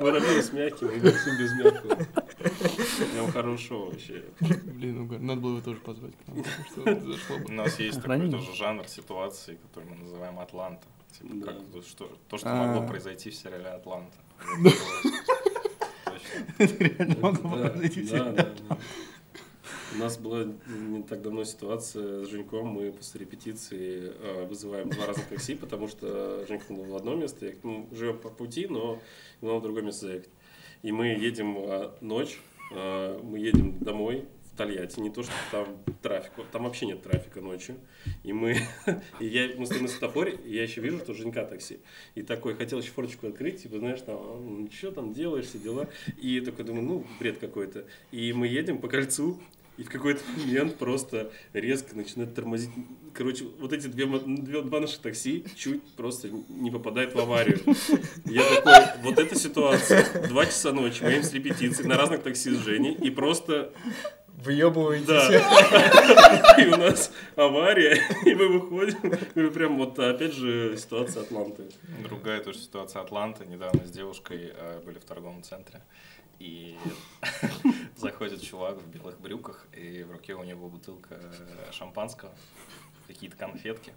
Воробей 0.00 0.42
с 0.42 0.52
мягким, 0.52 0.88
и 0.88 1.00
Максим 1.00 1.38
без 1.38 1.52
мягкого. 1.54 1.96
Прям 3.12 3.32
хорошо 3.32 3.86
вообще. 3.86 4.24
Блин, 4.40 5.02
угар. 5.02 5.20
Надо 5.20 5.40
было 5.40 5.52
его 5.52 5.60
тоже 5.60 5.78
позвать 5.80 6.12
к 6.16 6.26
нам, 6.28 6.38
это 6.84 7.44
У 7.48 7.52
нас 7.52 7.78
есть 7.78 8.02
такой 8.02 8.30
тоже 8.30 8.54
жанр 8.54 8.86
ситуации, 8.88 9.58
который 9.62 9.88
мы 9.90 9.96
называем 10.02 10.38
Атланта. 10.38 10.84
Типа 11.18 11.34
Да. 11.34 11.46
как 11.52 11.56
то, 11.72 11.82
что, 11.82 12.10
то, 12.28 12.38
что 12.38 12.50
А. 12.50 12.54
могло 12.66 12.86
произойти 12.86 13.30
в 13.30 13.34
сериале 13.34 13.68
Атланта. 13.68 14.16
Точно. 16.58 16.84
Реально 16.84 17.16
могло 17.20 17.50
произойти 17.50 18.04
всё. 18.04 18.24
да, 18.32 18.32
да. 18.68 18.78
У 19.96 19.98
нас 19.98 20.18
была 20.18 20.44
не 20.66 21.02
так 21.02 21.22
давно 21.22 21.44
ситуация 21.44 22.22
с 22.22 22.28
Женьком. 22.28 22.68
Мы 22.68 22.92
после 22.92 23.20
репетиции 23.20 24.12
э, 24.20 24.44
вызываем 24.44 24.90
два 24.90 25.06
разных 25.06 25.26
такси, 25.26 25.54
потому 25.54 25.88
что 25.88 26.44
Женька 26.46 26.74
был 26.74 26.84
в 26.84 26.96
одно 26.96 27.14
место, 27.14 27.46
я, 27.46 27.52
ну, 27.62 27.88
живем 27.92 28.18
по 28.18 28.28
пути, 28.28 28.66
но 28.66 29.00
ему 29.40 29.58
в 29.58 29.62
другое 29.62 29.82
место 29.82 30.06
заехать. 30.06 30.28
И 30.82 30.92
мы 30.92 31.06
едем 31.06 31.56
э, 31.56 31.92
ночь, 32.02 32.38
э, 32.74 33.20
мы 33.22 33.38
едем 33.38 33.78
домой 33.78 34.26
в 34.52 34.56
Тольятти. 34.58 35.00
Не 35.00 35.08
то, 35.08 35.22
что 35.22 35.32
там 35.50 35.66
трафик, 36.02 36.32
там 36.52 36.64
вообще 36.64 36.84
нет 36.84 37.02
трафика 37.02 37.40
ночью. 37.40 37.76
И 38.22 38.34
мы, 38.34 38.58
и 39.20 39.26
я, 39.26 39.48
мы 39.56 39.64
стоим 39.64 39.84
на 39.84 39.88
светофоре, 39.88 40.38
и 40.44 40.54
я 40.54 40.62
еще 40.62 40.82
вижу, 40.82 40.98
что 40.98 41.14
Женька 41.14 41.46
такси. 41.46 41.80
И 42.14 42.22
такой, 42.22 42.54
хотел 42.54 42.80
еще 42.80 42.90
форточку 42.90 43.28
открыть, 43.28 43.62
типа, 43.62 43.78
знаешь, 43.78 44.02
там, 44.02 44.16
«А, 44.18 44.38
ну, 44.38 44.68
что 44.70 44.90
там 44.90 45.14
делаешь, 45.14 45.46
все 45.46 45.58
дела. 45.58 45.88
И 46.20 46.40
такой 46.40 46.66
думаю, 46.66 46.84
ну, 46.84 47.06
бред 47.18 47.38
какой-то. 47.38 47.86
И 48.12 48.34
мы 48.34 48.46
едем 48.46 48.78
по 48.78 48.88
кольцу, 48.88 49.40
и 49.76 49.82
в 49.82 49.88
какой-то 49.88 50.22
момент 50.36 50.76
просто 50.76 51.30
резко 51.52 51.94
начинает 51.96 52.34
тормозить. 52.34 52.70
Короче, 53.12 53.44
вот 53.58 53.72
эти 53.72 53.86
две, 53.86 54.06
две, 54.06 54.62
два 54.62 54.80
наших 54.80 55.00
такси 55.00 55.44
чуть 55.54 55.82
просто 55.94 56.28
не 56.48 56.70
попадают 56.70 57.14
в 57.14 57.18
аварию. 57.18 57.60
Я 58.24 58.42
такой, 58.42 59.02
вот 59.02 59.18
эта 59.18 59.34
ситуация. 59.38 60.28
Два 60.28 60.46
часа 60.46 60.72
ночи, 60.72 61.02
мы 61.02 61.10
едем 61.10 61.22
с 61.22 61.32
репетиции 61.32 61.84
на 61.84 61.96
разных 61.96 62.22
такси 62.22 62.50
с 62.50 62.58
Женей, 62.58 62.94
и 62.94 63.10
просто 63.10 63.72
Въебываетесь. 64.36 65.06
да. 65.06 66.62
И 66.62 66.66
у 66.66 66.76
нас 66.76 67.10
авария, 67.36 67.98
и 68.24 68.34
мы 68.34 68.48
выходим. 68.48 69.14
И 69.34 69.50
прям 69.50 69.78
вот 69.78 69.98
опять 69.98 70.34
же 70.34 70.76
ситуация 70.76 71.22
Атланты. 71.22 71.64
Другая 72.02 72.40
тоже 72.40 72.58
ситуация 72.58 73.02
Атланта. 73.02 73.44
Недавно 73.46 73.84
с 73.86 73.90
девушкой 73.90 74.52
э, 74.54 74.80
были 74.84 74.98
в 74.98 75.04
торговом 75.04 75.42
центре. 75.42 75.80
И 76.38 76.78
заходит 77.96 78.42
чувак 78.42 78.78
в 78.78 78.88
белых 78.88 79.20
брюках, 79.20 79.66
и 79.72 80.02
в 80.02 80.10
руке 80.12 80.34
у 80.34 80.44
него 80.44 80.68
бутылка 80.68 81.18
э, 81.20 81.72
шампанского, 81.72 82.34
какие-то 83.06 83.36
конфетки. 83.36 83.94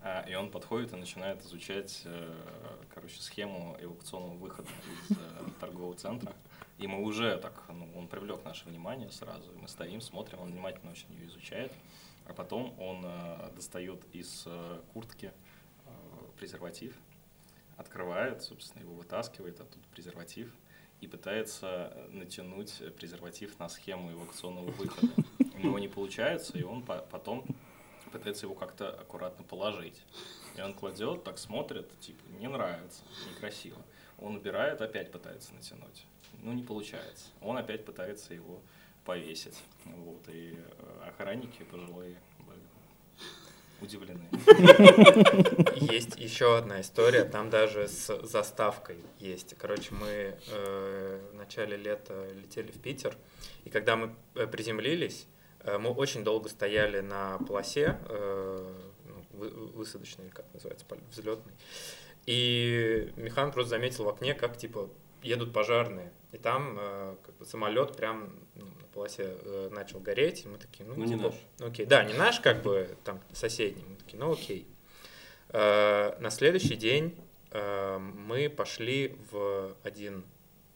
А, 0.00 0.24
И 0.28 0.34
он 0.34 0.50
подходит 0.50 0.92
и 0.92 0.96
начинает 0.96 1.42
изучать, 1.42 2.02
э, 2.04 2.34
короче, 2.94 3.20
схему 3.20 3.76
эвакуационного 3.80 4.36
выхода 4.36 4.68
из 4.92 5.16
э, 5.16 5.20
торгового 5.60 5.94
центра. 5.94 6.32
И 6.78 6.86
мы 6.86 7.02
уже 7.02 7.38
так, 7.38 7.62
ну, 7.68 7.88
он 7.96 8.08
привлек 8.08 8.44
наше 8.44 8.68
внимание 8.68 9.10
сразу. 9.10 9.50
Мы 9.60 9.68
стоим, 9.68 10.00
смотрим, 10.00 10.40
он 10.40 10.50
внимательно 10.50 10.90
очень 10.92 11.12
ее 11.14 11.26
изучает. 11.26 11.72
А 12.26 12.32
потом 12.32 12.74
он 12.80 13.06
достает 13.54 14.02
из 14.14 14.48
куртки 14.94 15.30
презерватив, 16.36 16.94
открывает, 17.76 18.42
собственно, 18.42 18.82
его 18.82 18.94
вытаскивает, 18.94 19.60
оттуда 19.60 19.86
презерватив, 19.92 20.52
и 21.04 21.06
пытается 21.06 21.92
э, 21.94 22.08
натянуть 22.12 22.80
э, 22.80 22.90
презерватив 22.90 23.58
на 23.58 23.68
схему 23.68 24.10
эвакуационного 24.10 24.70
выхода. 24.70 25.12
У 25.54 25.58
него 25.58 25.78
не 25.78 25.88
получается, 25.88 26.56
и 26.58 26.62
он 26.62 26.82
по- 26.82 27.04
потом 27.10 27.44
пытается 28.10 28.46
его 28.46 28.54
как-то 28.54 28.88
аккуратно 28.88 29.44
положить. 29.44 30.00
И 30.56 30.62
он 30.62 30.72
кладет, 30.72 31.22
так 31.22 31.38
смотрит, 31.38 31.88
типа, 32.00 32.22
не 32.40 32.48
нравится, 32.48 33.02
некрасиво. 33.30 33.80
Он 34.18 34.36
убирает, 34.36 34.80
опять 34.80 35.12
пытается 35.12 35.52
натянуть. 35.54 36.06
Ну, 36.42 36.52
не 36.52 36.62
получается. 36.62 37.26
Он 37.42 37.58
опять 37.58 37.84
пытается 37.84 38.32
его 38.32 38.60
повесить. 39.04 39.58
Вот, 39.84 40.26
и 40.28 40.56
э, 40.56 41.08
охранники 41.08 41.64
пожилые 41.64 42.16
удивлены. 43.80 44.28
Есть 45.76 46.18
еще 46.18 46.56
одна 46.56 46.80
история, 46.80 47.24
там 47.24 47.50
даже 47.50 47.88
с 47.88 48.22
заставкой 48.22 48.96
есть. 49.18 49.54
Короче, 49.58 49.94
мы 49.94 50.36
э, 50.48 51.20
в 51.32 51.34
начале 51.34 51.76
лета 51.76 52.26
летели 52.34 52.70
в 52.70 52.80
Питер, 52.80 53.16
и 53.64 53.70
когда 53.70 53.96
мы 53.96 54.14
э, 54.34 54.46
приземлились, 54.46 55.26
э, 55.60 55.78
мы 55.78 55.90
очень 55.90 56.24
долго 56.24 56.48
стояли 56.48 57.00
на 57.00 57.38
полосе, 57.38 57.98
э, 58.08 58.72
ну, 59.04 59.24
вы- 59.38 59.50
высадочной, 59.50 60.30
как 60.30 60.46
называется, 60.52 60.86
взлетной. 61.10 61.52
И 62.26 63.12
Михан 63.16 63.52
просто 63.52 63.70
заметил 63.70 64.04
в 64.04 64.08
окне, 64.08 64.34
как 64.34 64.56
типа 64.56 64.88
едут 65.24 65.52
пожарные. 65.52 66.12
И 66.32 66.36
там 66.36 66.76
э, 66.78 67.16
как 67.24 67.36
бы 67.36 67.44
самолет 67.44 67.96
прям 67.96 68.34
ну, 68.54 68.66
на 68.66 68.86
полосе 68.92 69.36
э, 69.42 69.68
начал 69.72 70.00
гореть. 70.00 70.44
И 70.44 70.48
мы 70.48 70.58
такие, 70.58 70.84
ну, 70.84 70.94
Ну, 70.96 71.04
не 71.04 71.16
типа, 71.16 71.28
наш. 71.58 71.70
Окей, 71.70 71.86
да, 71.86 72.04
не 72.04 72.14
наш, 72.14 72.40
как 72.40 72.62
бы 72.62 72.96
там 73.04 73.20
соседний. 73.32 73.84
Мы 73.88 73.96
такие, 73.96 74.18
ну 74.18 74.32
окей. 74.32 74.66
Э, 75.50 76.16
на 76.20 76.30
следующий 76.30 76.76
день 76.76 77.16
э, 77.50 77.98
мы 77.98 78.48
пошли 78.48 79.16
в 79.30 79.74
один 79.82 80.24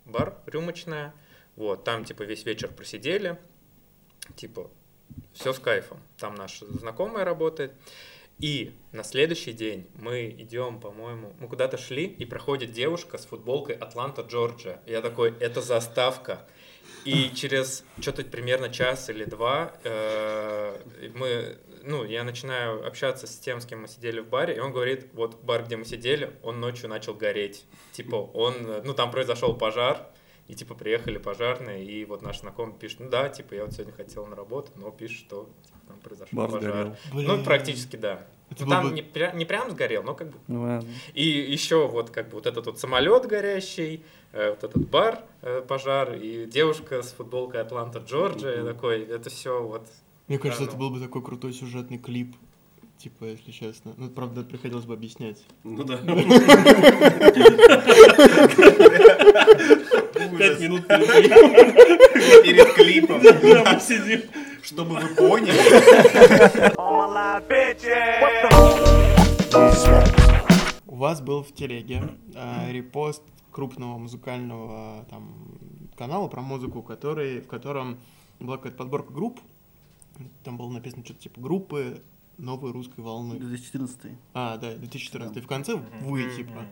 бар 0.05 0.39
рюмочная. 0.47 1.15
Вот, 1.57 1.85
там 1.85 2.05
типа 2.05 2.23
весь 2.23 2.45
вечер 2.45 2.73
просидели. 2.73 3.39
Типа, 4.37 4.71
все 5.33 5.53
с 5.53 5.59
кайфом. 5.59 5.99
Там 6.19 6.35
наша 6.35 6.67
знакомая 6.67 7.25
работает. 7.25 7.73
И 8.39 8.73
на 8.93 9.03
следующий 9.03 9.53
день 9.53 9.89
мы 9.95 10.29
идем, 10.39 10.81
по-моему, 10.81 11.35
мы 11.41 11.49
куда-то 11.49 11.77
шли, 11.77 12.05
и 12.05 12.25
проходит 12.25 12.73
девушка 12.73 13.19
с 13.19 13.27
футболкой 13.27 13.75
Атланта, 13.75 14.23
Джорджия. 14.23 14.81
Я 14.87 15.03
такой, 15.03 15.35
это 15.41 15.61
заставка. 15.61 16.47
И 17.05 17.31
через 17.35 17.85
что-то 18.01 18.23
примерно 18.25 18.69
час 18.69 19.09
или 19.09 19.25
два 19.25 19.73
э, 19.83 20.81
мы, 21.15 21.59
ну, 21.83 22.05
я 22.05 22.23
начинаю 22.23 22.87
общаться 22.87 23.27
с 23.27 23.39
тем, 23.39 23.61
с 23.61 23.67
кем 23.67 23.83
мы 23.83 23.89
сидели 23.89 24.21
в 24.21 24.29
баре, 24.29 24.57
и 24.57 24.59
он 24.59 24.73
говорит, 24.73 25.09
вот 25.15 25.43
бар, 25.43 25.65
где 25.65 25.77
мы 25.77 25.85
сидели, 25.85 26.37
он 26.43 26.61
ночью 26.61 26.89
начал 26.89 27.15
гореть. 27.15 27.65
Типа, 27.93 28.17
он, 28.17 28.55
ну, 28.85 28.95
там 28.95 29.11
произошел 29.11 29.57
пожар, 29.57 30.07
и 30.49 30.55
типа 30.55 30.75
приехали 30.75 31.19
пожарные, 31.19 31.85
и 31.85 32.05
вот 32.05 32.23
наш 32.23 32.41
знакомый 32.41 32.75
пишет, 32.75 33.01
ну 33.01 33.09
да, 33.11 33.29
типа 33.29 33.55
я 33.55 33.65
вот 33.65 33.73
сегодня 33.75 33.93
хотел 33.93 34.27
на 34.27 34.35
работу, 34.35 34.73
но 34.77 34.91
пишет, 34.91 35.19
что 35.19 35.49
там 35.87 35.99
произошел 36.01 36.37
Бар 36.37 36.51
пожар. 36.51 36.97
сгорел. 37.13 37.37
Ну, 37.39 37.45
практически 37.45 37.97
да. 37.97 38.27
Это 38.51 38.65
Ну, 38.65 38.71
там 38.71 38.89
бы- 38.89 38.95
не, 38.95 39.03
пря- 39.03 39.37
не 39.37 39.45
прям 39.45 39.71
сгорел, 39.71 40.03
но 40.03 40.15
как 40.15 40.31
бы. 40.31 40.39
Ну, 40.47 40.63
ладно. 40.63 40.89
И 41.13 41.23
еще 41.29 41.87
вот 41.87 42.09
как 42.11 42.29
бы 42.31 42.37
вот 42.37 42.47
этот 42.47 42.65
вот 42.67 42.79
самолет 42.79 43.27
горящий, 43.27 44.03
э, 44.33 44.51
вот 44.51 44.65
этот 44.65 44.89
бар, 44.89 45.23
э, 45.43 45.63
пожар, 45.69 46.15
и 46.15 46.47
девушка 46.47 47.03
с 47.03 47.13
футболкой 47.13 47.61
Атланта, 47.61 47.99
Джорджия, 47.99 48.65
такой, 48.65 49.03
это 49.05 49.29
все 49.29 49.63
вот. 49.63 49.87
Мне 50.29 50.39
кажется, 50.39 50.65
Да, 50.65 50.69
это 50.71 50.77
ну. 50.79 50.89
был 50.89 50.91
бы 50.99 51.01
такой 51.05 51.23
крутой 51.23 51.53
сюжетный 51.53 51.99
клип. 51.99 52.35
Типа, 52.99 53.27
если 53.27 53.53
честно. 53.53 53.95
Ну, 53.97 54.11
правда, 54.11 54.43
приходилось 54.43 54.85
бы 54.85 54.95
объяснять. 54.95 55.45
Ну 55.63 55.85
да. 55.85 55.99
Пять 60.37 60.61
минут 60.61 60.87
перед 62.43 62.73
клипом. 62.75 63.23
Да, 63.23 63.73
мы 63.73 63.81
сидим. 63.81 64.23
Чтобы 64.63 64.97
вы 64.97 65.15
поняли. 65.15 65.55
У 70.87 70.97
вас 70.97 71.21
был 71.21 71.45
в 71.45 71.53
телеге 71.55 72.03
э, 72.35 72.73
репост 72.73 73.23
крупного 73.53 73.97
музыкального 73.99 75.07
там 75.09 75.57
канала 75.97 76.27
про 76.27 76.41
музыку, 76.41 76.83
который, 76.83 77.43
в 77.43 77.47
котором 77.47 78.01
была 78.41 78.57
какая-то 78.57 78.79
подборка 78.79 79.13
групп. 79.13 79.39
Там 80.43 80.57
было 80.59 80.69
написано 80.71 81.05
что-то 81.05 81.21
типа 81.21 81.41
группы 81.41 82.03
новой 82.39 82.73
русской 82.73 83.01
волны. 83.01 83.39
2014. 83.39 84.13
А, 84.35 84.57
да, 84.57 84.75
2014. 84.75 85.37
И 85.37 85.41
в 85.41 85.47
конце 85.47 85.75
вы, 85.75 86.31
типа. 86.37 86.67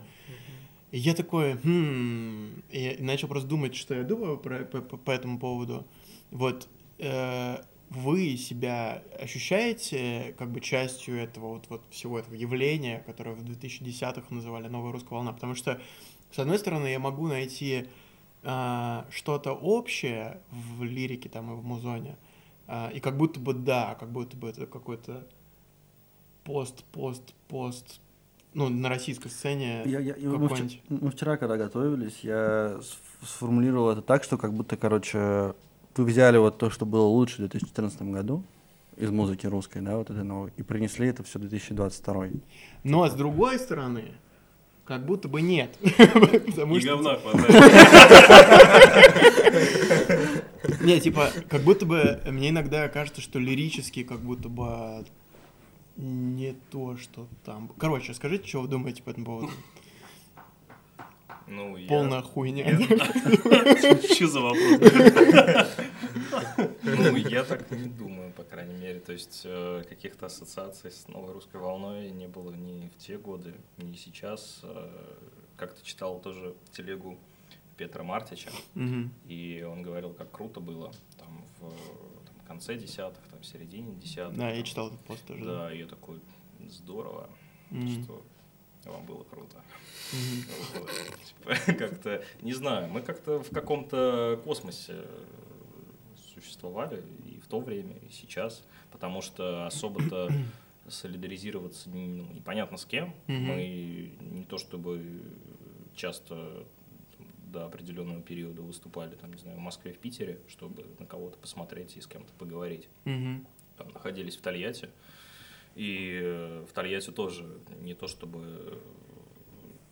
И 0.92 0.98
я 0.98 1.14
такой, 1.14 1.55
хм... 1.55 2.62
И 2.70 2.81
я 2.81 3.05
начал 3.05 3.29
просто 3.29 3.48
думать, 3.48 3.74
что 3.74 3.94
я 3.94 4.05
думаю 4.05 4.38
про, 4.38 4.64
по, 4.64 4.81
по- 4.81 4.96
по 4.96 5.11
этому 5.11 5.38
поводу. 5.38 5.87
Вот 6.31 6.68
э, 6.98 7.57
вы 7.90 8.37
себя 8.37 9.02
ощущаете 9.20 10.35
как 10.38 10.50
бы 10.50 10.60
частью 10.60 11.17
этого 11.17 11.54
вот, 11.54 11.67
вот 11.69 11.83
всего 11.90 12.19
этого 12.19 12.35
явления, 12.35 13.02
которое 13.06 13.35
в 13.35 13.42
2010-х 13.42 14.35
называли 14.35 14.69
«Новая 14.69 14.92
русская 14.92 15.14
волна»? 15.14 15.33
Потому 15.33 15.54
что, 15.54 15.81
с 16.31 16.38
одной 16.38 16.58
стороны, 16.58 16.87
я 16.87 16.98
могу 16.98 17.27
найти 17.27 17.88
а, 18.42 19.06
что-то 19.10 19.52
общее 19.52 20.40
в 20.50 20.85
лирике 20.85 21.29
там 21.29 21.52
и 21.52 21.56
в 21.56 21.64
музоне, 21.64 22.17
а, 22.67 22.90
и 22.94 23.00
как 23.00 23.17
будто 23.17 23.40
бы 23.40 23.54
да, 23.54 23.96
как 23.98 24.10
будто 24.12 24.37
бы 24.37 24.48
это 24.48 24.67
какой-то 24.67 25.27
пост, 26.47 26.85
пост, 26.92 27.23
пост, 27.49 28.01
ну, 28.55 28.69
на 28.69 28.88
российской 28.88 29.29
сцене 29.29 29.83
Я, 29.85 29.99
я- 30.01 30.15
мы, 30.19 30.49
вчера, 30.49 30.69
мы 30.88 31.11
вчера, 31.11 31.37
когда 31.37 31.57
готовились, 31.57 32.21
я 32.23 32.79
сформулировал 33.23 33.90
это 33.90 34.01
так, 34.01 34.23
что 34.25 34.38
как 34.38 34.53
будто, 34.55 34.77
короче, 34.77 35.55
вы 35.97 36.05
взяли 36.05 36.38
вот 36.38 36.57
то, 36.59 36.71
что 36.71 36.87
было 36.87 37.05
лучше 37.07 37.37
в 37.37 37.38
2014 37.40 38.01
году, 38.03 38.42
из 38.97 39.11
музыки 39.11 39.47
русской, 39.47 39.83
да, 39.83 39.97
вот 39.99 40.09
это 40.09 40.23
новое, 40.25 40.53
и 40.57 40.63
принесли 40.63 41.09
это 41.09 41.23
все 41.23 41.38
2022. 41.38 42.27
Но 42.85 43.07
с 43.09 43.13
другой 43.13 43.59
стороны, 43.59 44.05
как 44.87 45.05
будто 45.05 45.29
бы 45.29 45.42
нет. 45.42 45.77
Потому 46.47 46.77
И 46.77 46.81
что- 46.81 46.88
говна 46.97 47.17
хватает. 47.23 47.55
Не, 50.81 51.01
типа, 51.01 51.31
как 51.49 51.63
будто 51.63 51.85
бы 51.87 52.21
мне 52.27 52.51
иногда 52.51 52.88
кажется, 52.88 53.21
что 53.21 53.38
лирически 53.38 54.03
как 54.05 54.21
будто 54.21 54.49
бы 54.49 55.05
не 55.97 56.55
то, 56.71 56.97
что 56.97 57.27
там. 57.44 57.69
Короче, 57.79 58.15
скажите, 58.15 58.47
что 58.47 58.63
вы 58.63 58.69
думаете 58.69 59.03
по 59.03 59.11
этому 59.11 59.27
поводу? 59.27 59.51
Ну, 61.49 61.77
я- 61.77 61.88
Полная 61.88 62.23
хуйня. 62.23 62.67
Что 64.15 64.27
за 64.27 64.40
вопрос? 64.40 64.81
Ну, 66.83 67.17
я 67.17 67.44
так 67.44 67.71
не 67.71 67.88
думаю, 67.88 68.33
по 68.33 68.42
крайней 68.42 68.75
мере. 68.75 68.99
То 69.01 69.13
есть 69.13 69.42
э, 69.44 69.85
каких-то 69.88 70.27
ассоциаций 70.27 70.90
с 70.90 71.07
новой 71.09 71.33
русской 71.33 71.61
волной 71.61 72.11
не 72.11 72.27
было 72.27 72.53
ни 72.53 72.88
в 72.88 72.97
те 72.99 73.17
годы, 73.17 73.55
ни 73.79 73.94
сейчас. 73.94 74.61
Э, 74.65 74.88
Как-то 75.57 75.85
читал 75.85 76.19
тоже 76.21 76.55
телегу 76.73 77.17
Петра 77.77 78.03
Мартича, 78.03 78.51
и 79.29 79.65
он 79.71 79.83
говорил, 79.83 80.15
как 80.15 80.31
круто 80.33 80.61
было 80.61 80.90
там 81.19 81.44
в 81.61 81.73
там, 82.47 82.57
конце 82.57 82.77
десятых, 82.77 83.23
там, 83.29 83.40
в 83.40 83.47
середине 83.47 83.94
десятых. 83.94 84.37
Да, 84.38 84.49
я 84.51 84.57
там. 84.57 84.65
читал 84.65 84.87
этот 84.88 85.01
пост 85.01 85.25
тоже. 85.27 85.44
Да, 85.44 85.73
и 85.73 85.79
я 85.79 85.87
такой, 85.87 86.21
здорово, 86.69 87.29
Мгм. 87.71 88.03
что 88.05 88.23
вам 88.85 89.05
было 89.05 89.25
круто. 89.25 89.63
Типа, 90.11 91.55
Как-то, 91.79 92.25
не 92.42 92.53
знаю, 92.53 92.88
мы 92.88 93.03
как-то 93.03 93.42
в 93.42 93.51
каком-то 93.51 94.40
космосе 94.44 94.92
э, 94.97 95.25
существовали 96.35 97.03
и 97.27 97.40
в 97.40 97.47
то 97.49 97.61
время, 97.61 97.97
и 98.09 98.11
сейчас, 98.13 98.65
потому 98.92 99.23
что 99.23 99.67
особо-то 99.67 100.31
солидаризироваться 100.88 101.90
ну, 101.90 102.07
непонятно 102.33 102.77
с 102.77 102.85
кем. 102.85 103.15
Мы 103.27 104.13
не 104.21 104.44
то 104.44 104.59
чтобы 104.59 105.21
часто 105.97 106.35
там, 106.37 106.65
до 107.47 107.65
определенного 107.67 108.21
периода 108.23 108.63
выступали, 108.63 109.15
там, 109.15 109.33
не 109.33 109.38
знаю, 109.38 109.57
в 109.57 109.61
Москве, 109.61 109.92
в 109.92 109.99
Питере, 109.99 110.38
чтобы 110.49 110.85
на 110.99 111.07
кого-то 111.07 111.38
посмотреть 111.38 111.97
и 111.97 112.01
с 112.01 112.07
кем-то 112.07 112.33
поговорить 112.38 112.88
Мгм. 113.05 113.47
там 113.79 113.88
находились 113.90 114.37
в 114.37 114.40
Тольятти. 114.40 114.90
И 115.75 116.21
э, 116.23 116.65
в 116.69 116.73
Тольятти 116.73 117.11
тоже 117.11 117.47
не 117.83 117.94
то 117.94 118.09
чтобы 118.09 118.83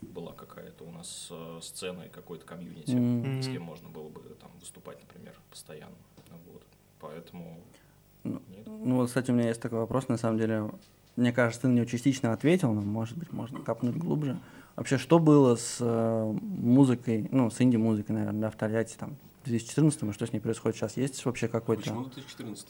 была 0.01 0.33
какая-то 0.33 0.85
у 0.85 0.91
нас 0.91 1.29
э, 1.31 1.59
сцена 1.63 2.03
и 2.03 2.09
какой-то 2.09 2.45
комьюнити, 2.45 2.93
Мгм. 2.93 3.43
с 3.43 3.49
кем 3.49 3.63
можно 3.63 3.89
было 3.89 4.09
бы 4.09 4.21
там 4.41 4.51
выступать, 4.61 5.01
например, 5.01 5.35
постоянно. 5.51 5.97
Вот. 6.53 6.63
Поэтому 7.01 7.61
Ну, 8.25 8.41
нет. 8.49 8.67
Ну 8.67 8.97
вот, 8.97 9.09
кстати, 9.09 9.31
у 9.31 9.35
меня 9.35 9.49
есть 9.49 9.61
такой 9.61 9.79
вопрос, 9.79 10.09
на 10.09 10.17
самом 10.17 10.39
деле. 10.39 10.71
Мне 11.17 11.33
кажется, 11.33 11.63
ты 11.63 11.69
на 11.69 11.75
него 11.75 11.85
частично 11.87 12.33
ответил, 12.33 12.73
но, 12.73 12.81
может 12.81 13.17
быть, 13.17 13.33
можно 13.33 13.61
капнуть 13.61 13.97
глубже. 13.97 14.39
Вообще, 14.77 14.99
что 14.99 15.18
было 15.18 15.55
с 15.55 15.79
э, 15.81 16.35
музыкой, 16.43 17.29
ну, 17.31 17.49
с 17.49 17.61
инди-музыкой, 17.61 18.16
наверное, 18.16 18.41
да, 18.43 18.51
в 18.51 18.57
Тольятти, 18.57 18.97
там, 18.99 19.16
2014 19.45 20.03
и 20.03 20.12
что 20.12 20.26
с 20.26 20.32
ней 20.32 20.40
происходит 20.40 20.76
сейчас? 20.76 20.97
Есть 20.97 21.24
вообще 21.24 21.49
какой-то... 21.49 21.82
Почему 21.82 22.05
2014? 22.05 22.68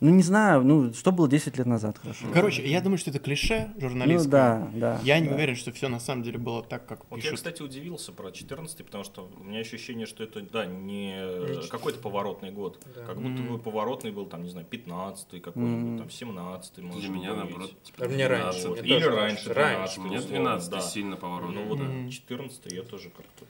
Ну, 0.00 0.10
не 0.10 0.22
знаю, 0.22 0.62
ну, 0.64 0.92
что 0.92 1.12
было 1.12 1.28
10 1.28 1.56
лет 1.58 1.66
назад, 1.66 1.98
хорошо? 1.98 2.26
Короче, 2.32 2.68
я 2.68 2.80
думаю, 2.80 2.98
что 2.98 3.10
это 3.10 3.18
клише 3.18 3.72
журналистское. 3.78 4.58
Ну, 4.60 4.70
да, 4.80 4.96
да. 4.96 5.00
Я 5.02 5.18
не 5.20 5.28
да. 5.28 5.34
уверен, 5.34 5.56
что 5.56 5.72
все 5.72 5.88
на 5.88 6.00
самом 6.00 6.22
деле 6.22 6.38
было 6.38 6.62
так, 6.62 6.86
как 6.86 7.08
Вот 7.10 7.16
я, 7.16 7.22
пишут. 7.22 7.36
кстати, 7.36 7.62
удивился 7.62 8.12
про 8.12 8.30
14 8.30 8.84
потому 8.84 9.04
что 9.04 9.30
у 9.38 9.44
меня 9.44 9.60
ощущение, 9.60 10.06
что 10.06 10.22
это, 10.24 10.40
да, 10.40 10.66
не 10.66 11.06
Не 11.12 11.68
какой-то 11.68 11.98
поворотный 12.00 12.50
год. 12.50 12.80
Да. 12.94 13.04
Как 13.04 13.20
будто 13.20 13.42
бы 13.42 13.58
поворотный 13.58 14.10
был, 14.12 14.26
там, 14.26 14.42
не 14.42 14.50
знаю, 14.50 14.66
15 14.66 15.40
какой-нибудь, 15.42 15.84
Мгм. 15.90 15.98
там, 15.98 16.10
17 16.10 16.78
может 16.78 17.00
Для 17.00 17.10
меня, 17.10 17.30
быть. 17.30 17.38
наоборот, 17.38 17.82
типа, 17.82 18.04
А 18.04 18.08
мне 18.08 18.26
раньше, 18.26 18.62
12. 18.62 18.82
мне 18.82 18.96
Или 18.96 19.04
раньше, 19.04 19.52
раньше. 19.52 19.94
12, 19.94 19.98
У 19.98 20.02
меня 20.02 20.18
условно, 20.18 20.38
12 20.38 20.70
да. 20.70 20.80
сильно 20.80 21.16
поворот. 21.16 21.54
Ну 21.54 21.64
вот 21.68 21.78
Мгм. 21.80 22.10
14 22.10 22.72
я 22.72 22.82
тоже 22.82 23.10
как-то 23.10 23.44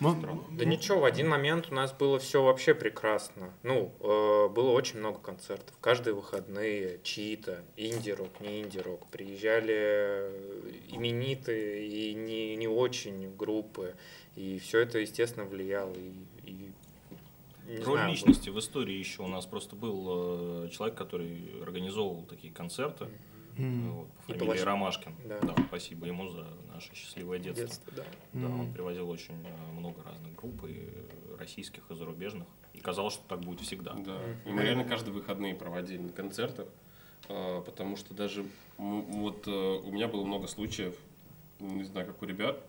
Ну, 0.00 0.44
Да 0.50 0.64
ничего, 0.64 1.00
в 1.00 1.04
один 1.04 1.28
момент 1.28 1.68
у 1.70 1.74
нас 1.74 1.92
было 1.92 2.18
все 2.18 2.42
вообще 2.42 2.74
прекрасно. 2.74 3.52
Ну, 3.62 3.92
э, 4.00 4.48
было 4.48 4.70
очень 4.70 4.98
много 4.98 5.18
концертов. 5.18 5.74
Каждые 5.80 6.14
выходные 6.14 7.00
чьи-то, 7.02 7.62
инди-рок, 7.76 8.40
не 8.40 8.62
инди-рок. 8.62 9.06
Приезжали 9.08 9.74
э, 9.76 10.70
именитые 10.88 11.86
и 11.86 12.14
не, 12.14 12.56
не 12.56 12.66
очень 12.68 13.34
группы. 13.36 13.94
И 14.36 14.58
все 14.58 14.80
это, 14.80 14.98
естественно, 15.00 15.44
влияло. 15.44 15.92
И, 15.94 16.12
и 16.44 16.72
не 17.68 17.76
Роль 17.84 17.98
знаю, 17.98 18.10
личности 18.10 18.48
в 18.50 18.58
истории 18.58 18.94
еще 18.96 19.22
у 19.22 19.28
нас 19.28 19.44
просто 19.46 19.76
был 19.76 20.64
э, 20.64 20.68
человек, 20.70 20.96
который 20.96 21.62
организовывал 21.62 22.22
такие 22.24 22.52
концерты. 22.52 23.06
м, 23.58 23.92
Вот, 23.92 24.08
по 24.26 24.32
фамилии 24.32 24.60
Ромашкин. 24.60 25.14
Да. 25.26 25.40
спасибо 25.68 26.06
ему 26.06 26.28
за 26.30 26.46
наше 26.80 26.94
счастливое 26.94 27.38
детство. 27.38 27.66
детство, 27.66 27.92
да. 27.94 28.04
Да, 28.32 28.46
он 28.46 28.52
Мгм. 28.62 28.72
привозил 28.72 29.08
очень 29.10 29.34
э, 29.44 29.72
много 29.72 30.02
разных 30.02 30.34
групп, 30.34 30.64
и 30.64 30.88
э, 30.90 31.36
российских, 31.38 31.82
и 31.90 31.94
зарубежных. 31.94 32.48
И 32.72 32.80
казалось, 32.80 33.14
что 33.14 33.22
так 33.28 33.40
будет 33.40 33.60
всегда. 33.60 33.92
Да. 33.94 34.18
И 34.46 34.50
мы 34.50 34.62
реально 34.62 34.84
каждые 34.84 35.12
выходные 35.12 35.54
проводили 35.54 35.98
на 35.98 36.12
концертах, 36.12 36.68
а, 37.28 37.60
потому 37.60 37.96
что 37.96 38.14
даже 38.14 38.46
вот 38.78 39.46
э, 39.46 39.50
у 39.50 39.90
меня 39.92 40.08
было 40.08 40.24
много 40.24 40.46
случаев, 40.46 40.96
не 41.58 41.84
знаю, 41.84 42.06
как 42.06 42.22
у 42.22 42.24
ребят, 42.24 42.64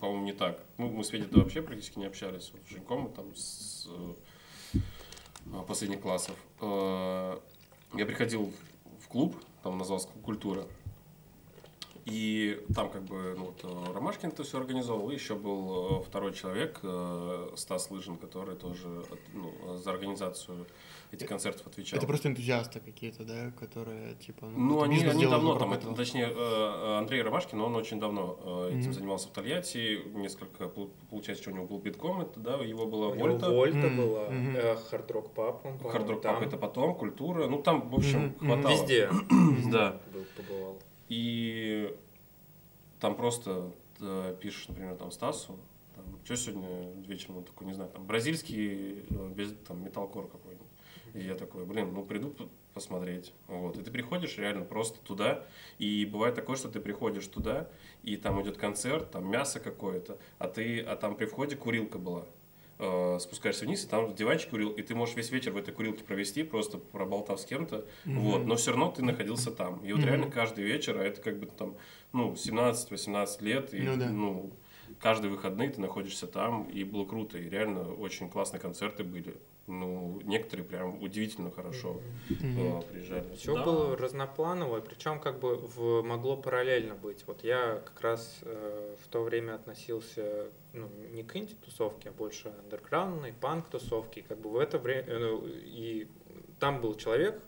по-моему, 0.00 0.24
не 0.24 0.32
так. 0.32 0.64
Ну, 0.78 0.88
мы 0.88 1.04
с 1.04 1.08
Федей 1.08 1.28
вообще 1.30 1.60
практически 1.62 1.98
не 1.98 2.06
общались. 2.06 2.50
Вот 2.52 2.62
с 2.66 2.70
Женьком 2.70 3.12
там 3.12 3.34
с 3.36 3.88
э, 3.90 5.58
последних 5.68 6.00
классов. 6.00 6.36
Э, 6.60 7.38
Я 7.94 8.06
приходил 8.06 8.52
в 9.00 9.08
клуб, 9.08 9.36
там 9.62 9.76
назывался 9.76 10.08
«Клуб 10.08 10.24
культура», 10.24 10.66
и 12.10 12.60
там 12.74 12.90
как 12.90 13.02
бы 13.04 13.34
ну, 13.38 13.44
вот, 13.46 13.94
Ромашкин 13.94 14.30
это 14.30 14.42
все 14.42 14.58
организовал, 14.58 15.10
и 15.10 15.14
еще 15.14 15.34
был 15.34 16.00
э, 16.00 16.02
второй 16.06 16.32
человек, 16.32 16.80
э, 16.82 17.50
Стас 17.56 17.90
Лыжин, 17.90 18.16
который 18.16 18.56
тоже 18.56 19.04
ну, 19.32 19.76
за 19.76 19.90
организацию 19.90 20.66
этих 21.12 21.26
концертов 21.28 21.66
отвечал. 21.66 21.98
Это 21.98 22.06
просто 22.06 22.28
энтузиасты 22.28 22.80
какие-то, 22.80 23.24
да, 23.24 23.50
которые, 23.58 24.14
типа, 24.16 24.46
Ну, 24.46 24.80
какой-то 24.80 24.84
они, 24.84 25.04
они 25.04 25.26
давно 25.26 25.58
там, 25.58 25.72
это, 25.72 25.92
точнее, 25.94 26.28
э, 26.30 26.98
Андрей 26.98 27.22
Ромашкин, 27.22 27.60
он 27.60 27.74
очень 27.76 27.98
давно 27.98 28.66
этим 28.68 28.80
Мгм. 28.80 28.92
занимался 28.92 29.28
в 29.28 29.32
Тольятти, 29.32 30.00
несколько, 30.14 30.68
пол- 30.68 30.90
получается, 31.10 31.42
что 31.42 31.52
у 31.52 31.54
него 31.54 31.66
был 31.66 31.78
битком, 31.78 32.20
это, 32.20 32.38
да, 32.38 32.54
его 32.56 32.86
была 32.86 33.08
У 33.08 33.14
него 33.14 33.28
Вольта, 33.28 33.50
Вольта 33.50 33.86
Мгм, 33.88 33.96
была, 33.96 34.28
Rock 35.10 35.34
Pub, 35.34 35.60
он, 35.64 35.78
по-моему, 35.78 35.88
Хард 35.90 36.10
Рок 36.10 36.22
там. 36.22 36.34
Пап 36.36 36.46
это 36.46 36.56
потом, 36.56 36.94
культура, 36.94 37.46
ну, 37.46 37.62
там, 37.62 37.88
в 37.88 37.94
общем, 37.94 38.22
мгм. 38.26 38.38
хватало. 38.46 38.72
Везде. 38.72 39.10
Да. 39.70 40.00
был, 40.12 40.24
побывал. 40.36 40.78
И 41.08 41.39
там 43.00 43.16
просто 43.16 43.72
э, 44.00 44.36
пишешь, 44.40 44.68
например, 44.68 44.96
там 44.96 45.10
Стасу, 45.10 45.58
что 46.24 46.36
сегодня 46.36 46.92
вечером, 47.06 47.38
он 47.38 47.44
такой, 47.44 47.66
не 47.66 47.74
знаю, 47.74 47.90
там 47.90 48.06
бразильский, 48.06 49.04
э, 49.10 49.32
без, 49.34 49.54
там, 49.66 49.82
металкор 49.84 50.26
какой-нибудь. 50.26 50.66
И 51.14 51.20
я 51.20 51.34
такой, 51.34 51.64
блин, 51.64 51.92
ну 51.92 52.04
приду 52.04 52.34
посмотреть. 52.72 53.32
Вот. 53.48 53.76
И 53.76 53.82
ты 53.82 53.90
приходишь 53.90 54.38
реально 54.38 54.64
просто 54.64 55.00
туда, 55.00 55.44
и 55.78 56.04
бывает 56.04 56.36
такое, 56.36 56.56
что 56.56 56.68
ты 56.68 56.78
приходишь 56.78 57.26
туда, 57.26 57.68
и 58.04 58.16
там 58.16 58.40
идет 58.42 58.56
концерт, 58.56 59.10
там 59.10 59.28
мясо 59.28 59.58
какое-то, 59.58 60.18
а 60.38 60.46
ты, 60.46 60.80
а 60.80 60.94
там 60.94 61.16
при 61.16 61.26
входе 61.26 61.56
курилка 61.56 61.98
была. 61.98 62.26
Э, 62.82 63.18
спускаешься 63.20 63.66
вниз, 63.66 63.84
и 63.84 63.88
там 63.88 64.14
диванчик 64.14 64.48
курил, 64.50 64.70
и 64.70 64.80
ты 64.80 64.94
можешь 64.94 65.14
весь 65.14 65.30
вечер 65.30 65.52
в 65.52 65.58
этой 65.58 65.74
курилке 65.74 66.02
провести, 66.02 66.42
просто 66.42 66.78
проболтав 66.78 67.38
с 67.38 67.44
кем-то, 67.44 67.84
вот, 68.06 68.46
но 68.46 68.56
все 68.56 68.70
равно 68.70 68.90
ты 68.90 69.02
находился 69.02 69.50
там. 69.50 69.84
И 69.84 69.92
вот 69.92 69.98
Мгм. 70.00 70.08
реально 70.08 70.30
каждый 70.30 70.64
вечер, 70.64 70.96
а 70.96 71.04
это 71.04 71.20
как 71.20 71.38
бы 71.38 71.44
там, 71.44 71.76
ну, 72.12 72.32
17-18 72.32 73.42
лет, 73.42 73.74
и, 73.74 73.80
Ну 73.82 73.96
да. 73.96 74.08
ну, 74.08 74.50
каждые 75.00 75.30
выходные 75.30 75.70
ты 75.70 75.80
находишься 75.80 76.26
там, 76.26 76.64
и 76.64 76.84
было 76.84 77.04
круто, 77.04 77.38
и 77.38 77.48
реально 77.48 77.92
очень 77.94 78.28
классные 78.28 78.60
концерты 78.60 79.04
были. 79.04 79.36
Ну, 79.66 80.20
некоторые 80.24 80.66
прям 80.66 81.00
удивительно 81.00 81.52
хорошо 81.52 82.00
э, 82.28 82.80
приезжали. 82.90 83.36
Все 83.36 83.54
Да. 83.54 83.62
было 83.64 83.96
разноплановое, 83.96 84.80
причем 84.80 85.20
как 85.20 85.38
бы 85.38 85.54
в, 85.56 86.02
могло 86.02 86.36
параллельно 86.36 86.96
быть. 86.96 87.22
Вот 87.28 87.44
я 87.44 87.80
как 87.84 88.00
раз 88.00 88.40
э, 88.42 88.96
в 89.00 89.06
то 89.08 89.22
время 89.22 89.54
относился 89.54 90.48
ну, 90.72 90.88
не 91.12 91.22
к 91.22 91.36
инди-тусовке, 91.36 92.08
а 92.08 92.12
больше 92.12 92.52
андерграундной, 92.64 93.32
панк-тусовке. 93.32 94.20
И 94.20 94.22
Как 94.24 94.38
бы 94.38 94.50
в 94.50 94.58
это 94.58 94.78
время... 94.78 95.04
и 95.44 96.08
там 96.58 96.80
был 96.80 96.96
человек, 96.96 97.40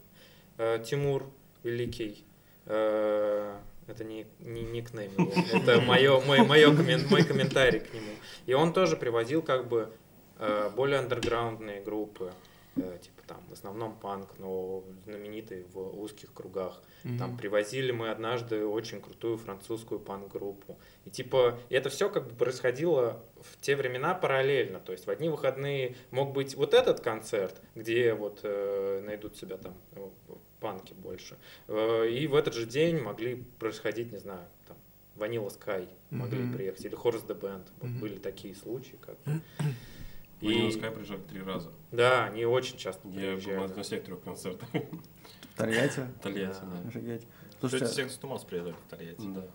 э, 0.59 0.81
Тимур 0.85 1.25
Великий, 1.65 2.25
э, 2.67 3.59
это 3.87 4.05
не, 4.05 4.27
не 4.41 4.63
никнейм 4.63 5.13
его, 5.13 5.33
это 5.53 5.81
моё, 5.81 6.21
мой, 6.23 6.45
моё 6.47 6.71
коммен- 6.75 7.07
мой 7.11 7.25
комментарий 7.25 7.81
к 7.81 7.93
нему. 7.93 8.13
И 8.47 8.55
он 8.55 8.73
тоже 8.73 8.97
приводил 8.97 9.43
как 9.43 9.69
бы 9.69 9.93
э, 10.39 10.71
более 10.75 10.99
андерграундные 11.01 11.81
группы, 11.83 12.33
э, 12.77 12.99
типа 13.03 13.23
там 13.27 13.45
в 13.49 13.53
основном 13.53 13.95
панк, 13.97 14.31
но 14.39 14.83
знаменитый 15.05 15.65
в 15.73 15.79
узких 16.01 16.33
кругах. 16.33 16.83
Там 17.19 17.37
привозили 17.37 17.93
мы 17.93 18.11
однажды 18.11 18.65
очень 18.65 19.01
крутую 19.01 19.37
французскую 19.39 19.99
панк-группу. 20.01 20.79
И 21.05 21.11
типа 21.11 21.59
и 21.69 21.75
это 21.75 21.89
все 21.91 22.09
как 22.09 22.29
бы 22.29 22.35
происходило 22.35 23.23
в 23.41 23.61
те 23.61 23.75
времена 23.77 24.15
параллельно. 24.15 24.79
То 24.81 24.93
есть 24.93 25.07
в 25.07 25.11
одни 25.11 25.29
выходные 25.29 25.97
мог 26.11 26.33
быть 26.33 26.55
вот 26.55 26.75
этот 26.75 27.01
концерт, 27.01 27.61
где 27.75 28.15
вот 28.15 28.41
э, 28.43 29.03
найдут 29.05 29.37
себя 29.37 29.57
там 29.57 29.75
э, 29.93 30.09
панки 30.63 30.95
больше. 30.95 31.37
Э, 31.69 32.09
И 32.09 32.27
в 32.27 32.35
этот 32.35 32.55
же 32.55 32.67
день 32.67 32.99
могли 33.01 33.45
происходить, 33.59 34.13
не 34.13 34.19
знаю, 34.19 34.47
там, 34.69 34.77
Vanilla 35.17 35.49
Sky 35.49 35.89
могли 36.11 36.39
Мгм. 36.39 36.55
приехать, 36.55 36.85
или 36.85 36.97
Horse 36.97 37.27
the 37.27 37.39
Band. 37.39 37.67
Мгм. 37.83 37.99
Были 38.01 38.17
такие 38.17 38.55
случаи. 38.55 38.97
Как 39.01 39.17
бы. 39.25 39.41
И 40.41 40.47
И, 40.53 40.69
Sky 40.71 40.91
приезжали 40.95 41.21
три 41.21 41.43
раза. 41.43 41.71
да, 41.91 42.25
они 42.27 42.45
очень 42.47 42.77
часто 42.79 43.07
Я 43.09 43.13
был 43.15 43.21
на, 43.21 43.37
приезжают. 43.37 43.77
на 43.77 43.83
всех 43.83 44.05
трех 44.05 44.23
концертах. 44.23 44.69
Тольятти? 45.57 46.07
Тольятти, 46.23 46.61
да. 46.63 46.89
Офигеть. 46.89 47.27
Слушайте, 47.61 47.87
Слушайте, 47.87 47.87
секс 47.87 48.15
Тумас 48.17 48.43
приезжали 48.45 48.75
в 48.87 48.91
Тольятти. 48.91 49.27
Да. 49.27 49.41
Да. 49.41 49.47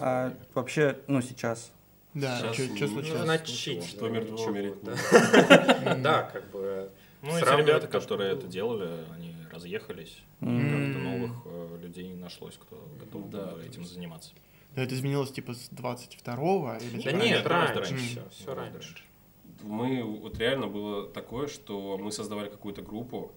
а 0.00 0.34
вообще, 0.54 0.98
ну, 1.08 1.20
сейчас, 1.22 1.72
Да, 2.14 2.38
Сейчас 2.40 2.54
что 2.76 2.88
случилось? 2.88 3.22
Значительно. 3.22 3.82
Что 3.86 4.08
мертво, 4.08 4.36
умереть 4.46 4.74
Да, 6.02 6.22
как 6.32 6.50
бы 6.50 6.90
Ну, 7.22 7.36
эти 7.36 7.60
ребята, 7.60 7.86
которые 7.86 8.32
это 8.32 8.46
делали, 8.46 9.04
они 9.14 9.34
разъехались. 9.50 10.22
Как-то 10.40 10.48
новых 10.48 11.32
э, 11.44 11.78
людей 11.82 12.08
не 12.08 12.14
нашлось, 12.16 12.54
кто 12.56 12.76
готов 12.98 13.28
Да, 13.30 13.54
этим 13.66 13.84
заниматься. 13.84 14.32
Да, 14.74 14.82
это 14.82 14.94
изменилось 14.94 15.32
типа 15.32 15.54
с 15.54 15.70
22-го 15.70 16.76
или 16.76 17.02
Да 17.02 17.12
нет, 17.12 17.46
раньше, 17.46 17.74
раньше. 17.74 17.96
все, 17.96 18.28
все 18.30 18.54
раньше. 18.54 18.72
раньше. 18.72 19.04
Мы, 19.62 20.02
вот 20.02 20.38
реально 20.38 20.68
было 20.68 21.06
такое, 21.06 21.48
что 21.48 21.98
мы 21.98 22.12
создавали 22.12 22.48
какую-то 22.48 22.80
группу, 22.80 23.32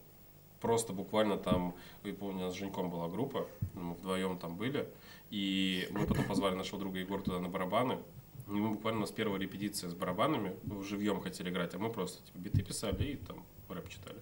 просто 0.62 0.94
буквально 0.94 1.38
там, 1.38 1.76
я 2.04 2.14
помню, 2.14 2.44
у 2.44 2.46
нас 2.46 2.54
с 2.54 2.58
Женьком 2.58 2.90
была 2.90 3.10
группа, 3.10 3.48
мы 3.74 3.96
вдвоем 3.96 4.38
там 4.38 4.56
были, 4.56 4.88
и 5.32 5.88
мы 5.92 6.06
потом 6.08 6.24
позвали 6.26 6.56
нашего 6.56 6.80
друга 6.80 7.00
Егора 7.00 7.22
туда 7.22 7.40
на 7.40 7.50
барабаны, 7.50 7.98
и 8.48 8.52
мы 8.52 8.70
буквально 8.70 9.00
у 9.00 9.02
нас 9.02 9.12
первая 9.12 9.40
репетиция 9.40 9.90
с 9.90 9.94
барабанами, 9.94 10.56
живьем 10.84 11.20
хотели 11.20 11.50
играть, 11.50 11.76
а 11.76 11.80
мы 11.80 11.90
просто 11.90 12.24
типа, 12.26 12.38
биты 12.38 12.62
писали 12.62 13.04
и 13.04 13.16
там 13.18 13.44
рэп 13.74 13.90
читали. 13.90 14.20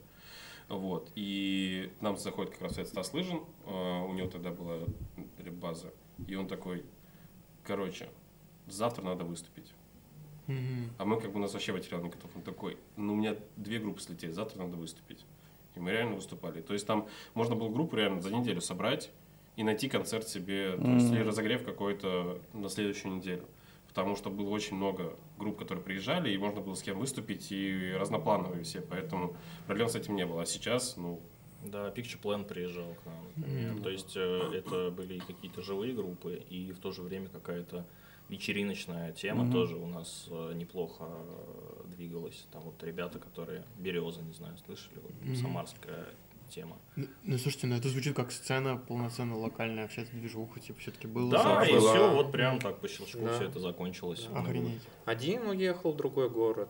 Вот. 0.67 1.11
И 1.15 1.91
нам 1.99 2.17
заходит 2.17 2.53
как 2.53 2.61
раз 2.61 2.73
этот 2.73 2.87
Стас 2.87 3.13
Лыжин, 3.13 3.41
э, 3.65 4.01
у 4.01 4.13
него 4.13 4.29
тогда 4.29 4.51
была 4.51 4.79
база, 5.51 5.93
и 6.27 6.35
он 6.35 6.47
такой, 6.47 6.85
короче, 7.63 8.09
завтра 8.67 9.03
надо 9.03 9.25
выступить. 9.25 9.73
Мгм. 10.47 10.91
А 10.97 11.05
мы 11.05 11.19
как 11.19 11.31
бы 11.31 11.39
у 11.39 11.41
нас 11.41 11.53
вообще 11.53 11.73
материал 11.73 12.01
не 12.01 12.09
готов. 12.09 12.31
Он 12.35 12.41
такой, 12.41 12.77
ну 12.95 13.13
у 13.13 13.15
меня 13.15 13.35
две 13.57 13.79
группы 13.79 14.01
слетели, 14.01 14.31
завтра 14.31 14.59
надо 14.59 14.77
выступить. 14.77 15.25
И 15.75 15.79
мы 15.79 15.91
реально 15.91 16.15
выступали. 16.15 16.61
То 16.61 16.73
есть 16.73 16.85
там 16.85 17.07
можно 17.33 17.55
было 17.55 17.69
группу 17.69 17.95
реально 17.95 18.21
за 18.21 18.33
неделю 18.33 18.61
собрать 18.61 19.11
и 19.55 19.63
найти 19.63 19.89
концерт 19.89 20.27
себе, 20.27 20.77
то 20.77 20.87
есть 20.87 21.11
или 21.11 21.21
разогрев 21.21 21.63
какой-то 21.63 22.41
на 22.53 22.69
следующую 22.69 23.15
неделю. 23.15 23.45
Потому 23.87 24.15
что 24.15 24.29
было 24.29 24.49
очень 24.49 24.77
много 24.77 25.17
групп, 25.41 25.57
которые 25.57 25.83
приезжали, 25.83 26.31
и 26.31 26.37
можно 26.37 26.61
было 26.61 26.75
с 26.75 26.81
кем 26.83 26.99
выступить, 26.99 27.51
и 27.51 27.93
разноплановые 27.99 28.63
все, 28.63 28.81
поэтому 28.81 29.35
проблем 29.65 29.89
с 29.89 29.95
этим 29.95 30.15
не 30.15 30.25
было. 30.25 30.43
А 30.43 30.45
сейчас, 30.45 30.95
ну, 30.97 31.19
Да, 31.63 31.89
Picture 31.89 32.19
Plan 32.21 32.43
приезжал 32.47 32.95
к 32.95 33.05
нам, 33.05 33.27
например. 33.35 33.73
Мгм. 33.73 33.83
То 33.83 33.89
есть 33.89 34.13
э, 34.15 34.51
это 34.55 34.89
были 34.89 35.19
какие-то 35.19 35.61
живые 35.61 35.93
группы, 35.93 36.43
и 36.49 36.71
в 36.71 36.79
то 36.79 36.91
же 36.91 37.01
время 37.03 37.27
какая-то 37.27 37.85
вечериночная 38.29 39.11
тема 39.11 39.43
Мгм. 39.43 39.51
тоже 39.51 39.75
у 39.75 39.85
нас 39.87 40.27
э, 40.31 40.53
неплохо 40.55 41.03
э, 41.09 41.83
двигалась. 41.95 42.47
Там 42.51 42.63
вот 42.63 42.81
ребята, 42.83 43.19
которые 43.19 43.63
Береза, 43.77 44.21
не 44.21 44.33
знаю, 44.33 44.57
слышали, 44.65 44.99
вот, 45.03 45.11
Мгм. 45.23 45.35
самарская 45.35 46.07
тема. 46.51 46.77
Ну, 46.95 47.07
ну, 47.23 47.37
слушайте, 47.37 47.67
ну 47.67 47.75
это 47.77 47.87
звучит 47.89 48.15
как 48.15 48.31
сцена, 48.31 48.77
полноценная 48.77 49.37
локальная 49.37 49.85
общаться 49.85 50.13
движуха, 50.13 50.59
типа 50.59 50.79
все-таки 50.79 51.07
было. 51.07 51.31
Да, 51.31 51.65
и 51.65 51.71
была. 51.73 51.93
все, 51.93 52.13
вот 52.13 52.31
прям 52.31 52.59
так 52.59 52.79
по 52.79 52.87
щелчку 52.87 53.19
Да. 53.25 53.35
все 53.35 53.45
это 53.45 53.59
закончилось. 53.59 54.27
Ну, 54.29 54.37
Охренеть. 54.39 54.81
Один 55.05 55.47
уехал 55.47 55.93
в 55.93 55.95
другой 55.97 56.29
город, 56.29 56.69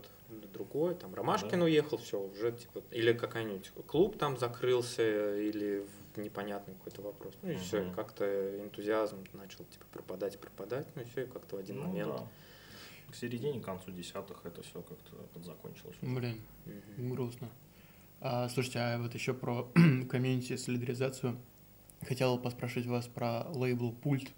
другой, 0.53 0.95
там 0.95 1.13
Ромашкин 1.15 1.59
Да. 1.59 1.65
уехал, 1.65 1.97
все, 1.97 2.19
уже 2.21 2.51
типа, 2.51 2.81
или 2.91 3.13
какой-нибудь 3.13 3.71
клуб 3.87 4.17
там 4.17 4.37
закрылся, 4.37 5.37
или 5.37 5.85
в 6.15 6.19
непонятный 6.19 6.75
какой-то 6.75 7.01
вопрос. 7.01 7.33
Ну 7.41 7.51
и 7.51 7.55
все, 7.55 7.81
Мгм. 7.83 7.93
как-то 7.95 8.25
энтузиазм 8.61 9.17
начал 9.33 9.65
типа 9.65 9.85
пропадать, 9.91 10.39
пропадать, 10.39 10.87
ну 10.95 11.01
и 11.01 11.05
все, 11.05 11.23
и 11.23 11.25
как-то 11.27 11.55
в 11.55 11.59
один 11.59 11.77
ну 11.77 11.87
момент. 11.87 12.11
да. 12.15 12.27
К 13.11 13.15
середине, 13.15 13.59
к 13.59 13.65
концу 13.65 13.91
десятых 13.91 14.45
это 14.45 14.61
все 14.61 14.81
как-то 14.81 15.15
подзакончилось. 15.33 15.97
Блин, 16.01 16.39
Мгм. 16.65 17.09
грустно. 17.11 17.49
А, 18.23 18.47
слушайте, 18.49 18.77
а 18.79 18.99
вот 18.99 19.15
еще 19.15 19.33
про 19.33 19.63
комьюнити 20.09 20.55
солидаризацию. 20.55 21.37
Хотел 22.07 22.37
поспрашивать 22.37 22.87
вас 22.87 23.07
про 23.07 23.47
лейбл 23.49 23.91
Пульт. 23.93 24.31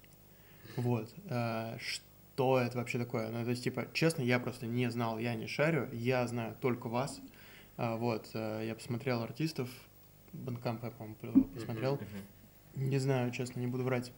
Вот. 0.76 1.14
а, 1.28 1.76
что 1.78 2.58
это 2.58 2.78
вообще 2.78 2.98
такое? 2.98 3.30
Ну, 3.30 3.44
то 3.44 3.50
есть, 3.50 3.62
типа, 3.62 3.86
честно, 3.92 4.22
я 4.22 4.38
просто 4.38 4.66
не 4.66 4.90
знал, 4.90 5.18
я 5.18 5.34
не 5.34 5.46
шарю, 5.46 5.88
я 5.92 6.26
знаю 6.26 6.56
только 6.60 6.88
вас. 6.88 7.20
А, 7.76 7.96
вот, 7.96 8.30
а, 8.32 8.62
я 8.62 8.74
посмотрел 8.74 9.22
артистов, 9.22 9.68
Бандкамп 10.32 10.82
я, 10.82 10.90
по-моему, 10.90 11.44
посмотрел. 11.54 12.00
Не 12.74 12.98
знаю, 12.98 13.30
честно, 13.32 13.60
не 13.60 13.66
буду 13.66 13.84
врать. 13.84 14.12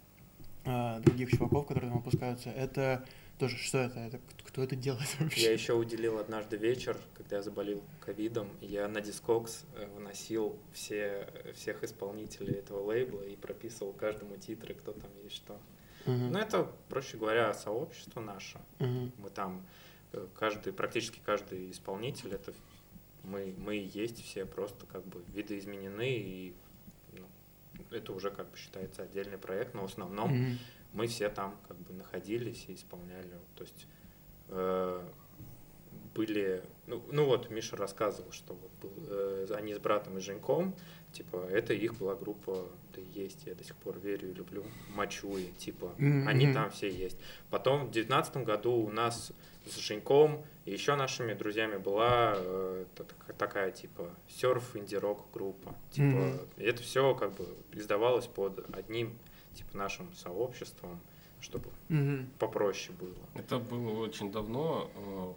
а, 0.65 1.01
других 1.01 1.31
чуваков, 1.31 1.67
которые 1.67 1.91
там 1.91 1.99
выпускаются. 1.99 2.51
Это 2.51 3.05
тоже, 3.39 3.57
что 3.57 3.79
это? 3.79 4.01
это 4.01 4.21
кто 4.45 4.63
это 4.63 4.75
делает 4.75 5.09
вообще? 5.21 5.43
Я 5.43 5.53
еще 5.53 5.75
уделил 5.75 6.19
однажды 6.19 6.57
вечер, 6.57 6.97
когда 7.15 7.37
я 7.37 7.43
заболел 7.43 7.83
ковидом, 8.01 8.49
я 8.61 8.89
на 8.89 8.99
Discogs 8.99 9.65
э, 9.75 9.87
выносил 9.95 10.59
все, 10.73 11.29
всех 11.55 11.85
исполнителей 11.85 12.55
этого 12.55 12.83
лейбла 12.85 13.23
и 13.23 13.37
прописывал 13.37 13.93
каждому 13.93 14.37
титры, 14.37 14.75
кто 14.75 14.93
там 14.93 15.11
есть 15.23 15.37
что. 15.37 15.61
Мгм. 16.07 16.33
Ну, 16.33 16.39
это, 16.39 16.71
проще 16.89 17.19
говоря, 17.19 17.53
сообщество 17.53 18.21
наше. 18.21 18.59
Мгм. 18.79 19.13
Мы 19.19 19.31
там, 19.31 19.67
э, 20.13 20.27
каждый, 20.35 20.73
практически 20.73 21.21
каждый 21.25 21.71
исполнитель, 21.71 22.33
это 22.33 22.55
мы, 23.25 23.55
мы 23.59 23.77
и 23.77 23.87
есть 23.87 24.25
все 24.25 24.47
просто 24.47 24.87
как 24.87 25.05
бы 25.05 25.23
видоизменены, 25.35 26.17
и 26.17 26.55
ну, 27.13 27.27
это 27.91 28.13
уже 28.13 28.31
как 28.31 28.51
бы 28.51 28.57
считается 28.57 29.03
отдельный 29.03 29.37
проект, 29.37 29.75
но 29.75 29.83
в 29.83 29.91
основном 29.91 30.31
Мгм. 30.33 30.59
Мы 30.97 31.07
все 31.07 31.29
там 31.29 31.57
как 31.69 31.77
бы 31.79 31.93
находились 31.95 32.65
и 32.69 32.75
исполняли. 32.75 33.31
То 33.55 33.63
есть 33.65 33.87
э, 34.49 35.03
были, 36.15 36.63
ну, 36.87 37.03
ну 37.13 37.27
вот 37.27 37.51
Миша 37.51 37.77
рассказывал, 37.77 38.33
что 38.33 38.55
вот 38.55 38.71
был, 38.81 38.93
э, 39.09 39.47
они 39.57 39.75
с 39.75 39.79
братом 39.79 40.17
и 40.19 40.21
Женьком, 40.21 40.75
типа 41.13 41.37
это 41.51 41.75
их 41.75 41.95
была 41.97 42.15
группа, 42.15 42.67
да 42.95 43.01
и 43.03 43.05
есть, 43.21 43.47
я 43.47 43.55
до 43.55 43.65
сих 43.65 43.77
пор 43.77 43.99
верю 43.99 44.31
и 44.31 44.35
люблю, 44.35 44.65
Мачуи, 44.95 45.53
типа 45.59 45.93
Мгм, 45.99 46.27
они 46.29 46.53
там 46.55 46.71
все 46.71 46.91
есть. 46.91 47.19
Потом 47.51 47.87
в 47.87 47.91
девятнадцатом 47.91 48.45
году 48.45 48.73
у 48.73 48.91
нас 48.91 49.33
с 49.67 49.77
Женьком 49.79 50.45
и 50.65 50.73
еще 50.73 50.95
нашими 50.97 51.35
друзьями 51.35 51.77
была 51.77 52.35
э, 52.37 52.85
та- 52.95 53.05
та- 53.05 53.33
такая 53.35 53.71
типа 53.73 54.09
серф 54.29 54.77
инди-рок 54.77 55.27
группа. 55.35 55.75
Типа 55.91 56.33
и 56.57 56.65
это 56.65 56.83
все 56.83 57.15
как 57.15 57.33
бы 57.35 57.47
издавалось 57.73 58.27
под 58.27 58.65
одним 58.75 59.19
типа 59.57 59.77
нашим 59.77 60.13
сообществом, 60.15 61.01
чтобы 61.41 61.71
Мгм. 61.89 62.29
попроще 62.39 62.97
было. 62.99 63.15
Это 63.35 63.59
было 63.59 64.01
очень 64.01 64.31
давно, 64.31 64.91
э, 64.95 65.33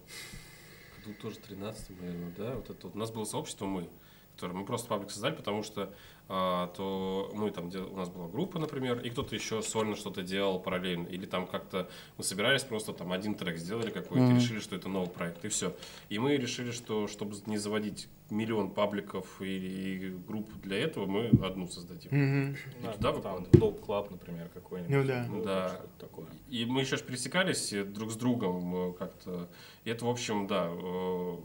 году 0.97 1.15
тоже 1.21 1.39
13 1.39 1.89
наверное, 1.99 2.33
да, 2.37 2.55
вот 2.55 2.69
это 2.69 2.87
вот. 2.87 2.95
У 2.95 2.99
нас 2.99 3.11
было 3.11 3.25
сообщество 3.25 3.65
«Мы», 3.65 3.89
которое 4.35 4.53
мы 4.53 4.65
просто 4.65 4.87
паблик 4.87 5.11
создали, 5.11 5.35
потому 5.35 5.63
что 5.63 5.83
а, 5.83 5.93
то 6.29 7.31
мы 7.33 7.49
там, 7.49 7.71
у 7.91 7.95
нас 7.97 8.07
была 8.09 8.27
группа, 8.27 8.59
например, 8.59 8.99
и 8.99 9.09
кто-то 9.09 9.33
еще 9.33 9.63
сольно 9.63 9.95
что-то 9.95 10.21
делал 10.21 10.59
параллельно, 10.59 11.07
или 11.07 11.25
там 11.25 11.47
как-то 11.47 11.89
мы 12.19 12.23
собирались 12.23 12.61
просто 12.63 12.93
там 12.93 13.11
один 13.11 13.33
трек 13.33 13.57
сделали 13.57 13.89
какой-то, 13.89 14.25
Мгм. 14.25 14.35
решили, 14.35 14.59
что 14.59 14.75
это 14.75 14.89
новый 14.89 15.09
проект, 15.09 15.43
и 15.43 15.47
все. 15.47 15.73
И 16.09 16.19
мы 16.19 16.37
решили, 16.37 16.69
что 16.69 17.07
чтобы 17.07 17.35
не 17.47 17.57
заводить 17.57 18.07
миллион 18.29 18.69
пабликов 18.69 19.41
или 19.41 20.15
групп 20.27 20.47
для 20.61 20.77
этого, 20.77 21.07
мы 21.07 21.29
одну 21.43 21.67
создадим. 21.67 22.11
Мгм. 22.11 22.51
И 22.79 22.83
Да, 22.83 22.91
туда 22.91 23.11
там 23.11 23.15
выкладываем. 23.15 23.51
Dope 23.53 23.83
Club, 23.83 24.07
например, 24.11 24.49
какой-нибудь. 24.53 24.95
Ну 24.95 25.03
да. 25.05 25.25
было 25.29 25.43
Да. 25.43 25.81
такое. 25.97 26.27
И 26.49 26.63
мы 26.65 26.81
еще 26.81 26.97
ж 26.97 27.01
пересекались 27.01 27.73
э, 27.73 27.83
друг 27.83 28.11
с 28.11 28.15
другом 28.15 28.75
э, 28.75 28.93
как-то. 28.93 29.49
И 29.83 29.89
это, 29.89 30.05
в 30.05 30.09
общем, 30.09 30.45
да, 30.45 30.67
э, 30.71 31.37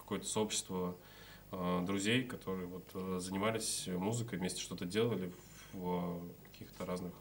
какое-то 0.00 0.26
сообщество 0.26 0.94
друзей, 1.52 2.24
которые 2.24 2.66
вот 2.66 2.88
э, 2.94 3.18
занимались 3.20 3.86
музыкой, 3.88 4.38
вместе 4.38 4.60
что-то 4.60 4.86
делали 4.86 5.30
в 5.72 6.20
э, 6.24 6.48
каких-то 6.50 6.86
разных... 6.86 7.12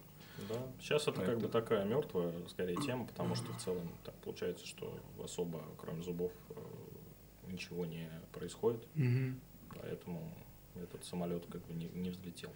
Да, 0.50 0.56
сейчас 0.80 1.08
это 1.08 1.24
как 1.24 1.40
бы 1.40 1.48
такая 1.48 1.86
мертвая, 1.86 2.34
скорее, 2.48 2.78
тема, 2.78 3.06
потому 3.06 3.36
что 3.36 3.52
в 3.54 3.62
целом 3.62 3.88
так 4.04 4.16
получается, 4.16 4.66
что 4.66 4.98
особо, 5.24 5.62
кроме 5.78 6.02
зубов, 6.02 6.32
э, 6.50 7.52
ничего 7.52 7.86
не 7.86 8.10
происходит, 8.32 8.88
поэтому 9.70 10.34
этот 10.76 11.04
самолет 11.04 11.46
как 11.52 11.66
бы 11.68 11.74
не, 11.74 11.90
не 11.90 12.10
взлетел. 12.10 12.50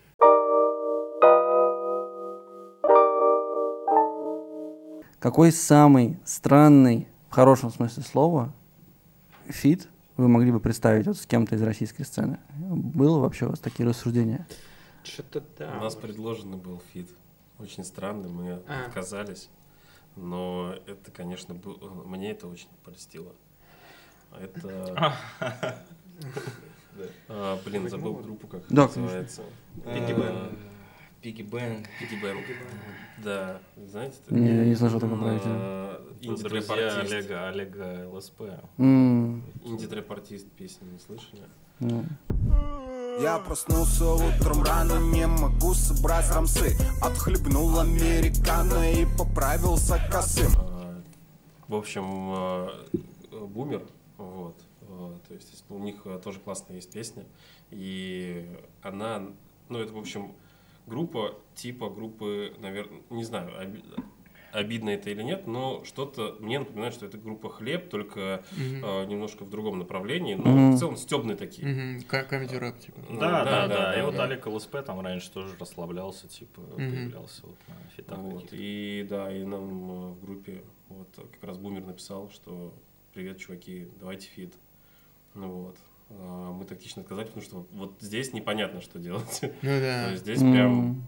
Какой 5.20 5.52
самый 5.52 6.18
странный, 6.24 7.08
в 7.30 7.34
хорошем 7.34 7.70
смысле 7.70 8.04
слова, 8.04 8.54
фит 9.48 9.90
вы 10.18 10.28
могли 10.28 10.52
бы 10.52 10.60
представить 10.60 11.08
вот 11.08 11.18
с 11.18 11.26
кем-то 11.26 11.56
из 11.56 11.62
российской 11.62 12.04
сцены? 12.04 12.40
Было 12.58 13.20
вообще 13.20 13.46
у 13.46 13.50
вас 13.50 13.60
такие 13.60 13.88
рассуждения? 13.88 14.48
Что-то 15.04 15.44
да. 15.58 15.78
У 15.78 15.84
нас 15.84 15.96
предложенный 15.96 16.58
был 16.58 16.82
фит. 16.94 17.10
Очень 17.60 17.84
странный, 17.84 18.30
мы 18.30 18.62
А. 18.68 18.86
отказались. 18.88 19.50
Но 20.16 20.74
это, 20.88 21.12
конечно, 21.12 21.54
был... 21.54 21.78
мне 22.06 22.32
это 22.32 22.48
очень 22.48 22.70
польстило. 22.84 23.34
Это... 24.40 25.14
А, 27.28 27.60
блин, 27.66 27.90
забыл 27.90 28.14
группу, 28.14 28.48
как 28.48 28.62
Да, 28.70 28.84
называется. 28.84 29.42
Piggy 29.84 30.14
А, 30.14 30.16
Bang. 30.16 30.60
Piggy 31.22 31.42
Bang. 31.42 31.88
Piggy 32.00 32.22
Bang. 32.22 32.46
Да, 33.22 33.60
знаете? 33.76 34.16
Не, 34.30 34.56
я 34.56 34.64
не 34.64 34.76
слышал 34.76 35.02
такого 35.02 35.20
проекта. 35.20 35.95
Друзья 36.22 36.34
Инди-трэп-артист. 36.34 37.14
Олега, 37.14 37.48
Олега 37.50 38.10
ЛСП. 38.12 38.42
М, 38.78 39.44
Инди-трэп-артист 39.64 40.52
песни 40.52 40.86
не 40.92 41.00
слышали? 41.00 41.44
Я 43.22 43.40
проснулся 43.40 44.06
утром 44.12 44.64
рано, 44.64 45.00
не 45.14 45.26
могу 45.26 45.74
собрать 45.74 46.30
рамсы 46.32 46.76
Отхлебнул 47.02 47.80
американо 47.80 48.92
и 48.92 49.06
поправился 49.18 50.00
косым 50.12 50.52
А, 50.58 51.02
В 51.70 51.76
общем, 51.76 52.04
а, 52.06 52.86
э, 53.32 53.38
бумер, 53.46 53.88
вот, 54.18 54.58
а, 54.82 55.18
то 55.28 55.34
есть 55.34 55.64
у 55.70 55.78
них 55.80 56.02
а, 56.06 56.20
тоже 56.20 56.40
классная 56.40 56.76
есть 56.76 56.92
песня, 56.92 57.24
и 57.72 58.50
она, 58.82 59.24
ну 59.70 59.80
это 59.80 59.94
в 59.94 59.98
общем 59.98 60.34
группа 60.86 61.36
типа 61.56 61.90
группы, 61.90 62.54
наверное, 62.60 63.02
не 63.10 63.24
знаю, 63.24 63.52
обидно 64.56 64.90
это 64.92 65.10
или 65.10 65.22
нет, 65.22 65.48
но 65.48 65.84
что-то 65.84 66.36
мне 66.40 66.60
напоминает, 66.60 66.94
что 66.94 67.06
это 67.06 67.18
группа 67.18 67.50
Хлеб, 67.50 67.90
только 67.90 68.44
Мгм. 68.58 68.82
а, 68.84 69.06
немножко 69.06 69.44
в 69.44 69.50
другом 69.50 69.80
направлении, 69.80 70.36
но 70.36 70.44
Мгм. 70.52 70.72
в 70.76 70.80
целом 70.80 70.98
стебные 70.98 71.36
такие. 71.38 72.02
Ка- 72.08 72.28
Comedy 72.30 72.60
rap, 72.60 72.80
типа. 72.80 73.00
Да, 73.20 73.44
да, 73.46 73.68
да. 73.68 73.68
да, 73.68 74.00
И 74.00 74.02
вот 74.04 74.16
да. 74.16 74.24
Олег 74.24 74.46
ЛСП 74.48 74.78
там 74.86 75.02
раньше 75.02 75.32
тоже 75.32 75.56
расслаблялся, 75.60 76.28
типа, 76.28 76.62
появлялся 76.62 77.42
вот 77.46 77.58
на 77.68 77.90
фитах 77.96 78.18
Вот. 78.20 78.48
И 78.52 79.06
да, 79.10 79.32
и 79.32 79.44
нам 79.44 79.92
э, 79.92 80.08
в 80.14 80.22
группе 80.26 80.64
вот 80.90 81.10
как 81.32 81.44
раз 81.44 81.58
Бумер 81.58 81.86
написал, 81.86 82.30
что 82.30 82.74
привет, 83.14 83.38
чуваки, 83.40 83.88
давайте 84.00 84.28
фит. 84.28 84.54
Ну 85.34 85.50
вот. 85.50 85.78
А, 86.10 86.52
Мы 86.54 86.66
тактично 86.66 87.02
отказали, 87.02 87.26
потому 87.26 87.44
что 87.44 87.66
вот 87.72 87.94
здесь 88.00 88.32
непонятно, 88.34 88.80
что 88.82 89.00
делать. 89.00 89.40
Ну 89.42 89.50
То 89.50 89.80
да, 89.80 90.10
есть 90.12 90.22
здесь 90.24 90.40
прям 90.40 90.56
М, 90.56 90.94
вот 90.96 91.04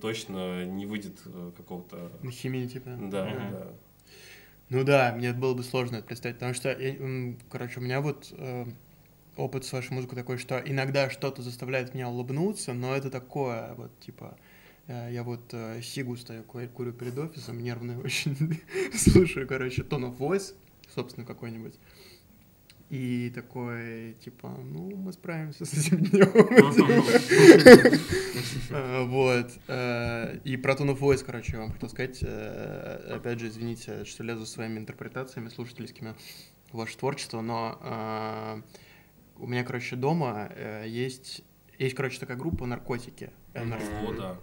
точно 0.00 0.64
не 0.64 0.86
выйдет 0.86 1.20
э, 1.26 1.52
какого-то... 1.56 2.12
на 2.22 2.30
химии, 2.30 2.66
типа. 2.66 2.90
Да, 3.10 3.24
Мгм. 3.24 3.50
да. 3.52 3.66
Ну 4.68 4.84
да, 4.84 5.12
мне 5.14 5.32
было 5.32 5.52
бы 5.54 5.62
сложно 5.62 5.96
это 5.96 6.06
представить, 6.06 6.36
потому 6.36 6.54
что, 6.54 6.70
я, 6.70 7.34
короче, 7.50 7.78
у 7.78 7.82
меня 7.82 8.00
вот 8.00 8.32
э, 8.36 8.66
опыт 9.36 9.64
с 9.64 9.72
вашей 9.72 9.92
музыкой 9.92 10.16
такой, 10.16 10.38
что 10.38 10.58
иногда 10.64 11.10
что-то 11.10 11.42
заставляет 11.42 11.94
меня 11.94 12.08
улыбнуться, 12.08 12.72
но 12.72 12.94
это 12.96 13.10
такое, 13.10 13.74
вот, 13.74 13.90
типа, 14.00 14.36
э, 14.86 15.10
я 15.12 15.24
вот 15.24 15.52
э, 15.52 15.82
сигу 15.82 16.16
стою, 16.16 16.42
курю, 16.44 16.68
курю 16.68 16.92
перед 16.92 17.18
офисом, 17.18 17.62
нервный 17.62 17.98
очень, 18.02 18.60
слушаю, 18.94 19.46
короче, 19.46 19.82
Tone 19.82 20.10
of 20.10 20.18
Voice, 20.18 20.54
собственно, 20.94 21.26
какой-нибудь, 21.26 21.74
и 22.92 23.30
такой, 23.34 24.12
типа, 24.22 24.48
ну, 24.62 24.94
мы 24.96 25.12
справимся 25.14 25.64
с 25.64 25.72
этим 25.72 26.02
днем. 26.02 26.30
Вот. 29.08 29.50
э, 29.68 30.38
И 30.44 30.56
про 30.58 30.74
Tone 30.74 30.90
of 30.94 30.98
Voice, 30.98 31.24
короче, 31.24 31.52
я 31.54 31.60
вам 31.60 31.72
хотел 31.72 31.88
сказать. 31.88 32.18
э, 32.22 33.14
Опять 33.16 33.40
же, 33.40 33.48
извините, 33.48 34.04
что 34.04 34.22
лезу 34.24 34.44
своими 34.46 34.78
интерпретациями 34.78 35.48
слушательскими 35.48 36.14
в 36.70 36.76
ваше 36.78 36.96
творчество, 36.98 37.40
но 37.40 37.78
э, 37.82 38.62
у 39.38 39.46
меня, 39.46 39.64
короче, 39.64 39.96
дома 39.96 40.50
есть, 40.86 41.42
есть, 41.78 41.94
короче, 41.94 42.20
такая 42.20 42.36
группа 42.36 42.66
«Наркотики». 42.66 43.30
О, 44.08 44.12
да. 44.12 44.36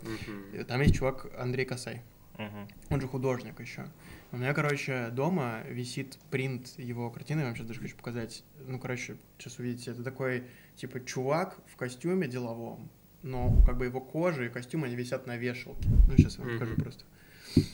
Там 0.65 0.81
есть 0.81 0.95
чувак 0.95 1.27
Андрей 1.37 1.65
Косай. 1.65 2.01
Мгм. 2.39 2.69
Он 2.89 3.01
же 3.01 3.07
художник 3.07 3.59
еще. 3.59 3.85
У 4.31 4.37
меня, 4.37 4.53
короче, 4.53 5.09
дома 5.11 5.61
висит 5.67 6.17
принт 6.31 6.79
его 6.79 7.11
картины, 7.11 7.41
я 7.41 7.45
вам 7.47 7.55
сейчас 7.55 7.67
даже 7.67 7.81
хочу 7.81 7.97
показать. 7.97 8.43
Ну, 8.65 8.79
короче, 8.79 9.17
сейчас 9.37 9.59
увидите, 9.59 9.91
это 9.91 10.03
такой, 10.03 10.45
типа, 10.77 11.01
чувак 11.01 11.57
в 11.67 11.75
костюме 11.75 12.29
деловом, 12.29 12.89
но 13.23 13.61
как 13.65 13.77
бы 13.77 13.85
его 13.85 13.99
кожа 13.99 14.45
и 14.45 14.49
костюм, 14.49 14.85
они 14.85 14.95
висят 14.95 15.27
на 15.27 15.35
вешалке. 15.35 15.89
Ну, 16.07 16.15
сейчас 16.15 16.37
я 16.37 16.45
вам 16.45 16.53
покажу 16.53 16.73
Мгм. 16.73 16.81
просто. 16.81 17.03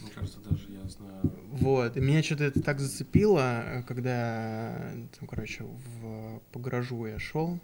Мне 0.01 0.11
кажется, 0.15 0.39
даже 0.39 0.71
я 0.71 0.87
знаю. 0.87 1.31
Вот, 1.51 1.95
и 1.95 1.99
меня 1.99 2.23
что-то 2.23 2.45
это 2.45 2.63
так 2.63 2.79
зацепило, 2.79 3.83
когда, 3.87 4.93
там, 5.19 5.27
короче, 5.27 5.63
в, 5.63 6.41
по 6.51 6.59
гаражу 6.59 7.05
я 7.05 7.19
шел, 7.19 7.59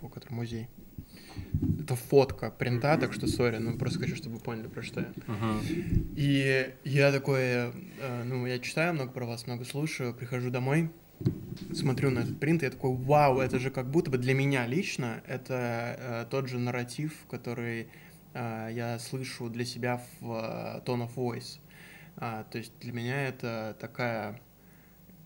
по 0.00 0.10
которому 0.10 0.40
музей. 0.40 0.68
Это 1.80 1.96
фотка 1.96 2.50
принта, 2.50 2.96
так 2.96 3.12
что, 3.12 3.26
сори, 3.26 3.58
ну, 3.58 3.78
просто 3.78 3.98
хочу, 3.98 4.16
чтобы 4.16 4.36
вы 4.36 4.40
поняли, 4.40 4.68
про 4.68 4.82
что 4.82 5.00
я. 5.00 5.12
И 6.16 6.74
я 6.84 7.12
такой, 7.12 7.40
э, 7.42 7.72
ну, 8.24 8.46
я 8.46 8.58
читаю 8.58 8.94
много 8.94 9.12
про 9.12 9.26
вас, 9.26 9.46
много 9.46 9.64
слушаю, 9.64 10.14
прихожу 10.14 10.50
домой, 10.50 10.90
смотрю 11.72 12.10
на 12.10 12.20
этот 12.20 12.38
принт, 12.38 12.62
и 12.62 12.66
я 12.66 12.70
такой, 12.70 12.94
вау, 12.96 13.40
это 13.40 13.58
же 13.58 13.70
как 13.70 13.90
будто 13.90 14.10
бы 14.10 14.18
для 14.18 14.34
меня 14.34 14.66
лично, 14.66 15.22
это 15.26 15.96
э, 15.98 16.26
тот 16.30 16.48
же 16.48 16.58
нарратив, 16.58 17.14
который 17.30 17.88
э, 18.34 18.68
я 18.72 18.98
слышу 18.98 19.48
для 19.48 19.64
себя 19.64 20.02
в 20.20 20.32
э, 20.32 20.82
Tone 20.84 21.08
of 21.08 21.14
Voice. 21.14 21.58
А, 22.16 22.44
то 22.44 22.58
есть 22.58 22.72
для 22.80 22.92
меня 22.92 23.26
это 23.26 23.76
такая 23.80 24.40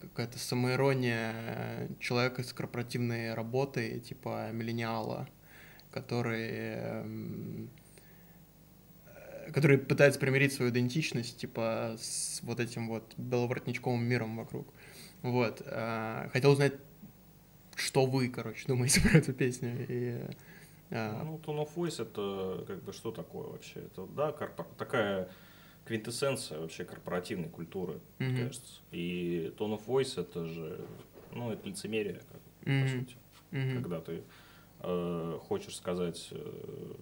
какая-то 0.01 0.39
самоирония 0.39 1.33
э, 1.35 1.89
человека 2.01 2.43
с 2.43 2.53
корпоративной 2.53 3.35
работой, 3.35 4.01
типа 4.01 4.51
миллениала, 4.53 5.29
который 6.01 6.49
эм, 6.51 7.71
э, 9.07 9.51
который 9.53 9.79
пытается 9.79 10.21
примирить 10.21 10.53
свою 10.53 10.71
идентичность, 10.71 11.39
типа, 11.39 11.97
с 11.99 12.41
вот 12.43 12.61
этим 12.61 12.89
вот 12.89 13.15
беловоротничковым 13.17 14.05
миром 14.05 14.37
вокруг. 14.37 14.67
Вот. 15.23 15.63
а, 15.67 16.29
Хотел 16.33 16.51
узнать, 16.53 16.75
что 17.75 18.07
вы, 18.07 18.29
короче, 18.29 18.67
думаете 18.69 19.01
про 19.09 19.19
эту 19.19 19.33
песню. 19.33 19.87
И, 19.89 20.21
а, 20.91 21.23
Ну, 21.25 21.39
Tone 21.39 21.67
of 21.67 21.71
Voice 21.75 22.03
это 22.03 22.65
как 22.67 22.83
бы 22.85 22.93
что 22.93 23.11
такое 23.11 23.47
вообще? 23.49 23.81
Это, 23.81 24.07
да, 24.07 24.31
корпо- 24.31 24.67
такая 24.77 25.29
квинтэссенция 25.87 26.59
вообще 26.61 26.85
корпоративной 26.85 27.49
культуры, 27.49 28.01
мне 28.19 28.29
Мгм. 28.31 28.47
кажется. 28.49 28.81
И 28.91 29.55
Tone 29.59 29.79
of 29.79 29.87
Voice 29.87 30.21
это 30.21 30.47
же, 30.47 30.81
ну, 31.33 31.51
это 31.53 31.67
лицемерие, 31.69 32.21
как, 32.31 32.41
по 32.65 32.71
Мгм. 32.71 32.89
сути. 32.89 33.17
мгм, 33.53 33.73
Когда 33.83 34.01
ты 34.01 34.23
э, 34.87 35.39
хочешь 35.43 35.77
сказать 35.77 36.29
э, 36.31 36.95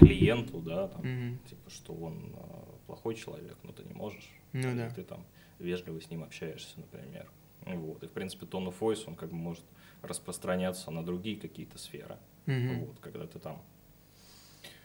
клиенту, 0.00 0.60
да, 0.60 0.88
там, 0.88 1.02
мгм. 1.02 1.38
типа, 1.48 1.70
что 1.70 1.92
он 1.92 2.34
э, 2.34 2.86
плохой 2.86 3.14
человек, 3.14 3.56
но 3.62 3.72
ты 3.72 3.84
не 3.84 3.92
можешь. 3.92 4.30
Ну 4.52 4.74
да. 4.74 4.90
ты 4.90 5.04
там 5.04 5.24
вежливо 5.58 6.00
с 6.00 6.10
ним 6.10 6.24
общаешься, 6.24 6.80
например. 6.80 7.30
Вот. 7.66 8.02
И, 8.02 8.06
в 8.06 8.12
принципе, 8.12 8.46
tone 8.46 8.68
of 8.68 8.78
voice, 8.80 9.04
он 9.06 9.14
как 9.14 9.30
бы 9.30 9.36
может 9.36 9.64
распространяться 10.02 10.90
на 10.90 11.04
другие 11.04 11.38
какие-то 11.38 11.78
сферы. 11.78 12.16
Мгм. 12.46 12.86
Вот, 12.86 12.98
когда 13.00 13.26
ты 13.26 13.38
там 13.38 13.62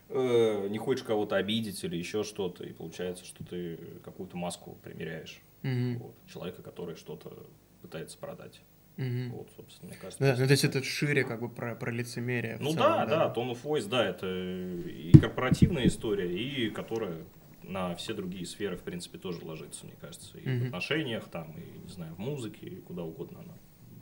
э, 0.09 0.67
не 0.69 0.77
хочешь 0.77 1.03
кого-то 1.03 1.37
обидеть 1.37 1.83
или 1.83 1.95
еще 1.95 2.23
что-то, 2.23 2.65
и 2.65 2.73
получается, 2.73 3.23
что 3.23 3.45
ты 3.45 3.77
какую-то 4.03 4.35
маску 4.35 4.77
примеряешь. 4.83 5.41
Мгм. 5.61 5.99
Вот, 5.99 6.15
человека, 6.27 6.61
который 6.61 6.95
что-то 6.95 7.47
пытается 7.81 8.17
продать. 8.17 8.61
Мгм. 8.97 9.31
Вот, 9.31 9.49
собственно, 9.55 9.89
мне 9.89 9.97
кажется. 9.99 10.23
Да, 10.23 10.35
ну 10.39 10.45
то 10.45 10.51
есть 10.51 10.63
это 10.63 10.83
шире 10.83 11.23
как 11.23 11.41
бы 11.41 11.49
про, 11.49 11.75
про 11.75 11.91
лицемерие. 11.91 12.57
в 12.57 12.61
Ну 12.61 12.73
целом, 12.73 12.77
да, 12.77 13.05
да, 13.05 13.33
Tone 13.35 13.51
of 13.53 13.63
Voice, 13.63 13.87
да, 13.87 14.05
это 14.05 14.27
и 14.27 15.11
корпоративная 15.19 15.87
история, 15.87 16.31
и 16.31 16.69
которая 16.69 17.25
на 17.63 17.95
все 17.95 18.13
другие 18.13 18.45
сферы, 18.45 18.75
в 18.77 18.81
принципе, 18.83 19.17
тоже 19.17 19.43
ложится, 19.43 19.85
мне 19.85 19.95
кажется. 19.99 20.37
И 20.37 20.43
в 20.45 20.47
Мгм. 20.47 20.65
отношениях, 20.67 21.27
там, 21.29 21.55
и, 21.57 21.79
не 21.79 21.89
знаю, 21.89 22.13
в 22.15 22.19
музыке, 22.19 22.67
и 22.67 22.75
куда 22.81 23.03
угодно 23.03 23.39
она 23.39 23.53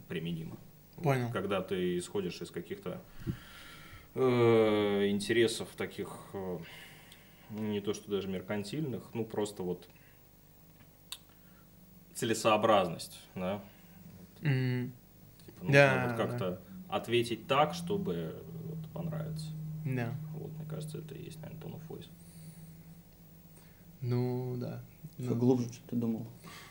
применима. 0.08 0.58
Вот, 0.96 1.04
Понял. 1.04 1.30
Когда 1.32 1.62
ты 1.62 1.96
исходишь 1.96 2.42
из 2.42 2.50
каких-то 2.50 3.00
э, 4.14 5.06
интересов 5.08 5.68
таких, 5.76 6.08
э, 6.34 6.58
не 7.50 7.80
то 7.80 7.94
что 7.94 8.10
даже 8.10 8.28
меркантильных, 8.28 9.02
ну 9.14 9.24
просто 9.24 9.62
вот 9.62 9.88
целесообразность, 12.14 13.20
да, 13.34 13.62
Типа, 14.42 15.64
нужно 15.64 15.72
Да, 15.72 16.06
вот 16.08 16.16
как-то 16.16 16.60
ответить 16.88 17.46
так, 17.46 17.74
чтобы 17.74 18.42
вот, 18.66 18.88
понравиться. 18.92 19.46
Да. 19.84 20.14
Вот, 20.34 20.50
мне 20.56 20.66
кажется, 20.68 20.98
это 20.98 21.14
и 21.14 21.24
есть, 21.24 21.40
наверное, 21.40 21.62
tone 21.62 21.74
of 21.76 21.82
voice. 21.88 22.08
Ну 24.00 24.56
да. 24.58 24.80
Ну, 25.18 25.34
глубже, 25.36 25.72
что 25.72 25.88
ты 25.88 25.96
думал. 25.96 26.26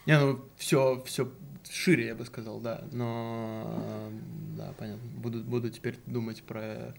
Не, 0.06 0.18
ну 0.18 0.44
все, 0.56 1.02
все 1.06 1.30
шире, 1.70 2.06
я 2.08 2.14
бы 2.14 2.24
сказал, 2.26 2.60
да. 2.60 2.84
Но 2.92 4.10
да, 4.56 4.72
понятно. 4.78 5.08
Буду, 5.18 5.42
буду 5.42 5.70
теперь 5.70 5.98
думать 6.06 6.42
про. 6.42 6.94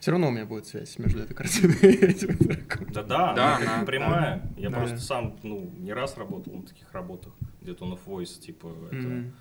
Все 0.00 0.10
равно 0.12 0.28
у 0.28 0.30
меня 0.30 0.46
будет 0.46 0.66
связь 0.66 0.98
между 0.98 1.20
этой 1.20 1.34
картиной 1.34 1.74
и 1.80 2.04
этим 2.04 2.36
треком. 2.38 2.86
Да, 2.92 3.02
да, 3.02 3.34
Да, 3.34 3.56
она 3.56 3.80
бы 3.80 3.86
прямая. 3.86 4.42
Я 4.56 4.70
Да. 4.70 4.78
просто 4.78 4.98
сам, 4.98 5.36
ну, 5.42 5.70
не 5.78 5.92
раз 5.92 6.16
работал 6.16 6.54
на 6.54 6.62
таких 6.62 6.92
работах, 6.92 7.34
где 7.60 7.72
tone 7.72 7.98
of 7.98 8.00
voice, 8.06 8.38
типа, 8.40 8.72
это 8.90 8.96
Мгм. 8.96 9.32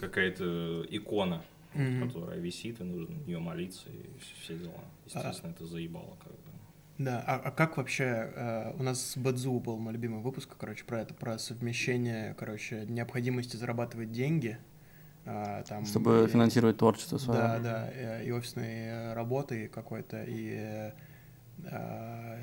Какая-то 0.00 0.84
икона, 0.90 1.42
Мгм. 1.74 2.06
которая 2.08 2.38
висит, 2.38 2.80
и 2.80 2.84
нужно 2.84 3.14
на 3.16 3.20
нее 3.26 3.38
молиться, 3.38 3.88
и 3.90 4.18
все 4.42 4.56
дела. 4.56 4.84
Естественно, 5.06 5.50
это 5.50 5.66
заебало 5.66 6.16
как 6.22 6.32
бы. 6.32 6.38
Да, 6.98 7.24
а, 7.26 7.40
а 7.46 7.50
как 7.50 7.76
вообще, 7.76 8.04
э, 8.04 8.72
у 8.78 8.82
нас 8.84 9.02
с 9.04 9.16
Бадзу 9.16 9.58
был 9.58 9.76
мой 9.78 9.92
любимый 9.92 10.20
выпуск, 10.22 10.50
короче, 10.56 10.84
про 10.84 11.00
это, 11.00 11.12
про 11.12 11.38
совмещение, 11.38 12.34
короче, 12.38 12.86
необходимости 12.88 13.56
зарабатывать 13.56 14.12
деньги 14.12 14.58
а, 15.26 15.62
там... 15.64 15.84
Чтобы 15.86 16.26
и- 16.28 16.30
финансировать 16.30 16.76
творчество 16.76 17.18
свое. 17.18 17.40
Да, 17.40 17.58
да, 17.58 17.90
э, 17.92 18.24
и 18.26 18.30
офисной 18.30 18.68
э, 18.68 19.14
работы 19.14 19.66
какой-то, 19.68 20.22
и, 20.22 20.50
э, 20.50 20.88
а, 20.90 20.94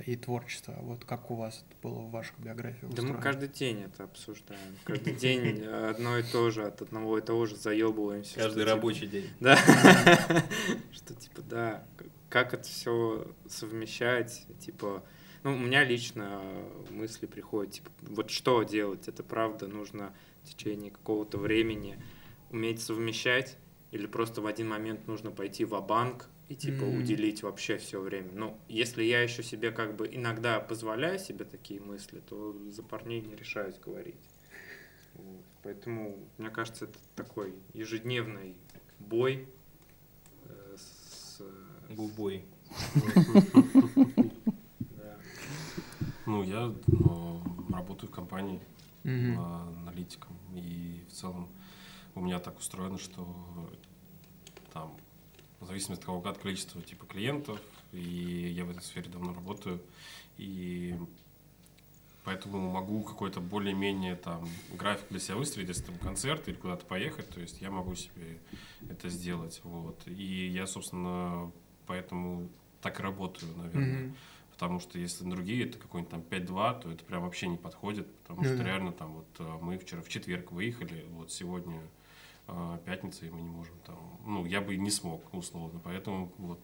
и 0.05 0.15
творчество. 0.15 0.75
Вот 0.81 1.05
как 1.05 1.31
у 1.31 1.35
вас 1.35 1.63
это 1.67 1.77
было 1.87 1.99
в 1.99 2.11
ваших 2.11 2.37
биографиях 2.39 2.91
Да 2.91 3.01
мы 3.01 3.09
устроено? 3.09 3.21
каждый 3.21 3.49
день 3.49 3.81
это 3.83 4.03
обсуждаем. 4.03 4.77
Каждый 4.83 5.13
день 5.13 5.63
одно 5.63 6.17
и 6.17 6.23
то 6.23 6.49
же, 6.49 6.65
от 6.65 6.81
одного 6.81 7.17
и 7.17 7.21
того 7.21 7.45
же 7.45 7.55
заебываемся. 7.55 8.39
Каждый 8.39 8.63
типа, 8.63 8.75
рабочий 8.75 9.07
день. 9.07 9.29
Да. 9.39 9.57
Что 10.91 11.13
типа, 11.13 11.41
да, 11.43 11.83
как 12.29 12.53
это 12.53 12.63
все 12.63 13.27
совмещать, 13.47 14.45
типа, 14.59 15.03
ну, 15.43 15.53
у 15.53 15.57
меня 15.57 15.83
лично 15.83 16.41
мысли 16.89 17.25
приходят, 17.25 17.73
типа, 17.73 17.89
вот 18.01 18.29
что 18.29 18.63
делать, 18.63 19.07
это 19.07 19.23
правда 19.23 19.67
нужно 19.67 20.13
в 20.43 20.49
течение 20.49 20.91
какого-то 20.91 21.37
времени 21.37 22.01
уметь 22.49 22.81
совмещать, 22.81 23.57
или 23.91 24.07
просто 24.07 24.41
в 24.41 24.47
один 24.47 24.69
момент 24.69 25.07
нужно 25.07 25.31
пойти 25.31 25.65
в 25.65 25.79
банк 25.81 26.29
и 26.51 26.55
типа 26.55 26.83
Мгм. 26.83 26.97
уделить 26.97 27.43
вообще 27.43 27.77
все 27.77 28.01
время. 28.01 28.29
Ну, 28.33 28.59
если 28.67 29.03
я 29.03 29.21
еще 29.21 29.41
себе 29.41 29.71
как 29.71 29.95
бы 29.95 30.05
иногда 30.11 30.59
позволяю 30.59 31.17
себе 31.17 31.45
такие 31.45 31.79
мысли, 31.79 32.19
то 32.19 32.53
за 32.69 32.83
парней 32.83 33.21
не 33.21 33.35
решаюсь 33.37 33.79
говорить. 33.79 34.19
Вот. 35.13 35.45
Поэтому, 35.63 36.19
мне 36.37 36.49
кажется, 36.49 36.85
это 36.85 36.99
такой 37.15 37.53
ежедневный 37.73 38.57
бой 38.99 39.47
э, 40.43 40.75
с... 40.77 41.39
э, 41.39 41.93
Губой. 41.93 42.43
Ну, 46.25 46.43
я 46.43 46.73
ну, 46.87 47.41
работаю 47.69 48.09
в 48.09 48.13
компании 48.13 48.61
а, 49.05 49.73
аналитиком. 49.77 50.37
И 50.53 51.05
в 51.07 51.13
целом 51.13 51.47
у 52.13 52.19
меня 52.19 52.39
так 52.39 52.59
устроено, 52.59 52.97
что 52.97 53.25
там, 54.73 54.97
в 55.61 55.67
зависимости 55.67 56.01
от 56.01 56.05
того, 56.07 56.29
от 56.29 56.37
количества 56.37 56.81
типа 56.81 57.05
клиентов, 57.05 57.59
и 57.93 58.51
я 58.55 58.65
в 58.65 58.71
этой 58.71 58.81
сфере 58.81 59.09
давно 59.09 59.33
работаю, 59.33 59.81
и 60.37 60.95
поэтому 62.23 62.69
могу 62.69 63.03
какой-то 63.03 63.39
более-менее 63.39 64.15
там 64.15 64.49
график 64.73 65.05
для 65.09 65.19
себя 65.19 65.35
выстроить, 65.35 65.69
если 65.69 65.83
там 65.83 65.97
концерт 65.99 66.47
или 66.47 66.55
куда-то 66.55 66.85
поехать, 66.85 67.29
то 67.29 67.39
есть 67.39 67.61
я 67.61 67.71
могу 67.71 67.95
себе 67.95 68.39
это 68.89 69.09
сделать, 69.09 69.61
вот. 69.63 70.01
И 70.07 70.47
я, 70.47 70.67
собственно, 70.67 71.51
поэтому 71.87 72.49
так 72.81 72.99
и 72.99 73.03
работаю, 73.03 73.55
наверное. 73.57 74.03
Мгм. 74.05 74.15
Потому 74.51 74.79
что 74.79 74.99
если 74.99 75.27
другие, 75.27 75.65
это 75.65 75.79
какой-нибудь 75.79 76.11
там 76.11 76.21
5-2, 76.21 76.81
то 76.81 76.91
это 76.91 77.03
прям 77.03 77.23
вообще 77.23 77.47
не 77.47 77.57
подходит. 77.57 78.07
Потому 78.17 78.43
Ну 78.43 78.53
что 78.53 78.63
реально 78.63 78.91
там 78.91 79.13
вот 79.13 79.27
э, 79.39 79.57
мы 79.59 79.79
вчера 79.79 80.03
в 80.03 80.07
четверг 80.09 80.51
выехали, 80.51 81.03
вот 81.13 81.31
сегодня 81.31 81.81
пятница, 82.85 83.25
и 83.25 83.29
мы 83.29 83.41
не 83.41 83.49
можем 83.49 83.75
там... 83.85 83.97
Ну, 84.25 84.45
я 84.45 84.61
бы 84.61 84.75
не 84.77 84.91
смог, 84.91 85.21
условно. 85.33 85.79
Поэтому 85.83 86.31
вот 86.37 86.61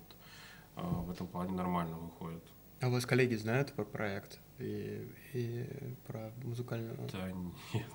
э, 0.76 0.82
в 0.82 1.12
этом 1.12 1.28
плане 1.28 1.54
нормально 1.54 1.98
выходит. 1.98 2.44
А 2.82 2.88
у 2.88 2.92
вас 2.92 3.06
коллеги 3.06 3.36
знают 3.36 3.74
про 3.74 3.86
проект 3.86 4.40
и, 4.60 5.08
и 5.34 5.66
про 6.06 6.32
музыкальную? 6.44 6.98
Да 7.12 7.32
нет. 7.74 7.92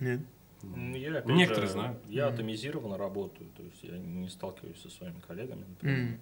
Нет? 0.00 0.20
Ну, 0.62 0.94
Я, 0.94 1.18
опять 1.18 1.26
некоторые 1.26 1.66
же, 1.68 1.72
знают. 1.72 2.06
Я 2.08 2.26
Мгм. 2.26 2.34
атомизированно 2.34 2.98
работаю, 2.98 3.48
то 3.56 3.62
есть 3.62 3.82
я 3.82 3.96
не 3.96 4.28
сталкиваюсь 4.28 4.80
со 4.80 4.90
своими 4.90 5.20
коллегами, 5.20 5.64
например. 5.64 5.98
М. 6.14 6.20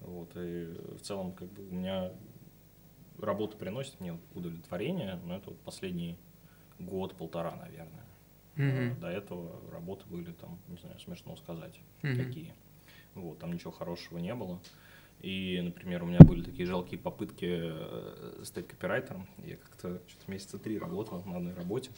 Вот, 0.00 0.30
и 0.36 0.66
в 0.96 1.00
целом, 1.00 1.32
как 1.32 1.48
бы, 1.52 1.66
у 1.66 1.74
меня 1.74 2.12
работа 3.18 3.56
приносит 3.56 4.00
мне 4.00 4.18
удовлетворение, 4.34 5.18
но 5.24 5.36
это 5.36 5.50
вот 5.50 5.60
последний 5.60 6.18
год-полтора, 6.78 7.56
наверное. 7.56 8.03
А 8.56 8.94
До 9.00 9.08
этого 9.08 9.60
работы 9.72 10.04
были 10.08 10.32
там, 10.32 10.58
не 10.68 10.76
знаю, 10.76 10.98
смешно 11.00 11.36
сказать, 11.36 11.78
Мгм. 12.02 12.16
какие. 12.16 12.54
Вот, 13.14 13.38
там 13.38 13.52
ничего 13.52 13.70
хорошего 13.70 14.18
не 14.18 14.34
было. 14.34 14.60
И, 15.20 15.60
например, 15.62 16.02
у 16.02 16.06
меня 16.06 16.18
были 16.20 16.42
такие 16.42 16.66
жалкие 16.66 16.98
попытки 17.00 17.46
э, 17.48 18.40
стать 18.44 18.66
копирайтером. 18.68 19.26
Я 19.38 19.56
как-то 19.56 20.02
что-то 20.06 20.30
месяца 20.30 20.58
три 20.58 20.78
работал 20.78 21.22
на 21.24 21.36
одной 21.38 21.54
работе. 21.54 21.90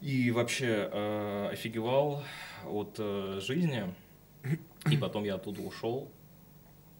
И 0.00 0.30
вообще 0.32 0.88
э, 0.92 1.48
офигевал 1.52 2.22
от 2.66 2.96
э, 2.98 3.38
жизни. 3.40 3.94
И 4.90 4.96
потом 4.96 5.22
я 5.24 5.36
оттуда 5.36 5.60
ушел. 5.62 6.10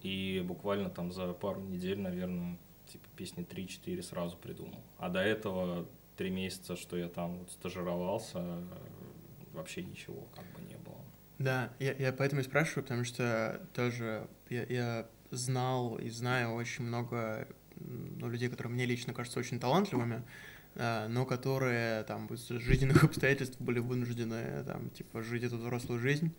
И 0.01 0.43
буквально 0.47 0.89
там 0.89 1.11
за 1.11 1.33
пару 1.33 1.59
недель, 1.61 1.99
наверное, 1.99 2.57
типа 2.87 3.05
песни 3.17 3.45
3-4 3.45 4.01
сразу 4.03 4.37
придумал. 4.37 4.81
А 4.97 5.09
до 5.09 5.19
этого 5.19 5.85
три 6.15 6.29
месяца, 6.29 6.75
что 6.75 6.97
я 6.97 7.07
там 7.07 7.39
вот 7.39 7.51
стажировался, 7.51 8.39
э, 8.39 8.61
вообще 9.53 9.83
ничего 9.83 10.27
как 10.35 10.45
бы 10.53 10.61
не 10.67 10.75
было. 10.77 10.97
Да, 11.39 11.73
я, 11.79 11.93
я 11.93 12.13
поэтому 12.13 12.41
и 12.41 12.43
спрашиваю, 12.43 12.83
потому 12.83 13.03
что 13.03 13.61
тоже 13.73 14.27
я, 14.49 14.63
я 14.63 15.07
знал 15.31 15.97
и 15.97 16.09
знаю 16.09 16.53
очень 16.53 16.85
много 16.85 17.47
ну, 17.75 18.29
людей, 18.29 18.49
которые 18.49 18.73
мне 18.73 18.85
лично 18.85 19.13
кажутся 19.13 19.39
очень 19.39 19.59
талантливыми, 19.59 20.23
а, 20.75 21.07
но 21.07 21.25
которые 21.25 22.03
там 22.03 22.27
из 22.27 22.47
жизненных 22.47 23.03
обстоятельств 23.03 23.59
были 23.59 23.79
вынуждены 23.79 24.63
там 24.65 24.89
типа 24.91 25.21
жить 25.21 25.43
эту 25.43 25.57
взрослую 25.57 25.99
жизнь. 25.99 26.33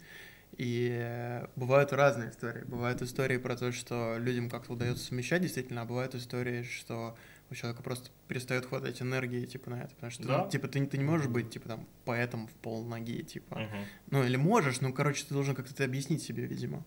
И 0.56 0.88
э, 0.92 1.46
бывают 1.56 1.92
разные 1.92 2.30
истории. 2.30 2.62
Бывают 2.64 3.02
истории 3.02 3.38
про 3.38 3.56
то, 3.56 3.72
что 3.72 4.16
людям 4.18 4.48
как-то 4.48 4.74
удается 4.74 5.04
совмещать 5.04 5.42
действительно, 5.42 5.82
а 5.82 5.84
бывают 5.84 6.14
истории, 6.14 6.62
что 6.62 7.16
у 7.50 7.54
человека 7.54 7.82
просто 7.82 8.10
перестает 8.26 8.66
хватать 8.66 9.00
энергии, 9.02 9.44
типа, 9.44 9.70
на 9.70 9.74
это. 9.82 9.94
Потому 9.94 10.10
что, 10.10 10.26
Да. 10.26 10.44
ну, 10.44 10.50
типа, 10.50 10.66
ты, 10.66 10.80
не- 10.80 10.86
ты 10.86 10.98
не 10.98 11.04
можешь 11.04 11.28
быть, 11.28 11.50
типа, 11.50 11.68
там, 11.68 11.86
поэтом 12.04 12.46
в 12.48 12.52
пол 12.52 12.84
ноги, 12.84 13.22
типа. 13.22 13.56
Мгм. 13.58 13.84
Ну, 14.10 14.24
или 14.24 14.36
можешь, 14.36 14.80
ну, 14.80 14.92
короче, 14.92 15.24
ты 15.26 15.34
должен 15.34 15.54
как-то 15.54 15.72
это 15.74 15.84
объяснить 15.84 16.22
себе, 16.22 16.46
видимо. 16.46 16.84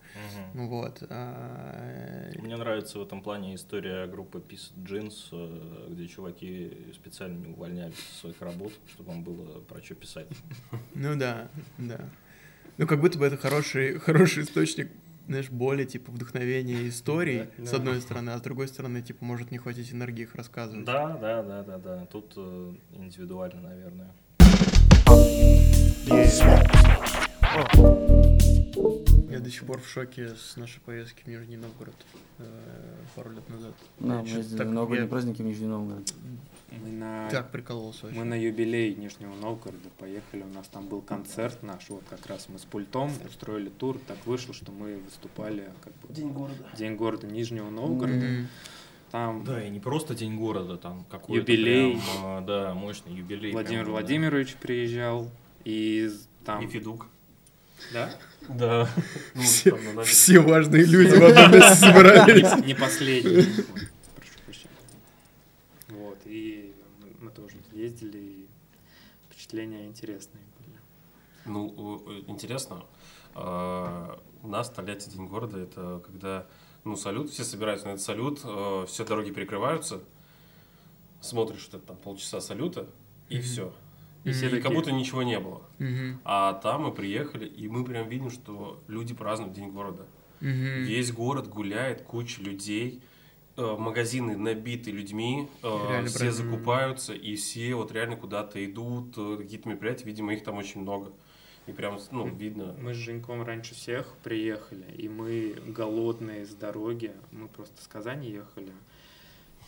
Ну 0.53 0.67
вот. 0.67 1.03
а, 1.09 2.31
Мне 2.39 2.57
нравится 2.57 2.99
в 2.99 3.01
этом 3.03 3.21
плане 3.21 3.55
история 3.55 4.07
группы 4.07 4.39
Peace 4.39 4.71
Jeans, 4.77 5.27
э, 5.31 5.87
где 5.91 6.07
чуваки 6.07 6.71
специально 6.93 7.37
не 7.37 7.47
увольнялись 7.53 7.95
со 8.13 8.19
своих 8.21 8.41
работ, 8.41 8.73
чтобы 8.93 9.09
вам 9.11 9.23
было 9.23 9.59
про 9.61 9.81
что 9.81 9.95
писать. 9.95 10.27
Ну 10.95 11.15
да, 11.15 11.49
да. 11.77 12.09
Ну, 12.77 12.85
как 12.87 12.99
будто 12.99 13.17
бы 13.17 13.25
это 13.25 13.37
хороший, 13.37 13.97
хороший 13.99 14.43
источник, 14.43 14.91
знаешь, 15.27 15.49
боли, 15.49 15.83
типа, 15.85 16.11
вдохновения 16.11 16.87
историй, 16.87 17.47
Да, 17.57 17.65
с 17.65 17.71
да. 17.71 17.77
одной 17.77 18.01
стороны, 18.01 18.29
а 18.31 18.37
с 18.37 18.41
другой 18.41 18.67
стороны, 18.67 19.01
типа, 19.01 19.23
может 19.25 19.51
не 19.51 19.57
хватить 19.57 19.91
энергии 19.91 20.23
их 20.23 20.35
рассказывать. 20.35 20.85
Да, 20.85 21.17
да, 21.17 21.43
да, 21.43 21.63
да, 21.63 21.77
да. 21.77 22.05
Тут 22.11 22.33
э, 22.37 22.73
индивидуально, 22.93 23.61
наверное. 23.61 24.11
Я 29.29 29.39
до 29.39 29.51
сих 29.51 29.65
пор 29.65 29.79
в 29.81 29.87
шоке 29.87 30.29
с 30.35 30.55
нашей 30.55 30.79
поездки 30.81 31.23
в 31.23 31.27
Нижний 31.27 31.57
Новгород 31.57 31.95
э, 32.39 32.45
пару 33.15 33.31
лет 33.31 33.47
назад. 33.49 33.73
Да, 33.99 34.21
мы 34.21 34.27
ездили 34.27 34.57
так- 34.57 34.67
на 34.67 34.73
новогодние 34.73 35.03
я 35.03 35.09
праздники 35.09 35.41
в 35.41 35.45
Нижний 35.45 35.67
Новгород. 35.67 36.13
Мы 36.69 36.89
на, 36.91 37.29
Так 37.29 37.49
прикололся 37.51 38.03
вообще. 38.05 38.19
мы 38.19 38.25
на 38.25 38.33
юбилей 38.33 38.93
Нижнего 38.93 39.33
Новгорода 39.35 39.89
поехали, 39.97 40.41
у 40.43 40.53
нас 40.53 40.67
там 40.67 40.87
был 40.87 41.01
концерт 41.01 41.63
наш, 41.63 41.89
вот 41.89 42.03
как 42.09 42.25
раз 42.27 42.49
мы 42.49 42.59
с 42.59 42.65
пультом 42.65 43.11
устроили 43.27 43.69
тур, 43.69 43.97
так 44.05 44.17
вышло, 44.25 44.53
что 44.53 44.71
мы 44.73 44.97
выступали 44.97 45.69
как 45.81 45.93
бы 46.01 46.13
День 46.13 46.31
города. 46.33 46.65
День 46.77 46.95
города 46.95 47.25
Нижнего 47.25 47.69
Новгорода. 47.69 48.25
Мгм. 48.25 48.47
Там 49.11 49.43
Да, 49.45 49.63
и 49.65 49.69
не 49.69 49.79
просто 49.79 50.13
День 50.13 50.35
города, 50.35 50.75
там 50.77 51.05
какой-то 51.09 51.49
Юбилей. 51.51 51.93
прям, 51.93 52.43
э, 52.43 52.45
да, 52.45 52.73
мощный 52.73 53.13
юбилей. 53.13 53.53
Владимир 53.53 53.83
прям 53.83 53.85
был, 53.85 53.93
да. 53.93 53.99
Владимирович 54.01 54.55
приезжал, 54.55 55.31
и 55.63 56.11
там... 56.45 56.65
И 56.65 56.67
Федук. 56.67 57.07
Да? 57.93 58.09
Да. 58.49 58.89
Все, 59.35 60.39
важные 60.39 60.83
люди 60.83 61.15
в 61.15 61.23
одном 61.23 61.51
месте 61.53 61.75
собрались. 61.75 62.55
Не, 62.57 62.67
не 62.67 62.73
последний. 62.73 63.41
Вот, 63.43 63.65
Прошу 64.15 64.31
прощения. 64.45 64.69
Вот, 65.89 66.17
и 66.25 66.73
мы, 67.01 67.25
мы 67.25 67.31
тоже 67.31 67.55
ездили, 67.97 68.17
и 68.23 68.47
впечатления 69.29 69.87
интересные 69.87 70.43
были. 70.59 70.77
Ну, 71.45 72.03
интересно. 72.27 72.83
а, 73.35 74.19
У 74.43 74.47
нас 74.47 74.69
Тольятти 74.69 75.09
День 75.09 75.27
города 75.27 75.57
это 75.59 76.01
когда, 76.05 76.45
ну, 76.83 76.95
салют, 76.95 77.29
все 77.31 77.43
собираются 77.43 77.87
на 77.87 77.91
этот 77.93 78.03
салют, 78.03 78.41
э, 78.43 78.85
все 78.87 79.03
дороги 79.03 79.31
перекрываются, 79.31 80.01
смотришь, 81.21 81.59
что 81.61 81.77
это 81.77 81.87
там 81.87 81.97
полчаса 81.97 82.39
салюта, 82.39 82.87
и 83.29 83.35
Мгм. 83.37 83.43
все. 83.43 83.73
И 84.23 84.31
все 84.31 84.47
И 84.47 84.49
как 84.51 84.63
такие- 84.63 84.75
будто 84.75 84.91
ничего 84.91 85.23
не 85.23 85.39
было. 85.39 85.61
Мгм. 85.79 86.19
А 86.23 86.53
там 86.53 86.83
мы 86.83 86.91
приехали, 86.93 87.45
и 87.47 87.67
мы 87.67 87.83
прям 87.83 88.07
видим, 88.09 88.29
что 88.29 88.79
люди 88.87 89.13
празднуют 89.13 89.53
День 89.53 89.71
города. 89.71 90.05
Мгм. 90.39 90.83
Весь 90.83 91.11
город 91.11 91.47
гуляет, 91.49 92.03
куча 92.03 92.41
людей, 92.41 93.01
магазины 93.57 94.37
набиты 94.37 94.91
людьми, 94.91 95.49
э, 95.63 95.67
Реально 95.89 96.07
все 96.09 96.19
празднуют. 96.19 96.51
закупаются, 96.51 97.13
и 97.13 97.35
все 97.35 97.73
вот 97.75 97.91
реально 97.91 98.15
куда-то 98.15 98.63
идут, 98.63 99.17
э, 99.17 99.37
какие-то 99.37 99.67
мероприятия, 99.69 100.05
видимо, 100.05 100.33
их 100.33 100.43
там 100.43 100.57
очень 100.57 100.81
много. 100.81 101.11
И 101.65 101.71
прям, 101.73 101.99
ну, 102.11 102.27
видно. 102.27 102.75
Мы 102.81 102.93
с 102.93 102.97
Женьком 102.97 103.43
раньше 103.43 103.75
всех 103.75 104.13
приехали, 104.23 104.85
и 104.95 105.09
мы 105.09 105.53
голодные 105.67 106.45
с 106.45 106.53
дороги, 106.55 107.11
мы 107.31 107.47
просто 107.49 107.81
с 107.83 107.87
Казани 107.87 108.29
ехали, 108.29 108.71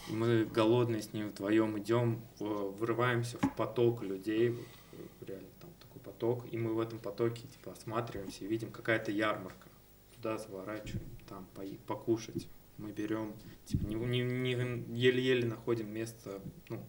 и 0.10 0.14
мы 0.14 0.46
голодные 0.46 1.02
с 1.02 1.12
ним 1.12 1.28
вдвоем 1.30 1.78
идем, 1.78 2.22
в- 2.40 2.72
врываемся 2.78 3.38
в 3.40 3.56
поток 3.56 4.02
людей, 4.02 4.50
вот, 4.52 4.66
э, 4.94 5.26
реально 5.28 5.48
там 5.60 5.70
такой 5.82 6.02
поток, 6.02 6.46
и 6.52 6.58
мы 6.58 6.74
в 6.74 6.80
этом 6.80 7.00
потоке 7.00 7.42
типа 7.48 7.74
осматриваемся 7.74 8.46
и 8.46 8.48
видим 8.48 8.72
какая-то 8.72 9.12
ярмарка. 9.12 9.68
Туда 10.16 10.38
заворачиваем, 10.38 11.10
там 11.28 11.46
покушать. 11.86 12.48
Мы 12.80 12.91
берем, 12.91 13.34
типа, 13.65 13.84
не, 13.86 13.95
не- 13.95 14.23
не- 14.23 14.86
еле-еле 14.97 15.45
находим 15.45 15.93
место, 15.93 16.39
ну, 16.69 16.84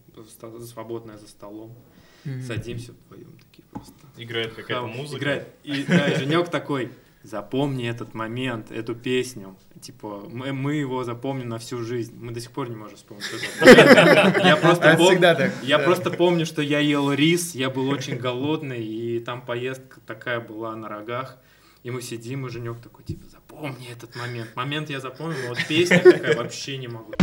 свободное 0.65 1.19
за 1.19 1.29
столом. 1.29 1.77
Мгм. 2.25 2.43
Садимся 2.43 2.93
вдвоем 2.93 3.33
такие 3.39 3.65
просто. 3.73 3.93
Играет 4.17 4.55
какая-то 4.55 4.83
Хаос. 4.87 4.97
музыка. 4.97 5.19
Играет. 5.19 5.49
И 5.65 5.85
да, 5.85 6.09
и 6.09 6.17
Женек 6.19 6.49
такой, 6.49 6.91
запомни 7.23 7.89
этот 7.89 8.15
момент, 8.15 8.71
эту 8.71 8.95
песню. 8.95 9.57
Типа, 9.81 10.29
мы, 10.31 10.53
мы 10.53 10.75
его 10.77 11.03
запомним 11.05 11.49
на 11.49 11.59
всю 11.59 11.83
жизнь. 11.83 12.15
Мы 12.19 12.33
до 12.33 12.41
сих 12.41 12.51
пор 12.53 12.69
не 12.71 12.77
можем 12.77 12.97
вспомнить. 12.97 13.25
что 13.25 13.37
это. 13.37 14.47
Я 14.47 14.57
просто, 14.57 14.93
пом- 14.93 15.07
всегда 15.09 15.35
так, 15.35 15.53
я 15.63 15.79
да. 15.79 15.85
просто 15.85 16.11
помню, 16.11 16.47
что 16.47 16.63
я 16.63 16.79
ел 16.79 17.13
рис, 17.13 17.55
я 17.55 17.69
был 17.69 17.89
очень 17.89 18.17
голодный, 18.17 18.85
и 18.87 19.19
там 19.21 19.45
поездка 19.45 20.01
такая 20.07 20.41
была 20.41 20.77
на 20.77 20.89
рогах. 20.89 21.39
И 21.83 21.91
мы 21.91 22.03
сидим, 22.03 22.47
и 22.47 22.51
Женек 22.51 22.81
такой, 22.83 23.05
типа, 23.05 23.27
запомни 23.29 23.91
этот 23.91 24.15
момент. 24.15 24.55
Момент 24.55 24.91
я 24.91 25.01
запомнил, 25.01 25.39
но 25.45 25.49
вот 25.49 25.59
песня 25.67 26.03
такая 26.03 26.37
вообще 26.37 26.77
не 26.77 26.89
могу. 26.89 27.15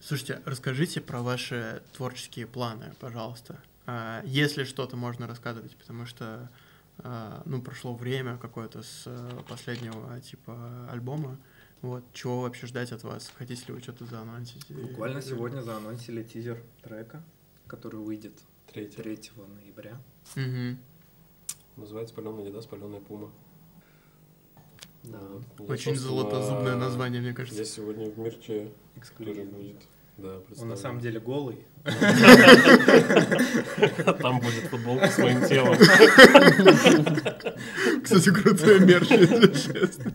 Слушайте, 0.00 0.40
расскажите 0.44 1.00
про 1.00 1.20
ваши 1.20 1.82
творческие 1.94 2.46
планы, 2.46 2.94
пожалуйста. 3.00 3.60
А, 3.86 4.22
Если 4.24 4.62
что-то 4.62 4.96
можно 4.96 5.26
рассказывать, 5.26 5.76
потому 5.76 6.06
что 6.06 6.48
а, 6.98 7.42
ну, 7.44 7.60
прошло 7.60 7.96
время 7.96 8.38
какое-то 8.38 8.82
с 8.82 9.02
э, 9.06 9.40
последнего 9.48 10.20
типа 10.20 10.88
альбома. 10.90 11.38
Вот, 11.82 12.04
чего 12.12 12.42
вообще 12.42 12.66
ждать 12.66 12.92
от 12.92 13.02
вас? 13.02 13.32
Хотите 13.36 13.64
ли 13.66 13.74
вы 13.74 13.80
что-то 13.80 14.04
заанонсить? 14.04 14.64
Буквально 14.70 15.22
сегодня 15.22 15.60
заанонсили 15.60 16.22
тизер 16.22 16.62
трека, 16.82 17.22
который 17.66 18.00
выйдет 18.00 18.32
3 18.72 18.86
3 18.86 19.18
ноября. 19.36 20.00
Мгм. 20.36 20.78
Называется 21.76 22.14
«Паленая 22.14 22.46
еда, 22.46 22.60
спаленная 22.60 23.00
пума». 23.00 23.30
Да. 25.04 25.20
Я, 25.58 25.64
Очень 25.64 25.96
золотозубное 25.96 26.76
название, 26.76 27.22
мне 27.22 27.32
кажется. 27.32 27.58
Я 27.58 27.64
сегодня 27.64 28.10
в 28.10 28.18
мерче 28.18 28.70
тоже 29.16 29.44
будет. 29.44 29.76
Да, 30.18 30.40
Он 30.60 30.68
на 30.68 30.76
самом 30.76 31.00
деле 31.00 31.18
голый. 31.20 31.64
Там 34.20 34.40
будет 34.40 34.64
футболка 34.64 35.08
с 35.08 35.16
моим 35.18 35.46
телом. 35.46 35.76
Кстати, 38.02 38.30
крутой 38.32 38.80
мерч, 38.80 39.08
если 39.10 39.52
честно. 39.52 40.12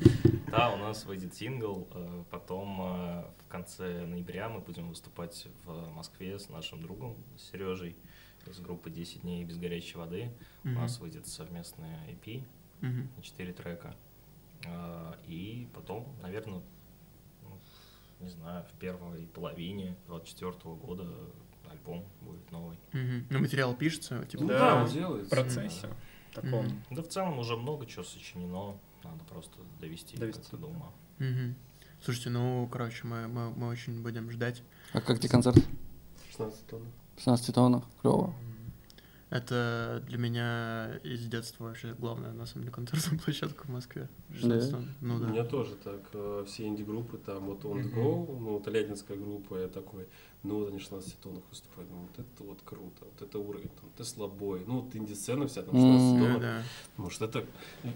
Да, 0.51 0.71
у 0.73 0.77
нас 0.77 1.05
выйдет 1.05 1.33
сингл, 1.33 1.87
э, 1.91 2.23
потом 2.29 2.81
э, 2.81 3.23
в 3.47 3.49
конце 3.49 4.05
ноября 4.05 4.49
мы 4.49 4.59
будем 4.59 4.89
выступать 4.89 5.47
в 5.63 5.89
Москве 5.93 6.37
с 6.37 6.49
нашим 6.49 6.81
другом 6.81 7.15
Сережей 7.37 7.95
из 8.49 8.59
группы 8.59 8.89
10 8.89 9.21
дней 9.21 9.43
без 9.45 9.57
горячей 9.57 9.97
воды. 9.97 10.31
У 10.63 10.69
Мгм. 10.69 10.81
нас 10.81 10.99
выйдет 10.99 11.27
совместная 11.27 12.05
EP 12.09 12.43
Мгм. 12.81 13.09
на 13.15 13.21
4 13.23 13.53
трека. 13.53 13.95
Э, 14.65 15.13
И 15.27 15.67
потом, 15.73 16.07
наверное, 16.21 16.61
не 18.19 18.29
знаю, 18.29 18.63
в 18.65 18.79
первой 18.79 19.27
половине 19.27 19.95
24 20.07 20.75
года 20.75 21.05
альбом 21.69 22.05
будет 22.21 22.49
новый. 22.51 22.77
Мгм. 22.93 23.27
Ну, 23.29 23.39
материал 23.39 23.75
пишется, 23.75 24.25
типа. 24.25 24.43
Ну 24.43 24.49
Да, 24.49 24.59
да, 24.59 24.75
он 24.83 24.87
в 24.87 24.93
делается. 24.93 25.29
процессе 25.29 25.89
таком. 26.33 26.65
Мгм. 26.65 26.83
Да 26.91 27.01
в 27.03 27.07
целом 27.07 27.39
уже 27.39 27.57
много 27.57 27.85
чего 27.85 28.03
сочинено, 28.03 28.77
надо 29.03 29.23
просто 29.25 29.57
довести, 29.81 30.17
Довести, 30.17 30.39
как-то 30.41 30.57
до 30.57 30.67
ума. 30.67 30.93
Мгм. 31.19 31.55
Слушайте, 32.01 32.29
ну, 32.29 32.67
короче, 32.71 33.05
мы, 33.05 33.27
мы, 33.27 33.49
мы 33.51 33.67
очень 33.67 34.01
будем 34.01 34.29
ждать. 34.31 34.61
А 34.93 35.01
как 35.01 35.19
тебе 35.19 35.29
концерт? 35.29 35.57
16 36.29 36.65
тонн. 36.67 36.85
16 37.17 37.53
тоннах, 37.55 37.83
клево. 38.01 38.33
Это 39.29 40.03
для 40.07 40.19
меня 40.19 40.99
из 41.03 41.25
детства 41.25 41.63
вообще 41.63 41.95
главная, 41.97 42.33
на 42.33 42.45
самом 42.45 42.65
деле, 42.65 42.71
концертная 42.75 43.17
площадка 43.25 43.63
в 43.65 43.69
Москве. 43.69 44.07
Да? 44.29 44.35
16 44.35 44.71
тонн. 44.71 44.89
Ну 45.01 45.15
У 45.15 45.19
да. 45.19 45.25
меня 45.27 45.43
тоже 45.43 45.75
так. 45.75 46.01
э, 46.13 46.45
Все 46.47 46.67
инди-группы, 46.67 47.17
там 47.17 47.45
вот 47.47 47.63
On 47.63 47.81
The. 47.81 47.93
Go, 47.95 48.39
ну, 48.39 48.59
вот 48.59 48.67
группа, 49.17 49.57
я 49.57 49.67
такой, 49.69 50.05
ну, 50.43 50.59
вот 50.59 50.69
они 50.69 50.77
16 50.79 51.17
тоннах 51.19 51.41
выступают, 51.49 51.89
ну, 51.89 52.01
вот 52.01 52.19
это 52.19 52.43
вот 52.43 52.59
круто, 52.63 53.05
вот 53.05 53.21
это 53.27 53.39
уровень, 53.39 53.69
там, 53.81 53.89
ты 53.97 54.03
слабой, 54.03 54.63
ну, 54.67 54.81
вот 54.81 54.95
инди-сцена 54.95 55.47
вся, 55.47 55.63
там, 55.63 55.73
16 55.75 56.01
М. 56.01 56.19
Да, 56.19 56.25
тоннах, 56.27 56.41
да. 56.41 56.63
может, 56.97 57.21
это, 57.23 57.45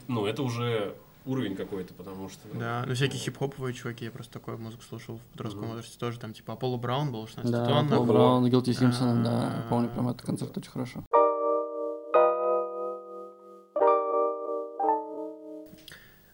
ну, 0.07 0.26
это 0.26 0.41
уже 0.41 0.95
уровень 1.28 1.56
какой-то, 1.56 1.94
потому 1.94 2.30
что... 2.30 2.42
Да, 2.54 2.84
ну 2.88 2.94
всякие 2.96 3.20
хип-хоповые 3.20 3.74
чуваки, 3.74 4.06
я 4.06 4.12
просто 4.12 4.34
такую 4.34 4.58
музыку 4.58 4.84
слушал 4.84 5.18
в 5.18 5.22
подростковом 5.34 5.70
возрасте 5.70 5.98
тоже, 6.00 6.20
там 6.20 6.34
типа 6.34 6.54
Аполло 6.54 6.78
Браун 6.78 7.12
был 7.12 7.28
16 7.28 7.52
Да, 7.52 7.66
тонн. 7.66 7.90
Пол 7.90 8.06
Браун, 8.06 8.50
Гилти 8.50 8.72
А, 8.72 8.74
Симпсон, 8.74 9.24
да, 9.24 9.54
я 9.58 9.66
помню 9.70 9.90
прям 9.90 10.10
этот 10.10 10.22
концерт 10.26 10.58
очень 10.58 10.72
хорошо. 10.72 11.04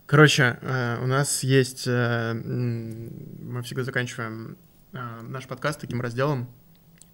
Короче, 0.06 0.58
э, 0.62 1.04
у 1.04 1.08
нас 1.08 1.44
есть... 1.44 1.88
э, 1.88 2.34
Мы 2.34 3.64
всегда 3.64 3.84
заканчиваем 3.84 4.58
э, 4.92 5.22
наш 5.22 5.48
подкаст 5.48 5.80
таким 5.80 6.02
разделом, 6.02 6.48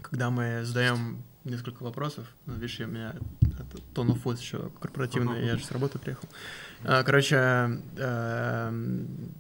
когда 0.02 0.30
мы 0.30 0.64
задаем 0.66 1.24
несколько 1.44 1.84
вопросов. 1.84 2.26
Ну, 2.46 2.54
видишь, 2.56 2.80
я- 2.80 2.86
у 2.86 2.90
меня 2.90 3.16
tone 3.94 4.08
of 4.10 4.22
voice 4.24 4.40
еще 4.40 4.70
корпоративный, 4.80 5.46
я 5.46 5.58
же 5.58 5.64
с 5.64 5.72
работы 5.72 5.98
приехал. 6.00 6.28
А, 6.84 7.04
Короче, 7.04 7.80
э, 7.98 8.72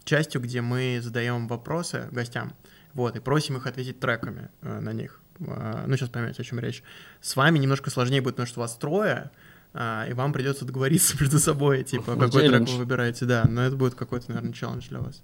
частью, 0.06 0.41
где 0.41 0.62
мы 0.62 1.00
задаем 1.04 1.47
вопросы 1.47 2.08
гостям, 2.12 2.54
вот, 2.93 3.16
и 3.16 3.20
просим 3.20 3.58
их 3.58 3.68
ответить 3.68 4.00
треками 4.00 4.50
э, 4.62 4.80
на 4.80 4.93
них. 4.93 5.22
А, 5.47 5.86
Ну, 5.88 5.95
сейчас 5.97 6.10
поймете, 6.10 6.41
о 6.41 6.45
чем 6.45 6.60
речь. 6.60 6.84
С 7.22 7.36
вами 7.36 7.60
немножко 7.60 7.89
сложнее 7.89 8.22
будет, 8.22 8.36
потому 8.36 8.47
что 8.47 8.60
вас 8.62 8.76
трое, 8.76 9.30
а, 9.74 10.06
и 10.10 10.14
вам 10.14 10.34
придется 10.34 10.66
договориться 10.66 11.16
между 11.20 11.38
собой, 11.39 11.84
типа, 11.84 12.14
Ну, 12.16 12.20
какой 12.20 12.47
трек 12.47 12.68
вы 12.70 12.78
выбираете, 12.78 13.26
да. 13.26 13.45
Но 13.50 13.62
это 13.62 13.76
будет 13.76 13.95
какой-то, 13.95 14.30
наверное, 14.30 14.54
челлендж 14.54 14.88
для 14.89 15.00
вас. 15.00 15.22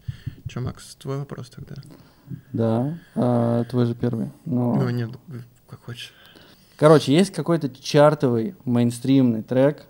Че, 0.48 0.60
Макс, 0.60 0.96
твой 0.96 1.18
вопрос 1.18 1.50
тогда? 1.50 1.76
Да, 2.54 2.98
а, 3.16 3.64
твой 3.66 3.86
же 3.86 3.96
первый. 3.96 4.32
Но... 4.46 4.76
Ну, 4.76 4.90
нет, 4.90 5.10
как 5.70 5.82
хочешь. 5.84 6.14
Короче, 6.78 7.14
есть 7.14 7.32
какой-то 7.32 7.70
чартовый 7.70 8.56
мейнстримный 8.66 9.44
трек, 9.44 9.86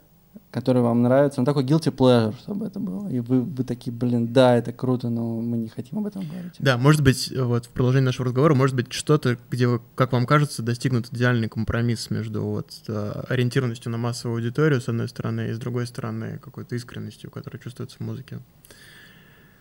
который 0.51 0.81
вам 0.81 1.01
нравится, 1.01 1.41
он 1.41 1.45
такой 1.45 1.65
guilty 1.65 1.93
pleasure, 1.93 2.33
чтобы 2.39 2.67
это 2.67 2.79
было. 2.79 3.09
И 3.09 3.19
вы, 3.19 3.41
вы 3.41 3.63
такие, 3.65 3.91
блин, 3.91 4.31
да, 4.31 4.55
это 4.55 4.71
круто, 4.71 5.09
но 5.09 5.41
мы 5.41 5.57
не 5.57 5.67
хотим 5.67 5.97
об 5.99 6.05
этом 6.05 6.25
говорить. 6.25 6.53
Да, 6.59 6.77
может 6.77 7.01
быть, 7.01 7.33
вот 7.35 7.65
в 7.65 7.69
продолжении 7.69 8.05
нашего 8.05 8.27
разговора, 8.27 8.53
может 8.53 8.73
быть, 8.73 8.93
что-то, 8.93 9.37
где, 9.49 9.67
вы, 9.67 9.81
как 9.95 10.13
вам 10.13 10.25
кажется, 10.25 10.63
достигнут 10.63 11.11
идеальный 11.11 11.49
компромисс 11.49 12.09
между 12.09 12.43
вот 12.43 12.69
э, 12.87 13.23
ориентированностью 13.27 13.91
на 13.91 13.97
массовую 13.97 14.37
аудиторию, 14.37 14.79
с 14.79 14.87
одной 14.87 15.09
стороны, 15.09 15.49
и 15.49 15.53
с 15.53 15.57
другой 15.59 15.87
стороны, 15.87 16.39
какой-то 16.41 16.75
искренностью, 16.75 17.31
которая 17.31 17.61
чувствуется 17.61 17.97
в 17.97 18.01
музыке. 18.01 18.39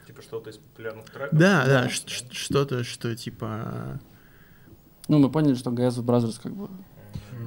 Типа 0.07 0.23
что-то 0.23 0.51
из 0.51 0.59
популярных 0.59 1.07
треков? 1.07 1.37
Да, 1.37 1.65
да, 1.67 1.89
ш- 1.89 2.07
что-то, 2.31 2.85
что 2.85 3.17
типа... 3.17 4.01
Ну, 5.09 5.19
мы 5.19 5.29
поняли, 5.29 5.55
что 5.55 5.71
Gas 5.71 5.97
Brothers 6.05 6.39
как 6.41 6.55
бы... 6.55 6.69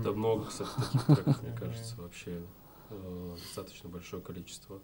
Да 0.03 0.11
много, 0.11 0.45
кстати, 0.45 0.69
таких 0.75 1.05
треков, 1.05 1.41
мне 1.43 1.55
кажется, 1.57 1.95
вообще 1.97 2.41
э, 2.89 3.35
достаточно 3.41 3.89
большое 3.89 4.21
количество. 4.21 4.79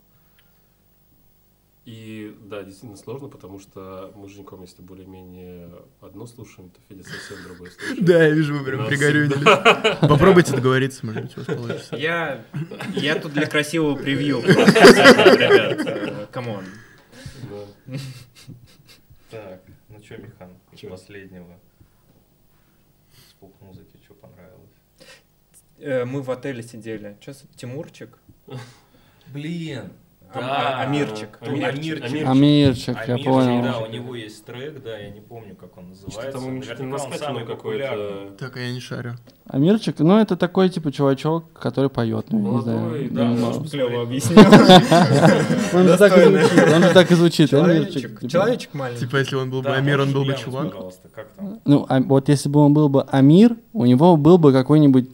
И 1.86 2.38
да, 2.46 2.64
действительно 2.64 2.96
сложно, 2.96 3.28
потому 3.28 3.60
что 3.60 4.14
мы 4.16 4.30
с 4.30 4.32
Женьком, 4.32 4.62
если 4.62 4.82
более-менее 4.82 5.70
одно 6.00 6.26
слушаем, 6.26 6.70
то 6.70 6.80
Федя 6.88 7.04
совсем 7.04 7.44
другое 7.44 7.72
слушает. 7.72 8.06
Да, 8.06 8.24
я 8.24 8.30
вижу, 8.30 8.58
вы 8.58 8.64
прям 8.64 8.88
пригорюнились. 8.88 10.00
Попробуйте 10.00 10.56
договориться, 10.56 11.06
может 11.06 11.24
быть, 11.24 11.38
у 11.38 11.42
вас 11.42 11.48
получится. 11.48 11.96
Я, 11.98 12.46
я 12.94 13.20
тут 13.20 13.34
для 13.34 13.48
красивого 13.48 13.98
превью. 13.98 14.42
Ребят, 14.42 16.30
come 16.32 16.50
on. 16.50 16.64
Так, 19.30 19.62
ну 19.90 20.02
что, 20.02 20.18
Михан, 20.18 20.58
из 20.72 20.90
последнего? 20.90 21.60
С 23.30 23.34
поп-музыки 23.34 24.00
что 24.06 24.14
понравилось? 24.14 24.73
Э, 25.80 26.06
Мы 26.06 26.22
в 26.22 26.30
отеле 26.32 26.64
сидели. 26.64 27.18
Сейчас 27.22 27.44
Тимурчик. 27.56 28.18
Блин, 29.34 29.92
А- 30.34 30.40
да. 30.40 30.80
а- 30.80 30.82
Амирчик. 30.84 31.38
Амирчик. 31.42 32.04
Амирчик. 32.04 32.28
Амирчик, 32.28 32.98
я 33.08 33.18
понял. 33.18 33.64
да, 33.64 33.80
у 33.80 33.88
него 33.90 34.16
есть 34.16 34.46
трек, 34.46 34.84
да, 34.84 34.98
я 34.98 35.10
не 35.10 35.22
помню, 35.22 35.56
как 35.56 35.78
он 35.78 35.90
называется. 35.90 36.22
Что 36.22 36.32
там 36.32 36.48
у 36.48 36.52
них 36.52 36.62
Наверняка 36.68 36.84
он 36.84 36.90
наскательный 36.92 37.20
самый 37.26 37.46
популярный. 37.46 38.08
какой-то... 38.10 38.38
Так, 38.38 38.58
а 38.58 38.60
я 38.60 38.72
не 38.74 38.80
шарю. 38.80 39.16
Амирчик, 39.48 40.00
ну, 40.00 40.18
это 40.20 40.36
такой, 40.38 40.70
типа, 40.70 40.92
чувачок, 40.92 41.52
который 41.54 41.90
поет, 41.90 42.28
ну, 42.32 42.40
я 42.46 42.52
не 42.58 42.62
знаю. 42.62 42.80
Молодой, 42.80 43.10
Да, 43.10 43.24
может, 43.26 43.72
Клево 43.72 44.02
объяснил. 44.04 44.40
Он 45.74 45.88
же 46.84 46.94
так 46.94 47.12
и 47.12 47.16
звучит, 47.16 47.54
Амирчик. 47.54 47.92
Человечек, 47.94 48.20
типа. 48.20 48.30
человечек 48.32 48.74
маленький. 48.74 49.06
Типа, 49.06 49.18
если 49.18 49.36
он 49.36 49.50
был 49.50 49.60
бы 49.62 49.70
Да, 49.70 49.76
Амир, 49.76 50.02
он 50.02 50.14
был 50.14 50.26
бы 50.26 50.36
чувак. 50.36 50.74
Ну, 51.66 51.86
а 51.90 52.00
вот 52.02 52.30
если 52.30 52.50
бы 52.50 52.60
он 52.60 52.74
был 52.74 52.90
бы 52.90 53.04
Амир, 53.04 53.56
у 53.74 53.86
него 53.86 54.16
был 54.18 54.38
бы 54.38 54.52
какой-нибудь 54.54 55.10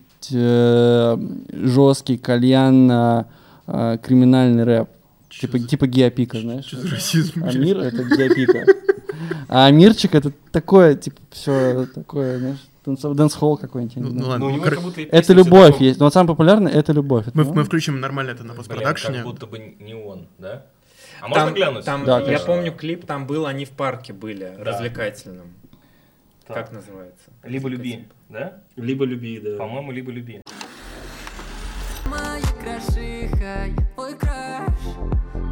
жесткий 1.52 2.18
кальян 2.18 2.92
э, 2.92 3.98
криминальный 4.02 4.64
рэп. 4.64 4.90
Чё 5.30 5.42
Типа, 5.48 5.58
за- 5.60 5.68
типа 5.68 5.88
Геопика, 5.88 6.40
знаешь? 6.40 6.66
Что 6.66 6.78
за 6.82 6.90
расизм? 6.90 7.44
Амир— 7.44 7.78
это 7.80 8.04
Геопика. 8.04 8.66
А 9.48 9.66
Амирчик— 9.68 10.16
это 10.16 10.32
такое, 10.52 10.96
типа, 10.96 11.18
все 11.32 11.86
такое, 11.94 12.40
знаешь, 12.40 12.58
Дэнс-холл 12.86 13.58
какой-нибудь. 13.58 13.98
Ну, 13.98 14.10
знаю. 14.12 14.28
ладно, 14.30 14.46
Ну, 14.46 14.52
у 14.52 14.56
него 14.56 14.64
кор- 14.64 14.74
как 14.76 14.84
будто 14.84 15.02
и 15.02 15.06
Это 15.06 15.34
любовь 15.34 15.74
такое- 15.74 15.88
есть. 15.88 16.00
Но 16.00 16.06
вот 16.06 16.14
самый 16.14 16.28
популярный 16.30 16.72
это 16.72 16.92
любовь. 16.94 17.28
Это 17.28 17.38
мы, 17.38 17.44
ну, 17.44 17.54
мы 17.54 17.64
включим 17.64 18.00
нормально 18.00 18.32
это 18.32 18.44
на 18.44 18.54
Блин, 18.54 18.58
постпродакшене. 18.58 19.18
как 19.18 19.26
будто 19.28 19.46
бы 19.46 19.60
не 19.80 19.94
он, 19.94 20.28
да? 20.40 20.66
А 21.22 21.30
Там, 21.30 21.30
можно 21.32 21.52
глянуть? 21.56 21.86
там, 21.86 22.06
Да, 22.06 22.20
я 22.20 22.26
конечно. 22.26 22.46
помню 22.48 22.72
клип, 22.72 23.06
там 23.06 23.28
был, 23.28 23.46
они 23.46 23.66
в 23.66 23.70
парке 23.72 24.14
были, 24.14 24.52
Да. 24.58 24.64
развлекательным. 24.64 25.48
Так. 26.50 26.66
Как 26.66 26.72
называется? 26.72 27.30
Либо 27.44 27.70
люби, 27.70 28.08
да? 28.28 28.64
Либо 28.76 29.06
люби, 29.06 29.40
да. 29.40 29.56
По-моему, 29.58 29.92
либо 29.92 30.12
люби. 30.12 30.42
Моя 32.08 32.42
крошиха, 32.60 33.68
я 33.68 33.86
твой 33.94 34.18
краш 34.18 34.74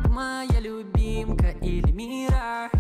Моя 0.10 0.60
любимка 0.60 1.52
или 1.62 1.92
мираж 1.92 2.72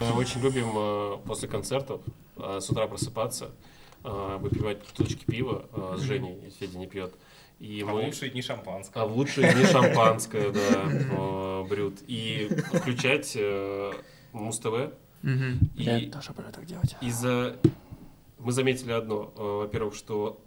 Мы 0.00 0.12
очень 0.14 0.40
любим 0.40 0.70
э, 0.74 1.18
после 1.26 1.46
концертов 1.46 2.00
э, 2.38 2.60
с 2.62 2.70
утра 2.70 2.86
просыпаться, 2.86 3.50
э, 4.02 4.38
выпивать 4.40 4.78
бутылочки 4.78 5.26
пива 5.26 5.68
с 5.98 6.00
Женей, 6.00 6.40
если 6.42 6.64
Федя 6.64 6.78
не 6.78 6.86
пьет. 6.86 7.12
И 7.58 7.82
А 7.86 7.92
мы... 7.92 8.00
в 8.00 8.04
лучшие 8.06 8.30
дни 8.30 8.40
шампанское. 8.40 9.02
А 9.02 9.06
в 9.06 9.14
лучшие 9.14 9.52
дни 9.52 9.64
шампанское, 9.66 10.50
да, 10.52 11.64
брют. 11.68 11.98
И 12.06 12.48
включать 12.72 13.34
э, 13.36 13.92
Муз-ТВ. 15.22 15.40
Мгм. 15.40 15.70
Я 15.76 15.98
И 15.98 16.10
тоже 16.10 16.32
буду 16.32 16.48
так 16.52 16.64
делать. 16.66 16.96
из-за... 17.00 17.56
Мы 18.38 18.52
заметили 18.52 18.90
одно. 18.92 19.32
э, 19.36 19.42
Во-первых, 19.42 19.94
что 19.94 20.40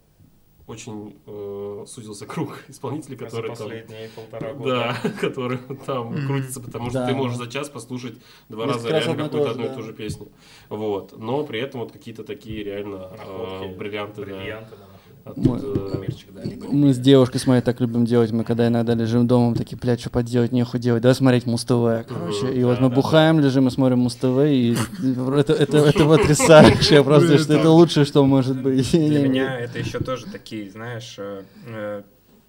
очень 0.68 1.16
э, 1.28 1.86
сузился 1.88 2.26
круг 2.26 2.60
исполнителей, 2.68 3.16
которые 3.18 3.56
там... 3.56 3.68
последние 3.68 4.10
полтора 4.10 4.54
года. 4.54 4.98
Да, 5.04 5.10
которые 5.22 5.60
там 5.86 6.08
Мгм. 6.08 6.28
крутятся, 6.28 6.60
потому 6.60 6.90
что 6.90 7.00
Да. 7.00 7.08
ты 7.08 7.14
можешь 7.14 7.38
за 7.38 7.48
час 7.48 7.70
послушать 7.70 8.16
два 8.50 8.66
Несколько 8.66 8.84
раза 8.84 8.90
раз 8.90 9.06
реально 9.06 9.22
и 9.22 9.24
какую-то 9.24 9.46
то 9.46 9.52
одну 9.52 9.64
же, 9.64 9.68
и 9.68 9.70
да. 9.70 9.76
ту 9.76 9.84
же 9.84 9.94
песню. 9.94 10.28
Вот. 10.70 11.18
Но 11.18 11.44
при 11.46 11.60
этом 11.60 11.82
вот 11.82 11.92
какие-то 11.92 12.24
такие 12.24 12.64
реально 12.64 12.96
э, 12.96 13.18
Находки, 13.18 13.78
бриллианты, 13.78 14.26
да. 14.26 14.36
Бриллианты, 14.38 14.72
да. 14.76 14.86
А 15.26 15.34
Мы- 15.36 15.58
э, 15.58 15.90
Коммерчик, 15.92 16.34
да. 16.34 16.44
либо 16.44 16.68
Мы 16.68 16.94
с 16.94 17.00
девушкой 17.00 17.40
с 17.40 17.48
моей 17.48 17.62
так 17.64 17.82
любим 17.82 18.06
делать. 18.06 18.32
Мы 18.32 18.44
когда 18.44 18.68
иногда 18.68 18.94
лежим 18.94 19.26
дома, 19.26 19.50
мы 19.50 19.56
такие, 19.56 19.76
блядь, 19.76 20.00
что 20.00 20.12
поделать, 20.12 20.52
нехуй 20.52 20.80
делать. 20.80 21.02
Давай 21.02 21.16
смотреть 21.16 21.48
Муз-ТВ, 21.48 22.08
короче. 22.08 22.54
И 22.54 22.64
вот 22.64 22.80
мы 22.80 22.90
бухаем, 22.92 23.40
лежим 23.40 23.68
и 23.68 23.72
смотрим 23.72 24.00
Муз-ТВ, 24.00 24.38
и 24.46 24.78
это, 25.36 25.54
это, 25.54 25.78
это 25.78 26.06
потрясающе 26.06 27.04
просто, 27.04 27.40
что 27.40 27.56
это 27.56 27.72
лучшее, 27.72 28.06
что 28.06 28.24
может 28.24 28.62
быть. 28.62 28.92
Для 28.92 29.28
меня 29.28 29.60
это 29.60 29.80
еще 29.80 30.00
тоже 30.00 30.28
такие, 30.28 30.70
знаешь, 30.70 31.16
э, 31.18 31.42
э, 31.70 32.04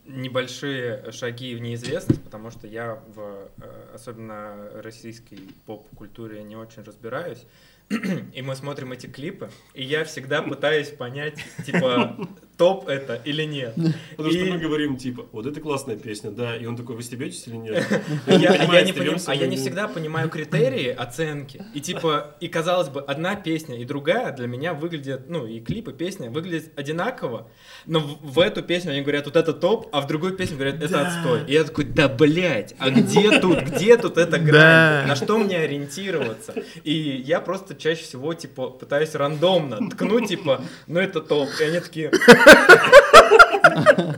небольшие 0.04 1.10
шаги 1.12 1.54
в 1.54 1.60
неизвестность, 1.62 2.22
потому 2.22 2.50
что 2.50 2.66
я 2.66 2.98
в 3.14 3.48
особенно 3.94 4.54
российской 4.82 5.38
поп-культуре 5.64 6.42
не 6.44 6.56
очень 6.56 6.82
разбираюсь. 6.82 7.46
И 8.34 8.42
мы 8.42 8.54
смотрим 8.56 8.92
эти 8.92 9.06
клипы, 9.06 9.48
и 9.74 9.84
я 9.84 10.04
всегда 10.04 10.42
пытаюсь 10.42 10.88
понять, 10.88 11.38
типа, 11.64 12.16
топ 12.56 12.88
это 12.88 13.20
или 13.24 13.42
нет. 13.42 13.74
Потому 14.16 14.32
что 14.32 14.44
мы 14.44 14.58
говорим, 14.58 14.96
типа, 14.96 15.26
вот 15.32 15.46
это 15.46 15.60
классная 15.60 15.96
песня, 15.96 16.30
да, 16.30 16.56
и 16.56 16.64
он 16.66 16.76
такой, 16.76 16.96
вы 16.96 17.02
стебетесь 17.02 17.46
или 17.46 17.56
нет? 17.56 17.86
А 18.26 18.32
я, 18.32 18.50
а 18.52 18.82
не 18.82 18.92
поним- 18.92 19.22
а 19.26 19.34
я 19.34 19.46
не 19.46 19.56
всегда 19.56 19.88
понимаю 19.88 20.28
критерии 20.30 20.88
оценки. 20.88 21.62
И 21.74 21.80
типа, 21.80 22.36
и 22.40 22.48
казалось 22.48 22.88
бы, 22.88 23.00
одна 23.00 23.36
песня 23.36 23.76
и 23.78 23.84
другая 23.84 24.32
для 24.32 24.46
меня 24.46 24.74
выглядят, 24.74 25.28
ну, 25.28 25.46
и 25.46 25.60
клип, 25.60 25.88
и 25.88 25.92
песня 25.92 26.30
выглядят 26.30 26.70
одинаково, 26.76 27.48
но 27.86 28.00
в, 28.00 28.18
в 28.22 28.38
эту 28.40 28.62
песню 28.62 28.92
они 28.92 29.02
говорят, 29.02 29.26
вот 29.26 29.36
это 29.36 29.52
топ, 29.52 29.88
а 29.92 30.00
в 30.00 30.06
другую 30.06 30.34
песню 30.34 30.56
говорят, 30.56 30.82
это 30.82 31.06
отстой. 31.06 31.44
И 31.46 31.52
я 31.52 31.64
такой, 31.64 31.84
да 31.84 32.08
блять, 32.08 32.74
а 32.78 32.90
где 32.90 33.38
тут, 33.40 33.60
где 33.62 33.96
тут 33.96 34.16
эта 34.18 34.38
грань? 34.38 34.52
Да. 34.52 35.04
На 35.08 35.16
что 35.16 35.38
мне 35.38 35.58
ориентироваться? 35.58 36.54
И 36.84 36.92
я 36.92 37.40
просто 37.40 37.74
чаще 37.74 38.02
всего, 38.02 38.32
типа, 38.34 38.70
пытаюсь 38.70 39.14
рандомно 39.14 39.90
ткнуть, 39.90 40.28
типа, 40.28 40.62
ну 40.86 41.00
это 41.00 41.20
топ. 41.20 41.48
И 41.60 41.64
они 41.64 41.80
такие... 41.80 42.10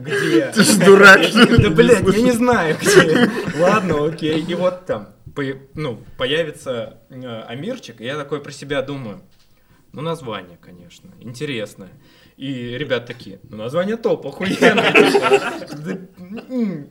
Где? 0.00 0.52
Ты 0.52 0.62
ж 0.62 0.76
дурак, 0.84 1.22
что 1.24 1.42
ли? 1.42 1.62
Да, 1.62 1.70
блядь, 1.70 2.06
я 2.16 2.22
не 2.22 2.32
знаю, 2.32 2.76
где. 2.80 3.30
Ладно, 3.58 4.06
окей. 4.06 4.40
И 4.42 4.54
вот 4.54 4.86
там, 4.86 5.08
ну, 5.74 6.02
появится 6.16 6.98
э, 7.10 7.42
Амирчик, 7.42 8.00
и 8.00 8.04
я 8.04 8.16
такой 8.16 8.40
про 8.40 8.52
себя 8.52 8.82
думаю, 8.82 9.20
ну, 9.92 10.02
название, 10.02 10.58
конечно, 10.60 11.10
интересное. 11.20 11.90
И 12.36 12.78
ребят 12.78 13.06
такие, 13.06 13.40
ну, 13.48 13.56
название 13.56 13.96
топ, 13.96 14.26
охуенное. 14.26 14.94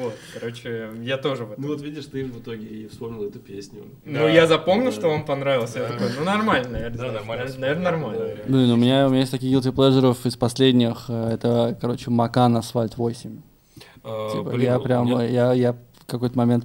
Вот, 0.00 0.14
короче, 0.34 0.90
я 1.02 1.16
тоже 1.16 1.44
в 1.44 1.52
этом. 1.52 1.62
Ну 1.62 1.68
вот 1.70 1.80
видишь, 1.80 2.06
ты 2.06 2.24
в 2.24 2.40
итоге 2.40 2.66
и 2.66 2.88
вспомнил 2.88 3.22
эту 3.28 3.38
песню. 3.38 3.84
Ну, 4.04 4.26
я 4.26 4.46
запомнил, 4.48 4.86
Да. 4.86 4.92
что 4.92 5.08
вам 5.08 5.24
понравился. 5.24 5.78
Я 5.78 5.88
такой, 5.88 6.08
ну, 6.18 6.24
нормально, 6.24 6.68
наверное. 6.70 6.98
Да, 6.98 7.12
нормально 7.12 7.44
Наверное, 7.58 7.84
нормально. 7.92 8.36
Блин, 8.48 8.70
у 8.72 8.76
меня, 8.76 9.06
у 9.06 9.10
меня 9.10 9.20
есть 9.20 9.30
такие 9.30 9.52
guilty 9.56 9.72
pleasure 9.72 10.16
из 10.26 10.36
последних. 10.36 11.04
э, 11.08 11.30
Это, 11.34 11.78
короче, 11.80 12.10
Макан 12.10 12.56
Асфальт 12.56 12.96
8. 12.96 13.40
А, 14.02 14.30
Типа, 14.32 14.50
блин, 14.50 14.60
я 14.62 14.78
прям, 14.80 15.06
меня- 15.06 15.24
я, 15.24 15.52
я 15.52 15.72
в 15.72 16.06
какой-то 16.06 16.36
момент 16.36 16.64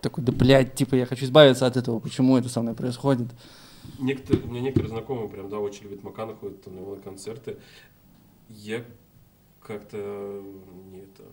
такой, 0.00 0.24
да, 0.24 0.32
блядь, 0.32 0.74
типа, 0.74 0.94
я 0.94 1.04
хочу 1.04 1.26
избавиться 1.26 1.66
от 1.66 1.76
этого, 1.76 1.98
почему 2.00 2.38
это 2.38 2.48
со 2.48 2.62
мной 2.62 2.74
происходит? 2.74 3.28
Некоторые, 3.98 4.44
у 4.46 4.48
меня 4.48 4.60
некоторые 4.62 4.90
знакомые 4.90 5.28
прям, 5.28 5.50
да, 5.50 5.58
очень 5.58 5.84
любят 5.84 6.02
Макана, 6.04 6.34
ходят 6.34 6.62
там 6.64 6.74
на 6.76 6.80
его 6.80 6.96
концерты. 7.04 7.56
Я 8.48 8.82
как-то 9.62 9.96
не 10.90 11.00
это... 11.00 11.24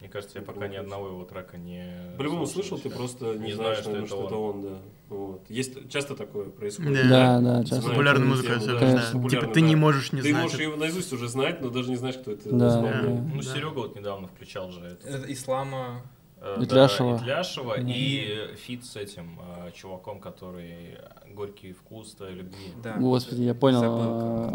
Мне 0.00 0.08
кажется, 0.10 0.38
я 0.38 0.44
пока 0.44 0.68
ни 0.68 0.76
одного 0.76 1.08
его 1.08 1.24
трека 1.24 1.56
не... 1.56 2.14
По-любому 2.18 2.46
слышал, 2.46 2.78
ты 2.78 2.90
просто 2.90 3.34
не, 3.36 3.46
Не 3.46 3.52
знаешь, 3.54 3.78
что 3.78 3.90
наверное, 3.90 4.06
это 4.06 4.16
что 4.16 4.26
это 4.26 4.34
он. 4.36 4.54
он, 4.56 4.62
да. 4.62 4.78
Вот. 5.08 5.44
Есть, 5.48 5.88
часто 5.88 6.14
такое 6.16 6.50
происходит. 6.50 7.08
Да, 7.08 7.40
да, 7.40 7.60
часто. 7.60 7.76
Знаешь 7.76 7.90
Популярная 7.90 8.26
музыка 8.26 8.56
особенно, 8.56 8.80
да, 8.80 9.12
да. 9.12 9.28
Типа, 9.28 9.46
ты 9.46 9.60
не 9.60 9.74
да. 9.74 9.80
можешь 9.80 10.12
не 10.12 10.20
Ты 10.20 10.30
знать 10.30 10.42
можешь 10.42 10.58
это. 10.58 10.62
ее 10.70 10.76
наизусть 10.76 11.12
уже 11.12 11.28
знать, 11.28 11.60
но 11.62 11.70
даже 11.70 11.90
не 11.90 11.96
знаешь, 11.96 12.16
кто 12.16 12.32
это 12.32 12.50
Да, 12.50 12.68
исполняет. 12.68 13.20
Ну, 13.34 13.36
Да. 13.36 13.42
Серега 13.42 13.74
вот 13.74 13.96
недавно 13.96 14.26
включал 14.26 14.70
же 14.72 14.80
это. 14.80 15.08
Это 15.08 15.32
Ислама... 15.32 16.02
Э, 16.44 16.62
Итляшева. 16.62 17.16
Да, 17.18 17.22
Итляшева 17.24 17.74
Да. 17.78 17.82
и 17.90 18.50
э, 18.52 18.56
фит 18.56 18.84
с 18.84 18.96
этим 18.96 19.38
э, 19.66 19.70
чуваком, 19.72 20.20
который 20.20 20.98
«Горький 21.34 21.72
вкус 21.72 22.12
твоей 22.14 22.34
любви». 22.36 22.66
Да. 22.82 22.96
Господи, 22.98 23.42
я 23.42 23.54
понял. 23.54 23.80
Забыл, 23.80 24.04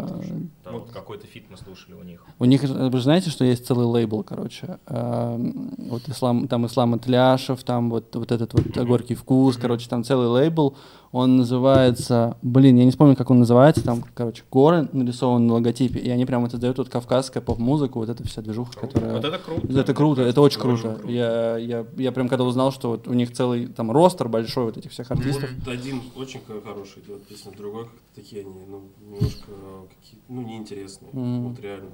это. 0.04 0.24
Да, 0.64 0.70
вот 0.70 0.90
какой-то 0.92 1.26
фит 1.26 1.44
мы 1.50 1.56
слушали 1.56 1.94
у 1.94 2.02
них. 2.04 2.24
У 2.38 2.44
них, 2.44 2.62
э, 2.64 2.88
вы 2.88 3.00
знаете, 3.00 3.30
что 3.30 3.44
есть 3.44 3.66
целый 3.66 3.86
лейбл, 3.86 4.22
короче. 4.22 4.78
Эм, 4.86 5.74
Вот 5.90 6.08
ислам, 6.08 6.46
там 6.48 6.66
Ислам 6.66 6.94
Итляшев, 6.94 7.62
там 7.64 7.90
вот, 7.90 8.14
вот 8.14 8.30
этот 8.30 8.54
вот 8.54 8.66
горький 8.86 9.14
вкус, 9.16 9.56
короче, 9.56 9.88
там 9.88 10.04
целый 10.04 10.28
лейбл. 10.28 10.76
Он 11.12 11.38
называется, 11.38 12.36
блин, 12.40 12.76
я 12.76 12.84
не 12.84 12.92
вспомню, 12.92 13.16
как 13.16 13.30
он 13.30 13.40
называется, 13.40 13.82
там, 13.82 14.04
короче, 14.14 14.44
горы 14.48 14.88
нарисованы 14.92 15.44
на 15.44 15.54
логотипе, 15.54 15.98
и 15.98 16.08
они 16.08 16.24
прям 16.24 16.42
вот 16.42 16.54
издают 16.54 16.78
вот 16.78 16.88
кавказская 16.88 17.42
поп-музыку, 17.42 17.98
вот 17.98 18.08
эта 18.08 18.24
вся 18.24 18.42
движуха, 18.42 18.78
которая... 18.78 19.14
Вот 19.14 19.24
это 19.24 19.38
круто. 19.38 19.80
Это 19.80 19.92
круто, 19.94 20.22
это 20.22 20.40
очень 20.40 20.60
Очень 20.60 20.78
круто. 20.80 20.94
круто. 21.00 21.12
Я, 21.12 21.56
я, 21.58 21.79
я 21.96 22.12
прям 22.12 22.28
когда 22.28 22.44
узнал, 22.44 22.72
что 22.72 22.90
вот 22.90 23.08
у 23.08 23.12
них 23.12 23.32
целый 23.32 23.66
там 23.66 23.90
ростер 23.90 24.28
большой 24.28 24.64
вот 24.64 24.76
этих 24.76 24.90
всех 24.90 25.10
артистов. 25.10 25.50
Вот 25.58 25.68
один 25.68 26.02
очень 26.16 26.40
хороший 26.64 27.02
делает 27.02 27.26
песню, 27.26 27.52
другой 27.56 27.84
как-то 27.84 28.00
такие 28.14 28.42
они, 28.42 28.64
ну, 28.66 28.84
немножко 29.00 29.46
какие 29.88 30.20
ну, 30.28 30.42
неинтересные. 30.42 31.10
Мгм. 31.12 31.48
Вот 31.48 31.60
реально. 31.60 31.90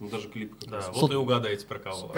ну, 0.00 0.08
даже 0.08 0.28
клипы 0.28 0.56
как 0.60 0.70
Да, 0.70 0.76
раз. 0.78 0.90
вот 0.94 1.12
и 1.12 1.14
угадайте 1.14 1.66
про 1.66 1.78
кого. 1.78 2.12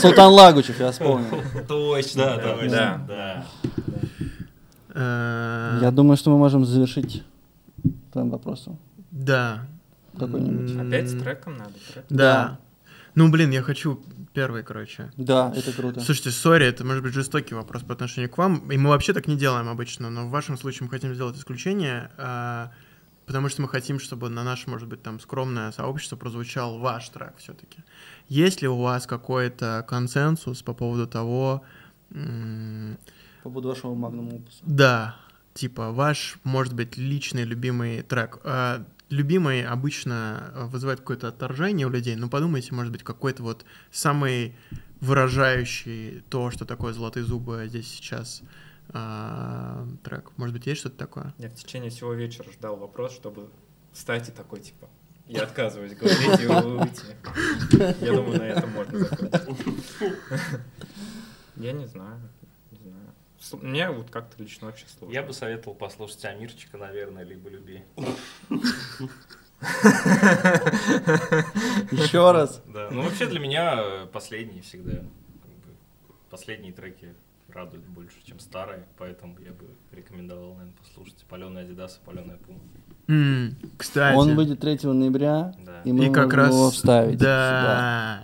Султан 0.00 0.32
Лагучев, 0.32 0.78
я 0.80 0.90
вспомнил. 0.92 1.42
Точно, 1.68 2.24
Да, 2.24 2.36
да, 2.36 2.54
точно, 2.54 2.68
да. 2.70 3.04
да. 3.08 3.46
Э, 4.94 5.78
Я 5.82 5.90
думаю, 5.90 6.16
что 6.16 6.30
мы 6.30 6.38
можем 6.38 6.64
завершить 6.64 7.22
этим 8.10 8.30
вопросом. 8.30 8.78
Да. 9.10 9.66
Какой-нибудь. 10.18 10.76
Опять 10.76 11.08
с 11.08 11.12
треком 11.18 11.56
надо? 11.56 11.72
трек? 11.92 12.04
Да. 12.10 12.58
Ну, 13.14 13.30
блин, 13.30 13.50
я 13.50 13.62
хочу 13.62 14.00
первый, 14.32 14.62
короче. 14.62 15.10
Да, 15.16 15.52
это 15.54 15.72
круто. 15.72 16.00
Слушайте, 16.00 16.30
сори, 16.30 16.66
это 16.66 16.84
может 16.84 17.02
быть 17.02 17.12
жестокий 17.14 17.54
вопрос 17.54 17.82
по 17.82 17.92
отношению 17.92 18.30
к 18.30 18.38
вам. 18.38 18.70
И 18.70 18.76
мы 18.76 18.90
вообще 18.90 19.12
так 19.12 19.26
не 19.28 19.36
делаем 19.36 19.68
обычно, 19.68 20.10
но 20.10 20.26
в 20.26 20.30
вашем 20.30 20.56
случае 20.58 20.84
мы 20.86 20.90
хотим 20.90 21.14
сделать 21.14 21.36
исключение, 21.36 22.10
а, 22.16 22.70
потому 23.26 23.48
что 23.48 23.62
мы 23.62 23.68
хотим, 23.68 23.98
чтобы 23.98 24.28
на 24.28 24.42
наше, 24.44 24.68
может 24.70 24.88
быть, 24.88 25.02
там 25.02 25.20
скромное 25.20 25.70
сообщество 25.72 26.16
прозвучал 26.16 26.78
ваш 26.78 27.08
трек 27.10 27.34
все-таки. 27.38 27.78
Есть 28.28 28.62
ли 28.62 28.68
у 28.68 28.76
вас 28.80 29.06
какой-то 29.06 29.84
консенсус 29.88 30.62
по 30.62 30.74
поводу 30.74 31.06
того, 31.06 31.62
По 32.10 33.50
поводу 33.50 33.68
вашего 33.68 33.94
магнум 33.94 34.28
опуса. 34.34 34.58
да, 34.62 35.16
типа 35.54 35.90
ваш, 35.92 36.36
может 36.44 36.74
быть, 36.74 36.96
личный 36.96 37.44
любимый 37.44 38.02
трек. 38.02 38.38
Любимый 39.12 39.62
обычно 39.66 40.52
э, 40.54 40.64
вызывает 40.64 41.00
какое-то 41.00 41.28
отторжение 41.28 41.86
у 41.86 41.90
людей, 41.90 42.16
но 42.16 42.30
подумайте, 42.30 42.74
может 42.74 42.90
быть, 42.90 43.02
какой-то 43.02 43.42
вот 43.42 43.66
самый 43.90 44.56
выражающий 45.00 46.22
то, 46.30 46.50
что 46.50 46.64
такое 46.64 46.94
«Золотые 46.94 47.22
зубы» 47.22 47.66
здесь 47.68 47.88
сейчас 47.88 48.40
а, 48.88 49.86
трек. 50.02 50.32
Может 50.38 50.54
быть, 50.54 50.66
есть 50.66 50.80
что-то 50.80 50.96
такое? 50.96 51.34
Я 51.36 51.50
в 51.50 51.54
течение 51.54 51.90
всего 51.90 52.14
вечера 52.14 52.50
ждал 52.52 52.76
вопрос, 52.76 53.12
чтобы 53.12 53.50
встать 53.92 54.30
и 54.30 54.32
такой, 54.32 54.60
типа, 54.60 54.88
я 55.26 55.42
отказываюсь 55.42 55.94
говорить 55.94 56.40
и 56.40 56.46
уйти. 56.46 57.96
Я 58.00 58.12
думаю, 58.14 58.38
на 58.38 58.44
этом 58.44 58.70
можно 58.70 58.98
закончить. 58.98 59.74
Я 61.56 61.72
не 61.72 61.86
знаю. 61.86 62.18
Мне 63.60 63.90
вот 63.90 64.10
как-то 64.10 64.42
лично 64.42 64.68
очень 64.68 64.86
сложно. 64.88 65.12
Я 65.14 65.22
бы 65.22 65.32
советовал 65.32 65.74
послушать 65.74 66.24
Амирчика, 66.24 66.76
наверное, 66.78 67.24
либо 67.24 67.48
Люби. 67.48 67.82
Еще 71.90 72.32
раз. 72.32 72.62
Да. 72.66 72.88
Ну, 72.90 73.02
вообще 73.02 73.26
для 73.26 73.40
меня 73.40 73.74
э, 73.78 74.06
последние 74.12 74.62
всегда. 74.62 75.02
Последние 76.30 76.72
треки 76.72 77.14
радуют 77.52 77.84
больше, 77.86 78.16
чем 78.24 78.38
старые, 78.40 78.84
поэтому 78.96 79.36
я 79.40 79.52
бы 79.52 79.66
рекомендовал, 79.92 80.54
наверное, 80.54 80.72
послушать 80.82 81.24
Паленый 81.28 81.62
Адидас 81.64 82.00
и 82.02 82.06
Паленая 82.06 82.38
Пума. 82.38 83.54
Кстати. 83.76 84.16
Он 84.16 84.34
выйдет 84.34 84.60
3 84.60 84.78
ноября, 84.84 85.54
Да. 85.64 85.82
и 85.84 85.92
мы 85.92 86.06
И 86.06 86.10
как 86.12 86.32
раз... 86.32 86.48
его 86.54 86.70
вставить 86.70 87.18
сюда. 87.18 88.22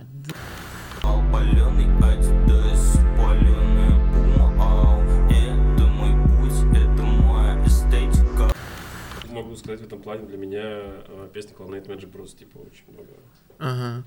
Да. 1.03 1.09
Паленый 1.31 1.85
Адидас, 1.97 2.97
паленая 3.15 3.68
Могу 9.41 9.55
сказать, 9.55 9.79
в 9.81 9.85
этом 9.85 10.01
плане 10.01 10.25
для 10.27 10.37
меня 10.37 10.61
э, 10.63 11.29
песня 11.33 11.55
Clownate 11.55 11.85
Magic 11.87 12.11
Bros. 12.11 12.35
типа 12.37 12.57
очень 12.57 12.85
много. 12.93 13.09
Ага. 13.57 14.03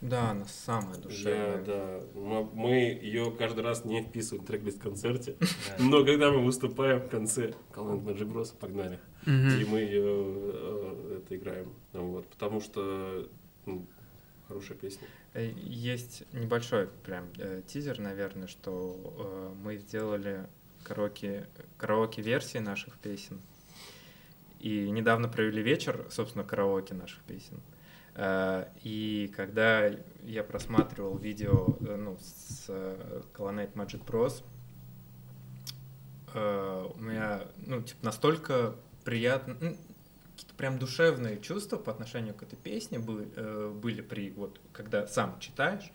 Да, 0.00 0.30
она 0.30 0.46
самая 0.46 0.96
душевная. 0.98 1.62
да, 1.64 2.00
мы- 2.14 2.44
мы 2.54 2.70
ее 3.02 3.30
каждый 3.32 3.62
раз 3.62 3.84
не 3.84 4.02
вписываем 4.02 4.44
в 4.44 4.46
трек-лист 4.46 4.80
концерте, 4.80 5.36
но 5.78 6.04
когда 6.04 6.30
мы 6.32 6.44
выступаем 6.44 7.00
в 7.00 7.08
конце 7.08 7.52
Clownate 7.72 8.02
Magic 8.04 8.32
Bros. 8.32 8.54
погнали, 8.58 8.98
и 9.26 9.64
мы 9.68 9.80
ее 9.80 10.02
э, 10.04 11.18
это 11.22 11.36
играем, 11.36 11.72
вот, 11.92 12.26
потому 12.28 12.60
что 12.60 13.28
ну, 13.66 13.86
хорошая 14.48 14.76
песня. 14.78 15.06
Э, 15.34 15.52
Есть 15.56 16.24
небольшой 16.32 16.88
прям 17.04 17.26
э, 17.38 17.62
тизер, 17.66 17.98
наверное, 18.00 18.46
что 18.48 18.96
э, 19.18 19.54
мы 19.62 19.76
сделали 19.76 20.46
караоке, 20.82 21.46
караоке-версии 21.76 22.58
наших 22.58 22.98
песен. 22.98 23.40
И 24.60 24.90
недавно 24.90 25.26
провели 25.26 25.62
вечер, 25.62 26.06
собственно, 26.10 26.44
караоке 26.44 26.94
наших 26.94 27.20
песен. 27.22 27.60
Э, 28.14 28.66
И 28.82 29.32
когда 29.34 29.90
я 30.22 30.44
просматривал 30.44 31.16
видео 31.16 31.76
э, 31.80 31.96
ну, 31.96 32.18
с 32.20 32.66
э, 32.68 33.22
Colonnade 33.34 33.72
Magic 33.74 34.04
Bros, 34.04 34.42
у 36.32 37.00
меня 37.00 37.42
ну, 37.66 37.82
типа, 37.82 38.04
настолько 38.04 38.76
приятно, 39.04 39.56
ну, 39.60 39.76
какие-то 40.30 40.54
прям 40.56 40.78
душевные 40.78 41.40
чувства 41.40 41.76
по 41.76 41.90
отношению 41.90 42.34
к 42.34 42.44
этой 42.44 42.54
песне 42.54 43.00
были, 43.00 43.72
были 43.72 44.00
при 44.00 44.30
вот 44.30 44.60
когда 44.72 45.08
сам 45.08 45.40
читаешь. 45.40 45.90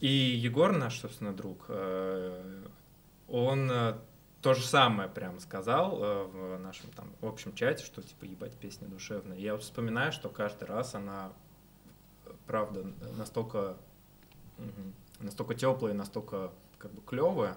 И 0.00 0.08
Егор, 0.08 0.76
наш, 0.76 1.00
собственно, 1.00 1.32
друг, 1.32 1.70
он 3.28 3.72
то 4.42 4.54
же 4.54 4.62
самое 4.62 5.08
прям 5.08 5.38
сказал 5.40 6.02
э, 6.02 6.24
в 6.24 6.58
нашем 6.58 6.90
там 6.92 7.12
общем 7.20 7.54
чате, 7.54 7.84
что 7.84 8.02
типа 8.02 8.24
ебать 8.24 8.56
песня 8.56 8.88
душевная. 8.88 9.36
Я 9.36 9.52
вот 9.52 9.62
вспоминаю, 9.62 10.12
что 10.12 10.28
каждый 10.28 10.64
раз 10.64 10.94
она 10.94 11.32
правда 12.46 12.84
настолько 13.16 13.76
настолько 15.20 15.54
теплая, 15.54 15.94
настолько 15.94 16.50
как 16.78 16.92
бы 16.92 17.02
клевая. 17.02 17.56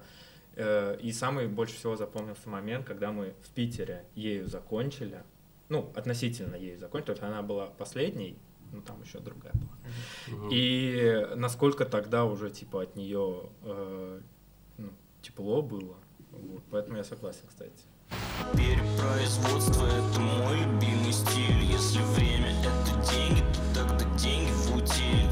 Э, 0.56 0.98
И 1.02 1.12
самый 1.14 1.48
больше 1.48 1.76
всего 1.76 1.96
запомнился 1.96 2.50
момент, 2.50 2.86
когда 2.86 3.12
мы 3.12 3.34
в 3.42 3.50
Питере 3.52 4.06
ею 4.16 4.48
закончили. 4.48 5.24
Ну, 5.70 5.92
относительно 5.96 6.56
ею 6.56 6.78
закончили, 6.78 7.06
то 7.08 7.12
есть 7.14 7.24
она 7.24 7.42
была 7.42 7.68
последней, 7.68 8.38
ну 8.74 8.82
там 8.82 9.02
еще 9.02 9.20
другая 9.20 9.54
была. 9.54 10.50
И 10.52 11.30
насколько 11.36 11.86
тогда 11.86 12.26
уже 12.26 12.50
типа 12.50 12.84
от 12.84 12.96
нее 12.96 13.50
э, 13.64 14.22
ну, 14.78 14.90
тепло 15.22 15.62
было. 15.62 15.96
Вот, 16.34 16.64
поэтому 16.72 16.98
я 16.98 17.04
согласен, 17.04 17.42
кстати. 17.48 17.72
Перепроизводство 18.54 19.86
это 19.86 20.20
мой 20.20 20.60
любимый 20.60 21.12
стиль 21.12 21.64
Если 21.64 22.00
время 22.16 22.52
это 22.62 23.12
деньги, 23.12 23.42
то 23.54 23.80
тогда 23.80 24.18
деньги 24.18 24.52
в 24.52 24.76
утиль 24.76 25.30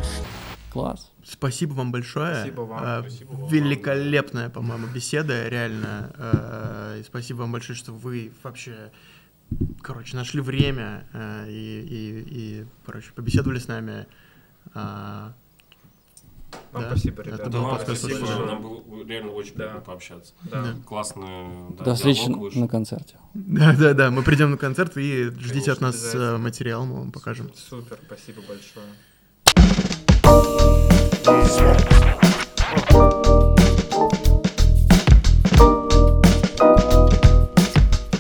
Класс. 0.72 1.12
Спасибо 1.24 1.74
вам 1.74 1.92
большое. 1.92 2.36
Спасибо 2.36 2.62
вам. 2.62 2.84
Э, 2.84 3.00
Спасибо 3.02 3.32
вам. 3.34 3.50
Великолепная, 3.50 4.50
по-моему, 4.50 4.88
беседа, 4.88 5.48
реально. 5.50 6.96
И 7.00 7.04
спасибо 7.04 7.40
вам 7.40 7.52
большое, 7.52 7.78
что 7.78 7.92
вы 7.92 8.32
вообще, 8.42 8.92
короче, 9.82 10.16
нашли 10.16 10.40
время 10.40 11.06
э, 11.14 11.46
и, 11.50 11.82
и, 11.82 12.62
и, 12.62 12.66
короче, 12.86 13.12
побеседовали 13.12 13.60
с 13.60 13.68
нами. 13.68 14.08
А, 14.74 15.34
Вам 16.72 16.84
да, 16.84 16.90
спасибо, 16.92 17.22
это 17.22 17.30
ребята. 17.32 17.50
был 17.50 17.62
Вам 17.62 17.72
подкаст 17.78 18.00
спасибо, 18.02 18.26
«Слушай». 18.26 18.46
нам 18.46 18.62
было 18.62 19.06
реально 19.06 19.32
очень 19.32 19.52
Да. 19.52 19.58
приятно 19.58 19.82
пообщаться. 19.82 20.34
Да. 20.44 20.76
Классно. 20.86 21.26
да, 21.78 21.84
До 21.86 21.96
встречи 21.96 22.28
на 22.58 22.68
концерте. 22.68 23.16
Да, 23.34 23.74
да, 23.78 23.94
да, 23.94 24.12
мы 24.12 24.24
придем 24.24 24.52
на 24.52 24.58
концерт 24.58 24.96
и 24.98 25.26
ждите 25.40 25.72
от 25.72 25.82
нас 25.82 26.14
э, 26.16 26.38
материал, 26.38 26.86
мы 26.86 27.00
вам 27.00 27.12
покажем. 27.12 27.52
Супер, 27.56 27.98
спасибо 28.06 28.42
большое. 28.48 28.86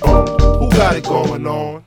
Who 0.04 0.70
got 0.72 0.96
it 0.98 1.04
going 1.04 1.48
on? 1.48 1.84